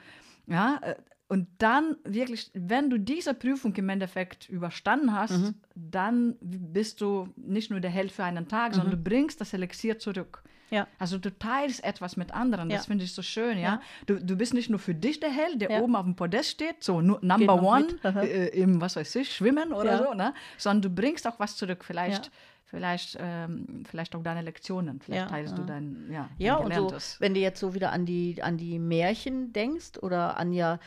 ja, 0.47 0.79
äh, 0.81 0.95
und 1.31 1.47
dann 1.59 1.95
wirklich, 2.03 2.51
wenn 2.53 2.89
du 2.89 2.97
diese 2.99 3.33
Prüfung 3.33 3.73
im 3.77 3.87
Endeffekt 3.87 4.49
überstanden 4.49 5.13
hast, 5.13 5.53
dann 5.75 6.35
bist 6.41 6.99
du 6.99 7.29
nicht 7.37 7.71
nur 7.71 7.79
der 7.79 7.89
Held 7.89 8.11
für 8.11 8.25
einen 8.25 8.49
Tag, 8.49 8.73
sondern 8.75 8.91
du 8.91 8.97
bringst 9.09 9.39
das 9.39 9.53
Elixier 9.53 9.97
zurück. 9.97 10.43
Ja. 10.71 10.87
Also 10.99 11.17
du 11.17 11.29
teilst 11.37 11.85
etwas 11.85 12.17
mit 12.17 12.33
anderen, 12.33 12.67
das 12.67 12.81
Ja. 12.83 12.87
finde 12.87 13.05
ich 13.05 13.13
so 13.13 13.21
schön, 13.21 13.57
ja. 13.57 13.63
Ja. 13.63 13.81
Du, 14.07 14.19
du 14.19 14.35
bist 14.35 14.53
nicht 14.53 14.69
nur 14.69 14.79
für 14.79 14.93
dich 14.93 15.21
der 15.21 15.29
Held, 15.29 15.61
der 15.61 15.81
oben 15.81 15.95
auf 15.95 16.03
dem 16.03 16.15
Podest 16.17 16.49
steht, 16.51 16.83
so 16.83 16.99
nu- 16.99 17.17
Number 17.21 17.55
noch 17.55 17.63
One 17.63 17.87
äh, 18.03 18.47
im, 18.49 18.81
was 18.81 18.97
weiß 18.97 19.15
ich, 19.15 19.33
Schwimmen 19.33 19.71
oder 19.71 19.97
so, 20.03 20.13
ne? 20.13 20.33
Sondern 20.57 20.81
du 20.81 20.89
bringst 21.01 21.25
auch 21.27 21.39
was 21.39 21.55
zurück, 21.55 21.83
vielleicht, 21.85 22.29
vielleicht, 22.65 23.17
ähm, 23.21 23.83
vielleicht 23.89 24.13
auch 24.15 24.23
deine 24.23 24.41
Lektionen, 24.41 24.99
vielleicht 24.99 25.23
Ja, 25.23 25.27
teilst 25.29 25.57
du 25.57 25.61
ja. 25.61 25.67
dein, 25.67 26.09
ja, 26.11 26.29
Ja, 26.37 26.55
dein 26.67 26.79
und 26.81 26.91
so, 27.01 27.15
wenn 27.19 27.33
du 27.33 27.39
jetzt 27.39 27.59
so 27.61 27.73
wieder 27.73 27.91
an 27.93 28.05
die, 28.05 28.41
an 28.43 28.57
die 28.57 28.79
Märchen 28.79 29.53
denkst 29.53 29.97
oder 30.01 30.35
an 30.37 30.51
ja, 30.53 30.79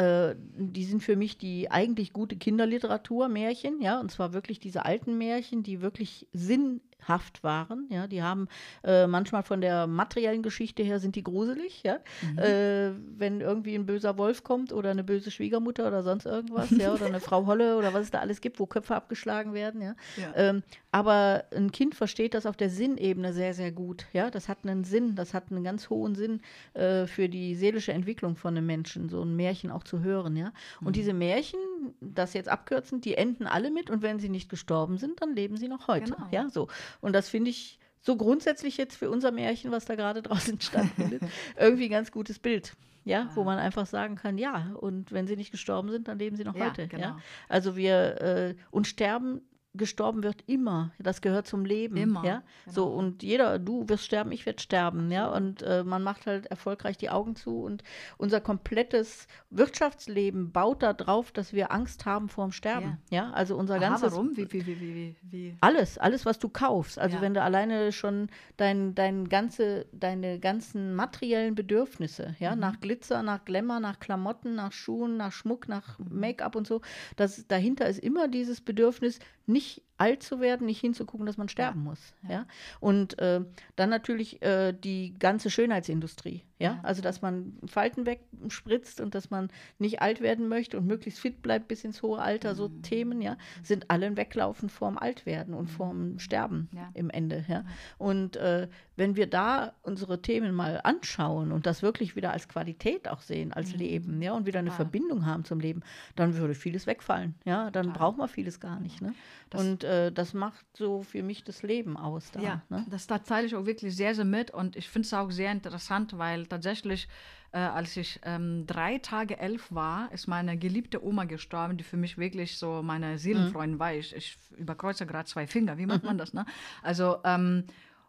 äh, 0.00 0.34
die 0.56 0.84
sind 0.84 1.02
für 1.02 1.14
mich 1.14 1.36
die 1.36 1.70
eigentlich 1.70 2.14
gute 2.14 2.36
Kinderliteratur, 2.36 3.28
Märchen, 3.28 3.82
ja, 3.82 4.00
und 4.00 4.10
zwar 4.10 4.32
wirklich 4.32 4.58
diese 4.58 4.86
alten 4.86 5.18
Märchen, 5.18 5.62
die 5.62 5.82
wirklich 5.82 6.26
Sinn 6.32 6.80
comichaft 7.00 7.42
waren. 7.42 7.86
Ja, 7.90 8.06
die 8.06 8.22
haben 8.22 8.48
äh, 8.84 9.06
manchmal 9.06 9.42
von 9.42 9.60
der 9.60 9.86
materiellen 9.86 10.42
Geschichte 10.42 10.82
her 10.82 11.00
sind 11.00 11.16
die 11.16 11.22
gruselig. 11.22 11.82
Ja, 11.82 11.98
mhm. 12.22 12.38
äh, 12.38 12.90
wenn 13.18 13.40
irgendwie 13.40 13.74
ein 13.74 13.86
böser 13.86 14.16
Wolf 14.18 14.44
kommt 14.44 14.72
oder 14.72 14.90
eine 14.90 15.04
böse 15.04 15.30
Schwiegermutter 15.30 15.86
oder 15.86 16.02
sonst 16.02 16.26
irgendwas, 16.26 16.70
ja, 16.70 16.92
oder 16.92 17.06
eine 17.06 17.20
Frau 17.20 17.46
Holle 17.46 17.76
oder 17.76 17.92
was 17.94 18.02
es 18.02 18.10
da 18.10 18.18
alles 18.18 18.40
gibt, 18.40 18.60
wo 18.60 18.66
Köpfe 18.66 18.94
abgeschlagen 18.94 19.54
werden. 19.54 19.82
Ja, 19.82 19.94
ja. 20.16 20.32
Ähm, 20.36 20.62
aber 20.92 21.44
ein 21.54 21.72
Kind 21.72 21.94
versteht 21.94 22.34
das 22.34 22.46
auf 22.46 22.56
der 22.56 22.70
Sinnebene 22.70 23.32
sehr, 23.32 23.54
sehr 23.54 23.72
gut. 23.72 24.06
Ja, 24.12 24.30
das 24.30 24.48
hat 24.48 24.58
einen 24.64 24.84
Sinn, 24.84 25.14
das 25.14 25.34
hat 25.34 25.50
einen 25.50 25.64
ganz 25.64 25.88
hohen 25.90 26.14
Sinn 26.14 26.40
äh, 26.74 27.06
für 27.06 27.28
die 27.28 27.54
seelische 27.54 27.92
Entwicklung 27.92 28.36
von 28.36 28.56
einem 28.56 28.66
Menschen, 28.66 29.08
so 29.08 29.22
ein 29.22 29.36
Märchen 29.36 29.70
auch 29.70 29.84
zu 29.84 30.00
hören. 30.00 30.36
Ja, 30.36 30.52
und 30.80 30.88
mhm. 30.88 30.92
diese 30.92 31.12
Märchen, 31.12 31.60
das 32.00 32.34
jetzt 32.34 32.48
abkürzend, 32.48 33.04
die 33.04 33.14
enden 33.14 33.46
alle 33.46 33.70
mit 33.70 33.90
und 33.90 34.02
wenn 34.02 34.18
sie 34.18 34.28
nicht 34.28 34.48
gestorben 34.48 34.98
sind, 34.98 35.22
dann 35.22 35.34
leben 35.34 35.56
sie 35.56 35.68
noch 35.68 35.88
heute. 35.88 36.12
Genau. 36.12 36.28
Ja, 36.30 36.48
so. 36.48 36.68
Und 37.00 37.12
das 37.12 37.28
finde 37.28 37.50
ich 37.50 37.78
so 38.00 38.16
grundsätzlich 38.16 38.76
jetzt 38.76 38.96
für 38.96 39.10
unser 39.10 39.30
Märchen, 39.30 39.70
was 39.70 39.84
da 39.84 39.94
gerade 39.94 40.22
draußen 40.22 40.60
stattfindet, 40.60 41.22
irgendwie 41.58 41.84
ein 41.84 41.90
ganz 41.90 42.12
gutes 42.12 42.38
Bild. 42.38 42.74
Ja, 43.02 43.22
ah. 43.22 43.30
wo 43.34 43.44
man 43.44 43.58
einfach 43.58 43.86
sagen 43.86 44.16
kann, 44.16 44.36
ja, 44.36 44.74
und 44.78 45.10
wenn 45.10 45.26
sie 45.26 45.34
nicht 45.34 45.50
gestorben 45.50 45.90
sind, 45.90 46.06
dann 46.06 46.18
leben 46.18 46.36
sie 46.36 46.44
noch 46.44 46.54
ja, 46.54 46.66
heute. 46.66 46.86
Genau. 46.86 47.02
Ja? 47.02 47.18
Also 47.48 47.74
wir 47.74 48.20
äh, 48.20 48.54
und 48.70 48.86
sterben 48.86 49.40
gestorben 49.74 50.24
wird 50.24 50.42
immer. 50.46 50.90
Das 50.98 51.20
gehört 51.20 51.46
zum 51.46 51.64
Leben. 51.64 51.96
Immer. 51.96 52.24
Ja? 52.24 52.42
Genau. 52.64 52.74
So, 52.74 52.86
und 52.86 53.22
jeder, 53.22 53.58
du 53.58 53.88
wirst 53.88 54.04
sterben, 54.04 54.32
ich 54.32 54.44
werde 54.44 54.60
sterben, 54.60 55.10
ja. 55.12 55.28
Und 55.28 55.62
äh, 55.62 55.84
man 55.84 56.02
macht 56.02 56.26
halt 56.26 56.46
erfolgreich 56.46 56.96
die 56.96 57.10
Augen 57.10 57.36
zu. 57.36 57.62
Und 57.62 57.84
unser 58.18 58.40
komplettes 58.40 59.28
Wirtschaftsleben 59.50 60.50
baut 60.50 60.82
darauf, 60.82 61.30
dass 61.30 61.52
wir 61.52 61.70
Angst 61.70 62.04
haben 62.04 62.28
vor 62.28 62.46
dem 62.46 62.52
Sterben. 62.52 62.98
Ja, 63.10 63.26
ja? 63.26 63.32
also 63.32 63.56
unser 63.56 63.74
Aha, 63.74 63.80
ganzes. 63.80 64.12
Warum? 64.12 64.36
Wie, 64.36 64.52
wie, 64.52 64.66
wie, 64.66 64.80
wie, 64.80 65.16
wie? 65.22 65.56
Alles, 65.60 65.98
alles, 65.98 66.26
was 66.26 66.38
du 66.38 66.48
kaufst. 66.48 66.98
Also 66.98 67.16
ja. 67.16 67.22
wenn 67.22 67.34
du 67.34 67.42
alleine 67.42 67.92
schon 67.92 68.28
dein, 68.56 68.94
dein 68.96 69.28
ganze, 69.28 69.86
deine 69.92 70.40
ganzen 70.40 70.94
materiellen 70.94 71.54
Bedürfnisse, 71.54 72.34
ja, 72.40 72.54
mhm. 72.54 72.60
nach 72.60 72.80
Glitzer, 72.80 73.22
nach 73.22 73.44
Glamour, 73.44 73.78
nach 73.78 74.00
Klamotten, 74.00 74.56
nach 74.56 74.72
Schuhen, 74.72 75.16
nach 75.16 75.32
Schmuck, 75.32 75.68
nach 75.68 75.98
mhm. 76.00 76.18
Make-up 76.18 76.56
und 76.56 76.66
so, 76.66 76.80
das 77.14 77.46
dahinter 77.46 77.86
ist 77.86 78.00
immer 78.00 78.26
dieses 78.26 78.60
Bedürfnis, 78.60 79.20
nicht 79.46 79.59
nicht 79.60 79.82
alt 80.00 80.22
zu 80.22 80.40
werden, 80.40 80.66
nicht 80.66 80.80
hinzugucken, 80.80 81.26
dass 81.26 81.36
man 81.36 81.48
sterben 81.48 81.80
ja. 81.80 81.90
muss. 81.90 82.14
Ja. 82.22 82.30
ja? 82.30 82.46
Und 82.80 83.18
äh, 83.18 83.42
dann 83.76 83.90
natürlich 83.90 84.40
äh, 84.42 84.72
die 84.72 85.14
ganze 85.18 85.50
Schönheitsindustrie. 85.50 86.42
Ja? 86.58 86.72
ja? 86.72 86.80
also 86.82 87.02
dass 87.02 87.20
man 87.20 87.58
Falten 87.66 88.06
wegspritzt 88.06 89.00
und 89.00 89.14
dass 89.14 89.30
man 89.30 89.50
nicht 89.78 90.00
alt 90.00 90.20
werden 90.20 90.48
möchte 90.48 90.78
und 90.78 90.86
möglichst 90.86 91.20
fit 91.20 91.42
bleibt 91.42 91.68
bis 91.68 91.84
ins 91.84 92.02
hohe 92.02 92.20
Alter. 92.20 92.52
Mhm. 92.52 92.56
So 92.56 92.68
Themen, 92.68 93.20
ja, 93.20 93.36
sind 93.62 93.90
alle 93.90 94.06
ein 94.06 94.16
Weglaufen 94.16 94.70
vorm 94.70 94.96
Altwerden 94.96 95.54
und 95.54 95.68
vorm 95.68 96.12
mhm. 96.12 96.18
Sterben 96.18 96.70
im 96.94 97.10
Ende. 97.10 97.44
Ja? 97.48 97.64
Und 97.98 98.36
äh, 98.36 98.68
wenn 98.96 99.16
wir 99.16 99.26
da 99.26 99.72
unsere 99.82 100.20
Themen 100.22 100.54
mal 100.54 100.80
anschauen 100.84 101.52
und 101.52 101.66
das 101.66 101.82
wirklich 101.82 102.16
wieder 102.16 102.32
als 102.32 102.48
Qualität 102.48 103.08
auch 103.08 103.20
sehen, 103.20 103.52
als 103.52 103.72
mhm. 103.72 103.78
Leben, 103.78 104.22
ja, 104.22 104.32
und 104.32 104.46
wieder 104.46 104.58
eine 104.58 104.70
Verbindung 104.70 105.26
haben 105.26 105.44
zum 105.44 105.58
Leben, 105.58 105.82
dann 106.16 106.36
würde 106.36 106.54
vieles 106.54 106.86
wegfallen. 106.86 107.34
Ja, 107.44 107.70
dann 107.70 107.92
braucht 107.92 108.18
man 108.18 108.28
vieles 108.28 108.60
gar 108.60 108.78
nicht. 108.78 109.00
Ne? 109.00 109.14
Das 109.48 109.62
und 109.62 109.84
äh, 109.90 110.12
das 110.12 110.34
macht 110.34 110.64
so 110.74 111.02
für 111.02 111.22
mich 111.22 111.42
das 111.42 111.62
Leben 111.62 111.96
aus. 111.96 112.30
Da, 112.30 112.40
ja, 112.40 112.62
ne? 112.68 112.86
das, 112.88 113.06
da 113.08 113.18
teile 113.18 113.46
ich 113.46 113.56
auch 113.56 113.66
wirklich 113.66 113.94
sehr, 113.96 114.14
sehr 114.14 114.24
mit 114.24 114.52
und 114.52 114.76
ich 114.76 114.88
finde 114.88 115.06
es 115.06 115.12
auch 115.12 115.30
sehr 115.30 115.50
interessant, 115.50 116.16
weil 116.16 116.46
tatsächlich, 116.46 117.08
äh, 117.52 117.58
als 117.58 117.96
ich 117.96 118.20
ähm, 118.22 118.66
drei 118.66 118.98
Tage 118.98 119.38
elf 119.38 119.72
war, 119.72 120.12
ist 120.12 120.28
meine 120.28 120.56
geliebte 120.56 121.04
Oma 121.04 121.24
gestorben, 121.24 121.76
die 121.76 121.84
für 121.84 121.96
mich 121.96 122.18
wirklich 122.18 122.56
so 122.56 122.82
meine 122.82 123.18
Seelenfreundin 123.18 123.76
mhm. 123.76 123.80
war. 123.80 123.92
Ich, 123.94 124.14
ich 124.14 124.38
überkreuze 124.56 125.06
gerade 125.06 125.28
zwei 125.28 125.48
Finger, 125.48 125.76
wie 125.76 125.86
macht 125.86 126.02
mhm. 126.02 126.08
man 126.08 126.18
das? 126.18 126.34
Ne? 126.34 126.46
Also, 126.82 127.18
ähm, 127.24 127.64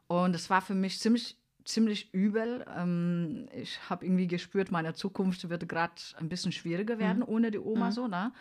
und 0.06 0.36
es 0.36 0.50
war 0.50 0.62
für 0.62 0.76
mich 0.76 1.00
ziemlich 1.00 1.38
ziemlich 1.64 2.12
übel. 2.12 2.66
Ähm, 2.76 3.48
ich 3.54 3.80
habe 3.90 4.06
irgendwie 4.06 4.28
gespürt, 4.28 4.72
meine 4.72 4.94
Zukunft 4.96 5.48
wird 5.48 5.70
gerade 5.70 5.94
ein 6.18 6.28
bisschen 6.28 6.52
schwieriger 6.52 6.98
werden 6.98 7.20
mhm. 7.20 7.30
ohne 7.30 7.52
die 7.52 7.60
Oma 7.60 7.88
mhm. 7.88 7.92
so, 7.92 8.08
ne? 8.08 8.32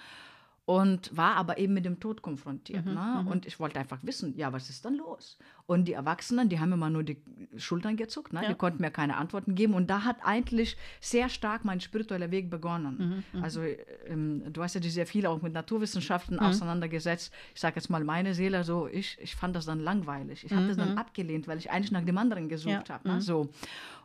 Und 0.70 1.16
war 1.16 1.34
aber 1.34 1.58
eben 1.58 1.74
mit 1.74 1.84
dem 1.84 1.98
Tod 1.98 2.22
konfrontiert. 2.22 2.86
Mhm, 2.86 2.94
ne? 2.94 3.20
Mhm. 3.22 3.26
Und 3.26 3.44
ich 3.44 3.58
wollte 3.58 3.80
einfach 3.80 3.98
wissen, 4.02 4.36
ja, 4.36 4.52
was 4.52 4.70
ist 4.70 4.84
dann 4.84 4.94
los? 4.94 5.36
Und 5.66 5.86
die 5.86 5.94
Erwachsenen, 5.94 6.48
die 6.48 6.60
haben 6.60 6.70
immer 6.70 6.90
nur 6.90 7.02
die 7.02 7.20
Schultern 7.56 7.96
gezuckt, 7.96 8.32
ne? 8.32 8.44
Ja. 8.44 8.50
die 8.50 8.54
konnten 8.54 8.80
mir 8.80 8.92
keine 8.92 9.16
Antworten 9.16 9.56
geben. 9.56 9.74
Und 9.74 9.90
da 9.90 10.04
hat 10.04 10.18
eigentlich 10.22 10.76
sehr 11.00 11.28
stark 11.28 11.64
mein 11.64 11.80
spiritueller 11.80 12.30
Weg 12.30 12.50
begonnen. 12.50 13.24
Mhm, 13.32 13.38
mhm. 13.38 13.44
also 13.44 13.62
ähm, 14.06 14.44
du 14.52 14.62
hast 14.62 14.74
ja 14.76 14.80
dich 14.80 14.94
sehr 14.94 15.08
viel 15.08 15.26
auch 15.26 15.42
mit 15.42 15.54
Naturwissenschaften 15.54 16.36
mhm. 16.36 16.42
auseinandergesetzt. 16.42 17.32
Ich 17.52 17.60
sage 17.60 17.74
jetzt 17.74 17.90
mal 17.90 18.04
meine 18.04 18.34
Seele 18.34 18.62
so, 18.62 18.86
ich, 18.86 19.18
ich 19.20 19.34
fand 19.34 19.56
das 19.56 19.66
dann 19.66 19.80
langweilig. 19.80 20.44
Ich 20.44 20.52
habe 20.52 20.68
das 20.68 20.76
dann 20.76 20.92
mhm. 20.92 20.98
abgelehnt, 20.98 21.48
weil 21.48 21.58
ich 21.58 21.72
eigentlich 21.72 21.90
nach 21.90 22.04
dem 22.04 22.16
anderen 22.16 22.48
gesucht 22.48 22.90
ja. 22.90 22.94
habe. 22.94 23.08
Ne? 23.08 23.20
So. 23.20 23.48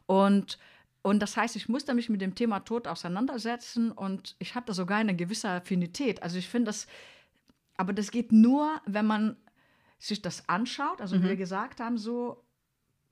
Und 0.07 0.57
und 1.05 1.19
das 1.19 1.37
heißt, 1.37 1.55
ich 1.55 1.69
musste 1.69 1.93
mich 1.93 2.09
mit 2.09 2.19
dem 2.19 2.33
Thema 2.33 2.61
Tod 2.61 2.87
auseinandersetzen 2.87 3.91
und 3.91 4.35
ich 4.39 4.55
hatte 4.55 4.73
sogar 4.73 4.97
eine 4.97 5.15
gewisse 5.15 5.47
Affinität. 5.47 6.23
Also 6.23 6.39
ich 6.39 6.49
finde 6.49 6.69
das, 6.69 6.87
aber 7.77 7.93
das 7.93 8.09
geht 8.09 8.31
nur, 8.31 8.81
wenn 8.87 9.05
man 9.05 9.37
sich 9.99 10.23
das 10.23 10.49
anschaut. 10.49 11.01
Also 11.01 11.15
mhm. 11.15 11.21
wie 11.21 11.27
wir 11.27 11.35
gesagt 11.35 11.79
haben, 11.79 11.99
so, 11.99 12.43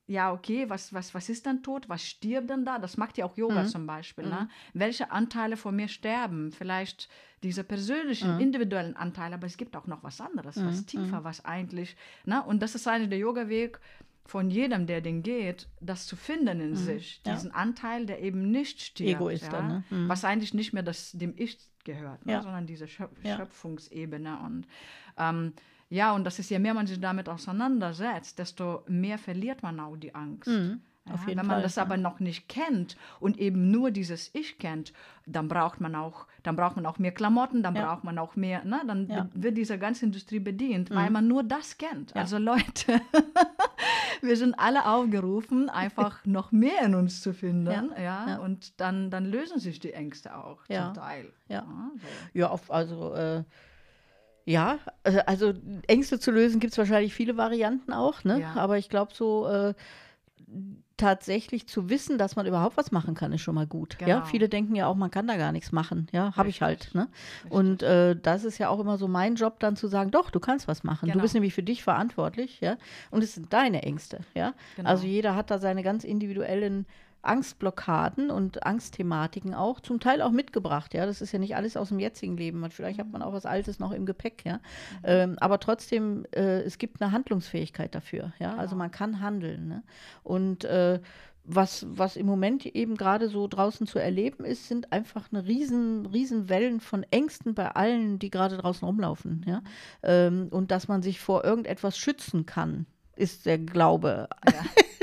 ja, 0.08 0.32
okay, 0.32 0.68
was, 0.68 0.92
was, 0.92 1.14
was 1.14 1.28
ist 1.28 1.46
denn 1.46 1.62
Tod? 1.62 1.88
Was 1.88 2.04
stirbt 2.04 2.50
denn 2.50 2.64
da? 2.64 2.80
Das 2.80 2.96
macht 2.96 3.16
ja 3.16 3.26
auch 3.26 3.36
Yoga 3.36 3.62
mhm. 3.62 3.68
zum 3.68 3.86
Beispiel. 3.86 4.26
Ne? 4.26 4.48
Mhm. 4.50 4.80
Welche 4.80 5.12
Anteile 5.12 5.56
von 5.56 5.76
mir 5.76 5.86
sterben? 5.86 6.50
Vielleicht 6.50 7.08
diese 7.44 7.62
persönlichen, 7.62 8.34
mhm. 8.34 8.40
individuellen 8.40 8.96
Anteile, 8.96 9.36
aber 9.36 9.46
es 9.46 9.56
gibt 9.56 9.76
auch 9.76 9.86
noch 9.86 10.02
was 10.02 10.20
anderes, 10.20 10.56
was 10.56 10.80
mhm. 10.80 10.86
tiefer, 10.86 11.20
mhm. 11.20 11.24
was 11.24 11.44
eigentlich. 11.44 11.96
Ne? 12.24 12.42
Und 12.42 12.60
das 12.60 12.74
ist 12.74 12.88
eigentlich 12.88 13.10
der 13.10 13.18
Yoga-Weg 13.18 13.78
von 14.26 14.50
jedem, 14.50 14.86
der 14.86 15.00
den 15.00 15.22
geht, 15.22 15.68
das 15.80 16.06
zu 16.06 16.16
finden 16.16 16.60
in 16.60 16.70
mhm. 16.70 16.76
sich, 16.76 17.22
diesen 17.22 17.50
ja. 17.50 17.56
Anteil, 17.56 18.06
der 18.06 18.22
eben 18.22 18.50
nicht 18.50 18.80
stirbt, 18.80 19.10
Ego 19.10 19.28
ist 19.28 19.44
ja, 19.44 19.50
dann, 19.50 19.68
ne? 19.68 19.84
mhm. 19.90 20.08
was 20.08 20.24
eigentlich 20.24 20.54
nicht 20.54 20.72
mehr 20.72 20.82
das, 20.82 21.12
dem 21.12 21.34
Ich 21.36 21.58
gehört, 21.84 22.24
ne? 22.24 22.32
ja. 22.32 22.42
sondern 22.42 22.66
diese 22.66 22.88
Schöp 22.88 23.10
Schöpfungsebene 23.22 24.38
und 24.40 24.66
ähm, 25.18 25.52
ja, 25.88 26.12
und 26.12 26.24
das 26.24 26.38
ist, 26.38 26.50
je 26.50 26.58
mehr 26.58 26.74
man 26.74 26.86
sich 26.86 27.00
damit 27.00 27.28
auseinandersetzt, 27.28 28.38
desto 28.38 28.82
mehr 28.88 29.18
verliert 29.18 29.62
man 29.62 29.78
auch 29.80 29.96
die 29.96 30.14
Angst. 30.14 30.48
Mhm. 30.48 30.80
Ja, 31.06 31.20
wenn 31.26 31.36
man 31.36 31.46
Fall, 31.46 31.62
das 31.62 31.76
ja. 31.76 31.82
aber 31.82 31.98
noch 31.98 32.18
nicht 32.18 32.48
kennt 32.48 32.96
und 33.20 33.38
eben 33.38 33.70
nur 33.70 33.90
dieses 33.90 34.30
Ich 34.34 34.58
kennt, 34.58 34.94
dann 35.26 35.48
braucht 35.48 35.78
man 35.78 35.94
auch, 35.94 36.26
dann 36.42 36.56
braucht 36.56 36.76
man 36.76 36.86
auch 36.86 36.98
mehr 36.98 37.12
Klamotten, 37.12 37.62
dann 37.62 37.76
ja. 37.76 37.84
braucht 37.84 38.04
man 38.04 38.18
auch 38.18 38.36
mehr, 38.36 38.64
ne, 38.64 38.80
dann 38.86 39.30
wird 39.34 39.58
diese 39.58 39.78
ganze 39.78 40.06
Industrie 40.06 40.38
bedient, 40.38 40.88
mhm. 40.88 40.94
weil 40.94 41.10
man 41.10 41.28
nur 41.28 41.42
das 41.42 41.76
kennt. 41.76 42.16
Also 42.16 42.38
Leute, 42.38 43.02
wir 44.22 44.36
sind 44.38 44.54
alle 44.58 44.86
aufgerufen, 44.86 45.68
einfach 45.68 46.24
noch 46.24 46.52
mehr 46.52 46.80
in 46.82 46.94
uns 46.94 47.20
zu 47.20 47.34
finden, 47.34 47.92
ja, 47.98 48.38
und 48.38 48.80
dann, 48.80 49.10
dann 49.10 49.26
lösen 49.26 49.58
sich 49.58 49.80
die 49.80 49.92
Ängste 49.92 50.34
auch 50.34 50.64
zum 50.64 50.94
Teil. 50.94 51.30
Ja, 51.48 51.66
so. 51.96 52.38
ja 52.38 52.48
auf, 52.48 52.70
also 52.70 53.12
äh, 53.12 53.44
ja, 54.44 54.78
äh, 55.04 55.20
also 55.26 55.54
Ängste 55.86 56.18
zu 56.20 56.30
lösen 56.30 56.60
gibt 56.60 56.72
es 56.72 56.78
wahrscheinlich 56.78 57.14
viele 57.14 57.36
Varianten 57.36 57.92
auch, 57.92 58.24
ne? 58.24 58.40
Ja. 58.40 58.54
Aber 58.54 58.78
ich 58.78 58.88
glaube 58.88 59.12
so, 59.14 59.46
äh, 59.46 59.74
tatsächlich 60.96 61.66
zu 61.66 61.88
wissen, 61.90 62.18
dass 62.18 62.36
man 62.36 62.46
überhaupt 62.46 62.76
was 62.76 62.92
machen 62.92 63.14
kann, 63.14 63.32
ist 63.32 63.40
schon 63.40 63.54
mal 63.54 63.66
gut. 63.66 63.98
Genau. 63.98 64.08
Ja, 64.08 64.24
viele 64.24 64.48
denken 64.48 64.76
ja 64.76 64.86
auch, 64.86 64.94
man 64.94 65.10
kann 65.10 65.26
da 65.26 65.36
gar 65.36 65.50
nichts 65.50 65.72
machen. 65.72 66.06
Ja, 66.12 66.36
habe 66.36 66.50
ich 66.50 66.62
halt. 66.62 66.94
Ne? 66.94 67.08
Und 67.48 67.82
äh, 67.82 68.14
das 68.14 68.44
ist 68.44 68.58
ja 68.58 68.68
auch 68.68 68.78
immer 68.78 68.96
so 68.96 69.08
mein 69.08 69.34
Job, 69.34 69.58
dann 69.58 69.76
zu 69.76 69.88
sagen, 69.88 70.12
doch, 70.12 70.30
du 70.30 70.38
kannst 70.38 70.68
was 70.68 70.84
machen. 70.84 71.06
Genau. 71.06 71.14
Du 71.14 71.22
bist 71.22 71.34
nämlich 71.34 71.52
für 71.52 71.64
dich 71.64 71.82
verantwortlich. 71.82 72.60
Ja, 72.60 72.76
und 73.10 73.24
es 73.24 73.34
sind 73.34 73.52
deine 73.52 73.82
Ängste. 73.82 74.20
Ja, 74.34 74.54
genau. 74.76 74.88
also 74.88 75.06
jeder 75.06 75.34
hat 75.34 75.50
da 75.50 75.58
seine 75.58 75.82
ganz 75.82 76.04
individuellen 76.04 76.86
Angstblockaden 77.26 78.30
und 78.30 78.66
Angstthematiken 78.66 79.54
auch, 79.54 79.80
zum 79.80 80.00
Teil 80.00 80.22
auch 80.22 80.30
mitgebracht. 80.30 80.94
Ja, 80.94 81.06
das 81.06 81.20
ist 81.20 81.32
ja 81.32 81.38
nicht 81.38 81.56
alles 81.56 81.76
aus 81.76 81.88
dem 81.88 81.98
jetzigen 81.98 82.36
Leben. 82.36 82.68
Vielleicht 82.70 82.98
hat 82.98 83.10
man 83.10 83.22
auch 83.22 83.32
was 83.32 83.46
Altes 83.46 83.78
noch 83.78 83.92
im 83.92 84.06
Gepäck. 84.06 84.44
Ja, 84.44 84.54
mhm. 84.54 84.60
ähm, 85.04 85.36
aber 85.40 85.60
trotzdem, 85.60 86.26
äh, 86.34 86.60
es 86.62 86.78
gibt 86.78 87.00
eine 87.00 87.12
Handlungsfähigkeit 87.12 87.94
dafür. 87.94 88.32
Ja, 88.38 88.50
genau. 88.50 88.60
also 88.60 88.76
man 88.76 88.90
kann 88.90 89.20
handeln. 89.20 89.68
Ne? 89.68 89.82
Und 90.22 90.64
äh, 90.64 91.00
was, 91.44 91.86
was 91.90 92.16
im 92.16 92.26
Moment 92.26 92.64
eben 92.64 92.96
gerade 92.96 93.28
so 93.28 93.46
draußen 93.46 93.86
zu 93.86 93.98
erleben 93.98 94.44
ist, 94.44 94.68
sind 94.68 94.92
einfach 94.92 95.30
eine 95.30 95.46
riesen, 95.46 96.06
riesen 96.06 96.48
Wellen 96.48 96.80
von 96.80 97.04
Ängsten 97.10 97.54
bei 97.54 97.70
allen, 97.70 98.18
die 98.18 98.30
gerade 98.30 98.56
draußen 98.56 98.86
rumlaufen. 98.86 99.44
Ja? 99.46 99.60
Mhm. 99.60 99.64
Ähm, 100.02 100.48
und 100.50 100.70
dass 100.70 100.88
man 100.88 101.02
sich 101.02 101.20
vor 101.20 101.44
irgendetwas 101.44 101.98
schützen 101.98 102.46
kann, 102.46 102.86
ist 103.16 103.46
der 103.46 103.58
Glaube. 103.58 104.28
Ja. 104.46 104.64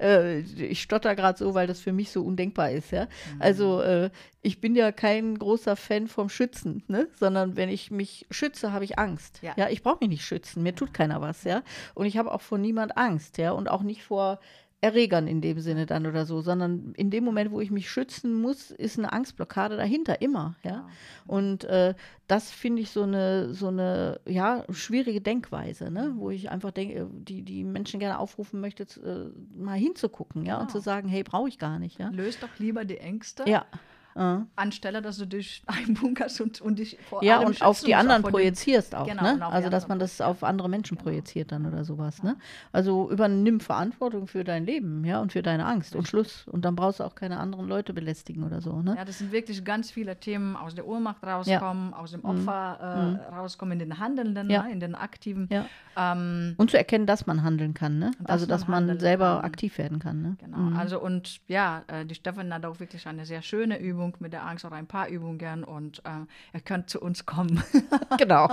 äh, 0.00 0.40
ich 0.40 0.82
stotter 0.82 1.14
gerade 1.14 1.38
so, 1.38 1.54
weil 1.54 1.66
das 1.66 1.80
für 1.80 1.92
mich 1.92 2.10
so 2.10 2.22
undenkbar 2.22 2.70
ist, 2.70 2.90
ja. 2.90 3.04
Mhm. 3.04 3.42
Also 3.42 3.80
äh, 3.80 4.10
ich 4.42 4.60
bin 4.60 4.76
ja 4.76 4.92
kein 4.92 5.38
großer 5.38 5.74
Fan 5.74 6.06
vom 6.06 6.28
Schützen, 6.28 6.82
ne? 6.86 7.08
sondern 7.18 7.56
wenn 7.56 7.68
ich 7.68 7.90
mich 7.90 8.26
schütze, 8.30 8.72
habe 8.72 8.84
ich 8.84 8.98
Angst. 8.98 9.40
Ja, 9.42 9.54
ja 9.56 9.68
ich 9.70 9.82
brauche 9.82 9.98
mich 10.00 10.10
nicht 10.10 10.24
schützen, 10.24 10.62
mir 10.62 10.74
tut 10.74 10.92
keiner 10.92 11.20
was, 11.20 11.44
ja. 11.44 11.62
Und 11.94 12.06
ich 12.06 12.18
habe 12.18 12.32
auch 12.32 12.42
vor 12.42 12.58
niemand 12.58 12.96
Angst, 12.96 13.38
ja, 13.38 13.52
und 13.52 13.68
auch 13.68 13.82
nicht 13.82 14.02
vor 14.02 14.38
Erregern 14.84 15.26
in 15.26 15.40
dem 15.40 15.60
Sinne 15.60 15.86
dann 15.86 16.06
oder 16.06 16.26
so, 16.26 16.42
sondern 16.42 16.92
in 16.94 17.08
dem 17.10 17.24
Moment, 17.24 17.50
wo 17.50 17.60
ich 17.60 17.70
mich 17.70 17.88
schützen 17.88 18.34
muss, 18.40 18.70
ist 18.70 18.98
eine 18.98 19.12
Angstblockade 19.14 19.76
dahinter 19.78 20.20
immer, 20.20 20.56
ja. 20.62 20.70
Genau. 20.72 20.84
Und 21.26 21.64
äh, 21.64 21.94
das 22.26 22.50
finde 22.50 22.82
ich 22.82 22.90
so 22.90 23.02
eine, 23.04 23.54
so 23.54 23.68
eine, 23.68 24.20
ja, 24.26 24.64
schwierige 24.70 25.22
Denkweise, 25.22 25.90
ne? 25.90 26.12
wo 26.16 26.28
ich 26.28 26.50
einfach 26.50 26.70
denke, 26.70 27.08
die, 27.10 27.42
die 27.42 27.64
Menschen 27.64 27.98
gerne 27.98 28.18
aufrufen 28.18 28.60
möchte, 28.60 28.82
äh, 29.02 29.30
mal 29.58 29.78
hinzugucken, 29.78 30.44
ja, 30.44 30.56
und 30.56 30.66
Genau. 30.66 30.72
zu 30.72 30.80
sagen, 30.80 31.08
hey, 31.08 31.22
brauche 31.22 31.48
ich 31.48 31.58
gar 31.58 31.78
nicht, 31.78 31.98
ja. 31.98 32.10
Löst 32.10 32.42
doch 32.42 32.58
lieber 32.58 32.84
die 32.84 32.98
Ängste, 32.98 33.44
Ja. 33.48 33.64
Äh. 34.16 34.36
anstelle, 34.56 35.02
dass 35.02 35.16
du 35.18 35.26
dich 35.26 35.62
einbunkerst 35.66 36.40
und, 36.40 36.60
und 36.60 36.78
dich 36.78 36.96
vor 37.08 37.22
Ja, 37.24 37.40
und 37.40 37.60
auf 37.62 37.80
die 37.82 37.94
anderen 37.94 38.22
den- 38.22 38.30
projizierst 38.30 38.94
auch, 38.94 39.06
Genau, 39.06 39.22
ne? 39.22 39.46
Also, 39.46 39.68
dass 39.70 39.88
man 39.88 39.98
das 39.98 40.20
auf 40.20 40.44
andere 40.44 40.68
Menschen 40.68 40.96
Genau. 40.96 41.04
projiziert 41.10 41.50
dann 41.52 41.66
oder 41.66 41.84
sowas, 41.84 42.22
ne? 42.22 42.36
Also, 42.72 43.10
übernimm 43.10 43.60
Verantwortung 43.60 44.26
für 44.26 44.44
dein 44.44 44.64
Leben, 44.66 45.04
ja, 45.04 45.20
und 45.20 45.32
für 45.32 45.42
deine 45.42 45.66
Angst 45.66 45.96
und 45.96 46.06
Schluss. 46.06 46.46
Und 46.46 46.64
dann 46.64 46.76
brauchst 46.76 47.00
du 47.00 47.04
auch 47.04 47.14
keine 47.14 47.38
anderen 47.38 47.66
Leute 47.66 47.92
belästigen 47.92 48.44
oder 48.44 48.60
so, 48.60 48.80
ne? 48.82 48.94
Ja, 48.96 49.04
das 49.04 49.18
sind 49.18 49.32
wirklich 49.32 49.64
ganz 49.64 49.90
viele 49.90 50.18
Themen 50.20 50.56
aus 50.56 50.74
der 50.74 50.86
Ohnmacht 50.86 51.24
rauskommen, 51.24 51.92
aus 51.94 52.12
dem 52.12 52.24
Opfer 52.24 53.18
äh, 53.30 53.34
rauskommen, 53.34 53.72
in 53.80 53.90
den 53.90 53.98
Handelnden, 53.98 54.46
Mhm. 54.46 54.50
Ja. 54.52 54.62
ne, 54.64 54.72
in 54.72 54.80
den 54.80 54.94
Aktiven. 54.94 55.48
Ja. 55.50 55.66
Ähm, 55.96 56.54
Und 56.56 56.70
zu 56.70 56.76
erkennen, 56.76 57.06
dass 57.06 57.26
man 57.26 57.42
handeln 57.42 57.72
kann, 57.74 57.98
ne? 57.98 58.10
Dass 58.20 58.28
Also, 58.30 58.44
man 58.44 58.48
dass 58.50 58.68
man 58.68 58.76
handeln 58.76 59.00
selber 59.00 59.36
kann. 59.36 59.44
aktiv 59.44 59.78
werden 59.78 59.98
kann, 59.98 60.22
ne? 60.22 60.36
Genau, 60.40 60.76
also 60.78 61.00
und 61.00 61.40
ja, 61.48 61.82
äh, 61.86 62.04
die 62.04 62.14
Stefan 62.14 62.52
hat 62.52 62.64
auch 62.66 62.80
wirklich 62.80 63.06
eine 63.06 63.24
sehr 63.26 63.42
schöne 63.42 63.78
Übung 63.80 64.03
mit 64.18 64.32
der 64.32 64.44
Angst 64.46 64.64
oder 64.64 64.76
ein 64.76 64.86
paar 64.86 65.08
Übungen 65.08 65.64
und 65.64 66.00
äh, 66.04 66.10
ihr 66.52 66.60
könnt 66.60 66.90
zu 66.90 67.00
uns 67.00 67.24
kommen. 67.26 67.62
Genau. 68.18 68.48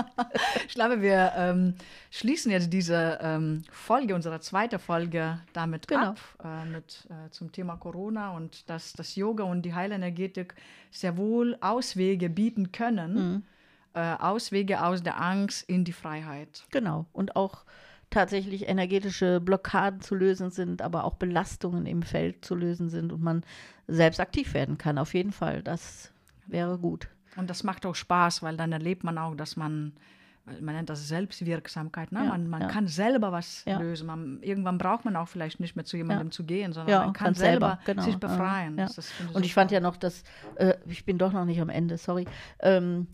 ich 0.68 0.74
glaube, 0.74 1.02
wir 1.02 1.34
ähm, 1.36 1.76
schließen 2.10 2.52
jetzt 2.52 2.72
diese 2.74 3.20
ähm, 3.22 3.64
Folge, 3.72 4.16
unsere 4.16 4.40
zweite 4.40 4.80
Folge 4.80 5.40
damit 5.54 5.88
Genau. 5.88 6.10
ab, 6.12 6.20
äh, 6.44 6.66
mit, 6.66 7.08
äh, 7.10 7.30
zum 7.30 7.52
Thema 7.52 7.76
Corona 7.78 8.32
und 8.32 8.70
dass 8.70 8.94
das 8.94 9.16
Yoga 9.16 9.44
und 9.44 9.62
die 9.64 9.74
Heilenergetik 9.76 10.56
sehr 10.90 11.16
wohl 11.18 11.58
Auswege 11.62 12.30
bieten 12.30 12.72
können, 12.72 13.14
Mhm. 13.14 13.44
äh, 13.94 14.16
Auswege 14.20 14.84
aus 14.84 15.04
der 15.04 15.22
Angst 15.22 15.70
in 15.70 15.84
die 15.84 15.94
Freiheit. 15.94 16.64
Genau. 16.72 17.06
Und 17.14 17.36
auch 17.36 17.64
tatsächlich 18.12 18.68
energetische 18.68 19.40
Blockaden 19.42 20.02
zu 20.02 20.14
lösen 20.14 20.52
sind, 20.52 20.82
aber 20.82 21.06
auch 21.06 21.16
Belastungen 21.16 21.88
im 21.88 22.04
Feld 22.04 22.46
zu 22.46 22.54
lösen 22.54 22.90
sind 22.90 23.12
und 23.12 23.24
man 23.24 23.44
selbst 23.88 24.20
aktiv 24.20 24.54
werden 24.54 24.78
kann. 24.78 24.98
Auf 24.98 25.14
jeden 25.16 25.32
Fall. 25.32 25.64
Das 25.64 26.12
wäre 26.46 26.78
gut. 26.78 27.08
Und 27.38 27.50
das 27.50 27.64
macht 27.64 27.86
auch 27.86 27.96
Spaß, 27.96 28.44
weil 28.44 28.58
dann 28.58 28.72
erlebt 28.72 29.04
man 29.04 29.18
auch, 29.18 29.36
dass 29.36 29.56
man, 29.56 29.94
man 30.60 30.76
nennt 30.76 30.90
das 30.90 31.08
Selbstwirksamkeit, 31.08 32.12
ne? 32.12 32.20
Ja, 32.20 32.26
man, 32.26 32.48
man 32.50 32.62
ja. 32.64 32.68
kann 32.68 32.88
selber 32.88 33.32
was 33.32 33.64
Ja. 33.66 33.80
lösen. 33.80 34.08
Man, 34.08 34.44
irgendwann 34.44 34.78
braucht 34.78 35.06
man 35.06 35.16
auch 35.16 35.30
vielleicht 35.30 35.62
nicht 35.62 35.78
mehr 35.78 35.86
zu 35.86 35.96
jemandem 35.96 36.32
zu 36.32 36.44
gehen, 36.44 36.74
sondern 36.74 37.06
man 37.06 37.14
kann 37.14 37.34
selber, 37.34 37.80
genau, 37.86 38.04
sich 38.04 38.18
befreien. 38.18 38.76
Das 38.76 38.98
ist, 38.98 39.12
finde 39.12 39.34
Und 39.34 39.46
ich 39.46 39.54
fand 39.54 39.72
ja 39.72 39.80
noch, 39.80 39.96
dass, 39.96 40.24
äh, 40.56 40.74
ich 40.86 41.06
bin 41.06 41.18
doch 41.18 41.32
noch 41.32 41.46
nicht 41.46 41.62
am 41.62 41.70
Ende, 41.70 41.98
sorry. 41.98 42.26
Ähm, 42.60 43.08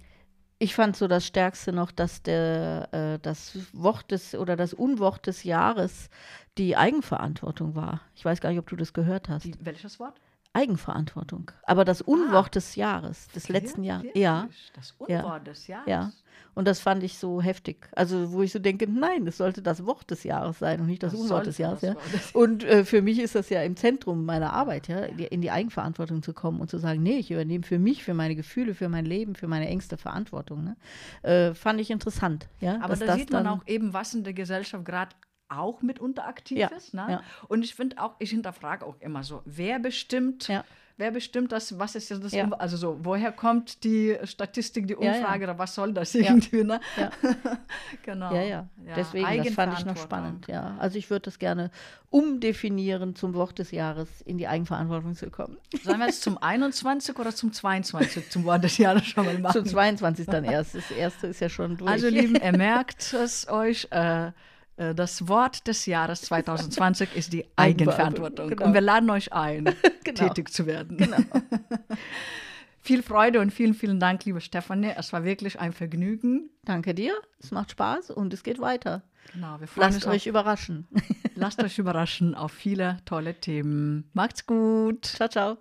ich 0.60 0.74
fand 0.74 0.96
so 0.96 1.08
das 1.08 1.26
Stärkste 1.26 1.72
noch, 1.72 1.92
dass 1.92 2.24
der, 2.24 2.90
äh, 2.92 3.20
das 3.20 3.58
Wort 3.74 4.12
des 4.12 4.36
oder 4.36 4.56
das 4.56 4.74
Unwort 4.74 5.28
des 5.28 5.44
Jahres 5.44 6.10
die 6.58 6.76
Eigenverantwortung 6.76 7.76
war. 7.76 8.02
Ich 8.16 8.26
weiß 8.26 8.42
gar 8.42 8.50
nicht, 8.50 8.60
ob 8.60 8.68
du 8.68 8.76
das 8.76 8.94
gehört 8.94 9.30
hast. 9.30 9.46
Die, 9.46 9.54
welches 9.60 10.00
Wort? 10.00 10.20
Eigenverantwortung. 10.58 11.52
Aber 11.64 11.86
das 11.86 12.02
Unwort 12.02 12.56
des 12.56 12.76
Jahres, 12.76 13.28
des 13.30 13.48
letzten 13.50 13.84
Jahres. 13.84 14.08
Ja, 14.16 14.48
Das 14.76 14.94
Ja. 15.08 15.24
Unwort 15.24 15.48
des 15.48 15.68
Jahres. 15.68 15.88
ja. 15.88 16.12
Und 16.54 16.68
das 16.68 16.80
fand 16.80 17.04
ich 17.04 17.18
so 17.20 17.40
heftig. 17.42 17.88
Also, 17.96 18.32
wo 18.32 18.42
ich 18.42 18.52
so 18.52 18.58
denke, 18.60 18.88
nein, 18.90 19.28
es 19.28 19.38
sollte 19.38 19.62
das 19.62 19.86
Wort 19.86 20.10
des 20.10 20.24
Jahres 20.24 20.58
sein 20.60 20.80
und 20.82 20.88
nicht 20.88 21.04
das, 21.04 21.12
Das 21.12 21.22
Unwort 21.22 21.46
des 21.46 21.58
Jahres. 21.60 21.82
Ja. 21.82 21.96
Und 22.34 22.64
äh, 22.64 22.84
für 22.84 23.02
mich 23.04 23.20
ist 23.20 23.36
das 23.36 23.50
ja 23.50 23.62
im 23.62 23.76
Zentrum 23.76 24.26
meiner 24.26 24.54
Arbeit, 24.54 24.88
ja, 24.88 25.00
in 25.02 25.42
die 25.42 25.52
Eigenverantwortung 25.52 26.24
zu 26.24 26.34
kommen 26.34 26.60
und 26.60 26.70
zu 26.70 26.80
sagen, 26.80 27.02
nee, 27.04 27.18
ich 27.18 27.30
übernehme 27.32 27.64
für 27.64 27.78
mich, 27.80 28.04
für 28.04 28.16
meine 28.16 28.36
Gefühle, 28.36 28.74
für 28.74 28.90
mein 28.90 29.06
Leben, 29.06 29.36
für 29.36 29.48
meine 29.48 29.68
Ängste 29.68 29.98
Verantwortung. 29.98 30.64
Ne? 30.64 30.78
Äh, 31.22 31.54
fand 31.54 31.80
ich 31.80 31.92
interessant. 31.92 32.48
Ja, 32.60 32.80
Aber 32.82 32.96
da 32.96 33.06
das 33.06 33.16
sieht 33.18 33.32
man 33.32 33.44
dann- 33.46 33.60
auch 33.60 33.68
eben, 33.68 33.94
was 33.94 34.14
in 34.16 34.24
der 34.24 34.34
Gesellschaft 34.34 34.84
gerade 34.86 35.16
auch 35.50 35.82
mitunter 35.82 36.28
aktiv 36.28 36.58
Ja, 36.58 36.68
ist. 36.68 36.94
Ne? 36.94 37.06
ja. 37.10 37.22
Und 37.48 37.64
ich 37.64 37.76
finde 37.76 38.02
auch, 38.02 38.16
ich 38.20 38.32
hinterfrage 38.32 38.86
auch 38.86 38.96
immer 39.00 39.24
so, 39.24 39.42
wer 39.46 39.80
bestimmt, 39.80 40.48
Ja. 40.48 40.64
wer 40.98 41.12
bestimmt 41.12 41.52
das, 41.52 41.78
was 41.80 41.96
ist 41.96 42.12
das, 42.12 42.34
also 42.34 42.78
so, 42.78 43.00
woher 43.04 43.32
kommt 43.32 43.84
die 43.84 44.18
Statistik, 44.24 44.88
die. 44.88 44.96
Umfrage 44.96 45.44
oder 45.46 45.58
was 45.58 45.76
soll 45.76 45.94
das 45.94 46.14
irgendwie, 46.16 46.64
ne? 46.64 46.80
Genau. 48.04 48.34
Ja, 48.34 48.42
ja, 48.42 48.68
deswegen, 48.96 49.44
das 49.44 49.54
fand 49.54 49.78
ich 49.78 49.86
noch 49.86 49.98
spannend. 49.98 50.48
Ja. 50.48 50.76
Also 50.80 50.98
ich 50.98 51.10
würde 51.10 51.24
das 51.26 51.40
gerne 51.40 51.72
umdefinieren, 52.10 53.16
zum 53.16 53.34
Wort 53.34 53.60
des 53.60 53.72
Jahres 53.72 54.22
in 54.22 54.38
die 54.38 54.48
Eigenverantwortung 54.48 55.16
zu 55.16 55.30
kommen. 55.30 55.58
Sollen 55.84 56.00
wir 56.00 56.08
jetzt 56.08 56.22
zum 56.22 56.38
21 56.38 57.18
oder 57.20 57.34
zum 57.36 57.52
22 57.52 58.30
zum 58.30 58.46
Wort 58.46 58.64
des 58.64 58.78
Jahres 58.78 59.06
schon 59.06 59.26
mal 59.26 59.38
machen? 59.38 59.54
Zum 59.54 59.66
22. 59.66 60.26
dann 60.26 60.46
erst. 60.46 60.76
Das 60.76 60.90
erste 60.92 61.28
ist 61.28 61.42
ja 61.42 61.50
schon 61.50 61.78
durch. 61.78 61.92
Also, 61.92 62.08
Lieben, 62.08 62.36
ihr 62.44 62.58
merkt 62.58 63.14
es 63.14 63.48
euch. 63.50 63.88
Äh, 63.92 64.32
das 64.78 65.28
Wort 65.28 65.68
des 65.68 65.86
Jahres 65.88 66.22
2020 66.22 67.16
ist 67.16 67.34
die 67.34 67.46
Eigenverantwortung. 67.56 68.50
Genau. 68.50 68.66
Und 68.66 68.74
wir 68.74 68.82
laden 68.82 69.10
euch 69.10 69.34
ein, 69.34 69.66
Genau. 70.04 70.28
tätig 70.28 70.52
zu 70.54 70.66
werden. 70.66 70.98
Genau. 70.98 71.18
Viel 72.82 73.04
Freude 73.04 73.42
und 73.42 73.52
vielen, 73.52 73.74
vielen 73.74 74.00
Dank, 74.00 74.24
liebe 74.24 74.40
Stefanie. 74.40 74.94
Es 74.96 75.12
war 75.12 75.26
wirklich 75.26 75.60
ein 75.60 75.74
Vergnügen. 75.74 76.50
Danke 76.64 76.94
dir. 76.94 77.14
Es 77.38 77.52
macht 77.52 77.72
Spaß 77.72 78.12
und 78.12 78.34
es 78.34 78.44
geht 78.44 78.60
weiter. 78.60 79.02
Genau, 79.34 79.60
wir 79.60 79.68
freuen 79.68 79.92
Lasst 79.92 80.06
uns 80.06 80.16
euch 80.16 80.28
überraschen. 80.28 80.88
Auf, 80.96 81.02
lasst 81.36 81.62
euch 81.64 81.80
überraschen 81.80 82.34
auf 82.34 82.54
viele 82.54 82.98
tolle 83.04 83.34
Themen. 83.34 84.10
Macht's 84.14 84.46
gut. 84.46 85.06
ciao, 85.06 85.28
ciao. 85.28 85.58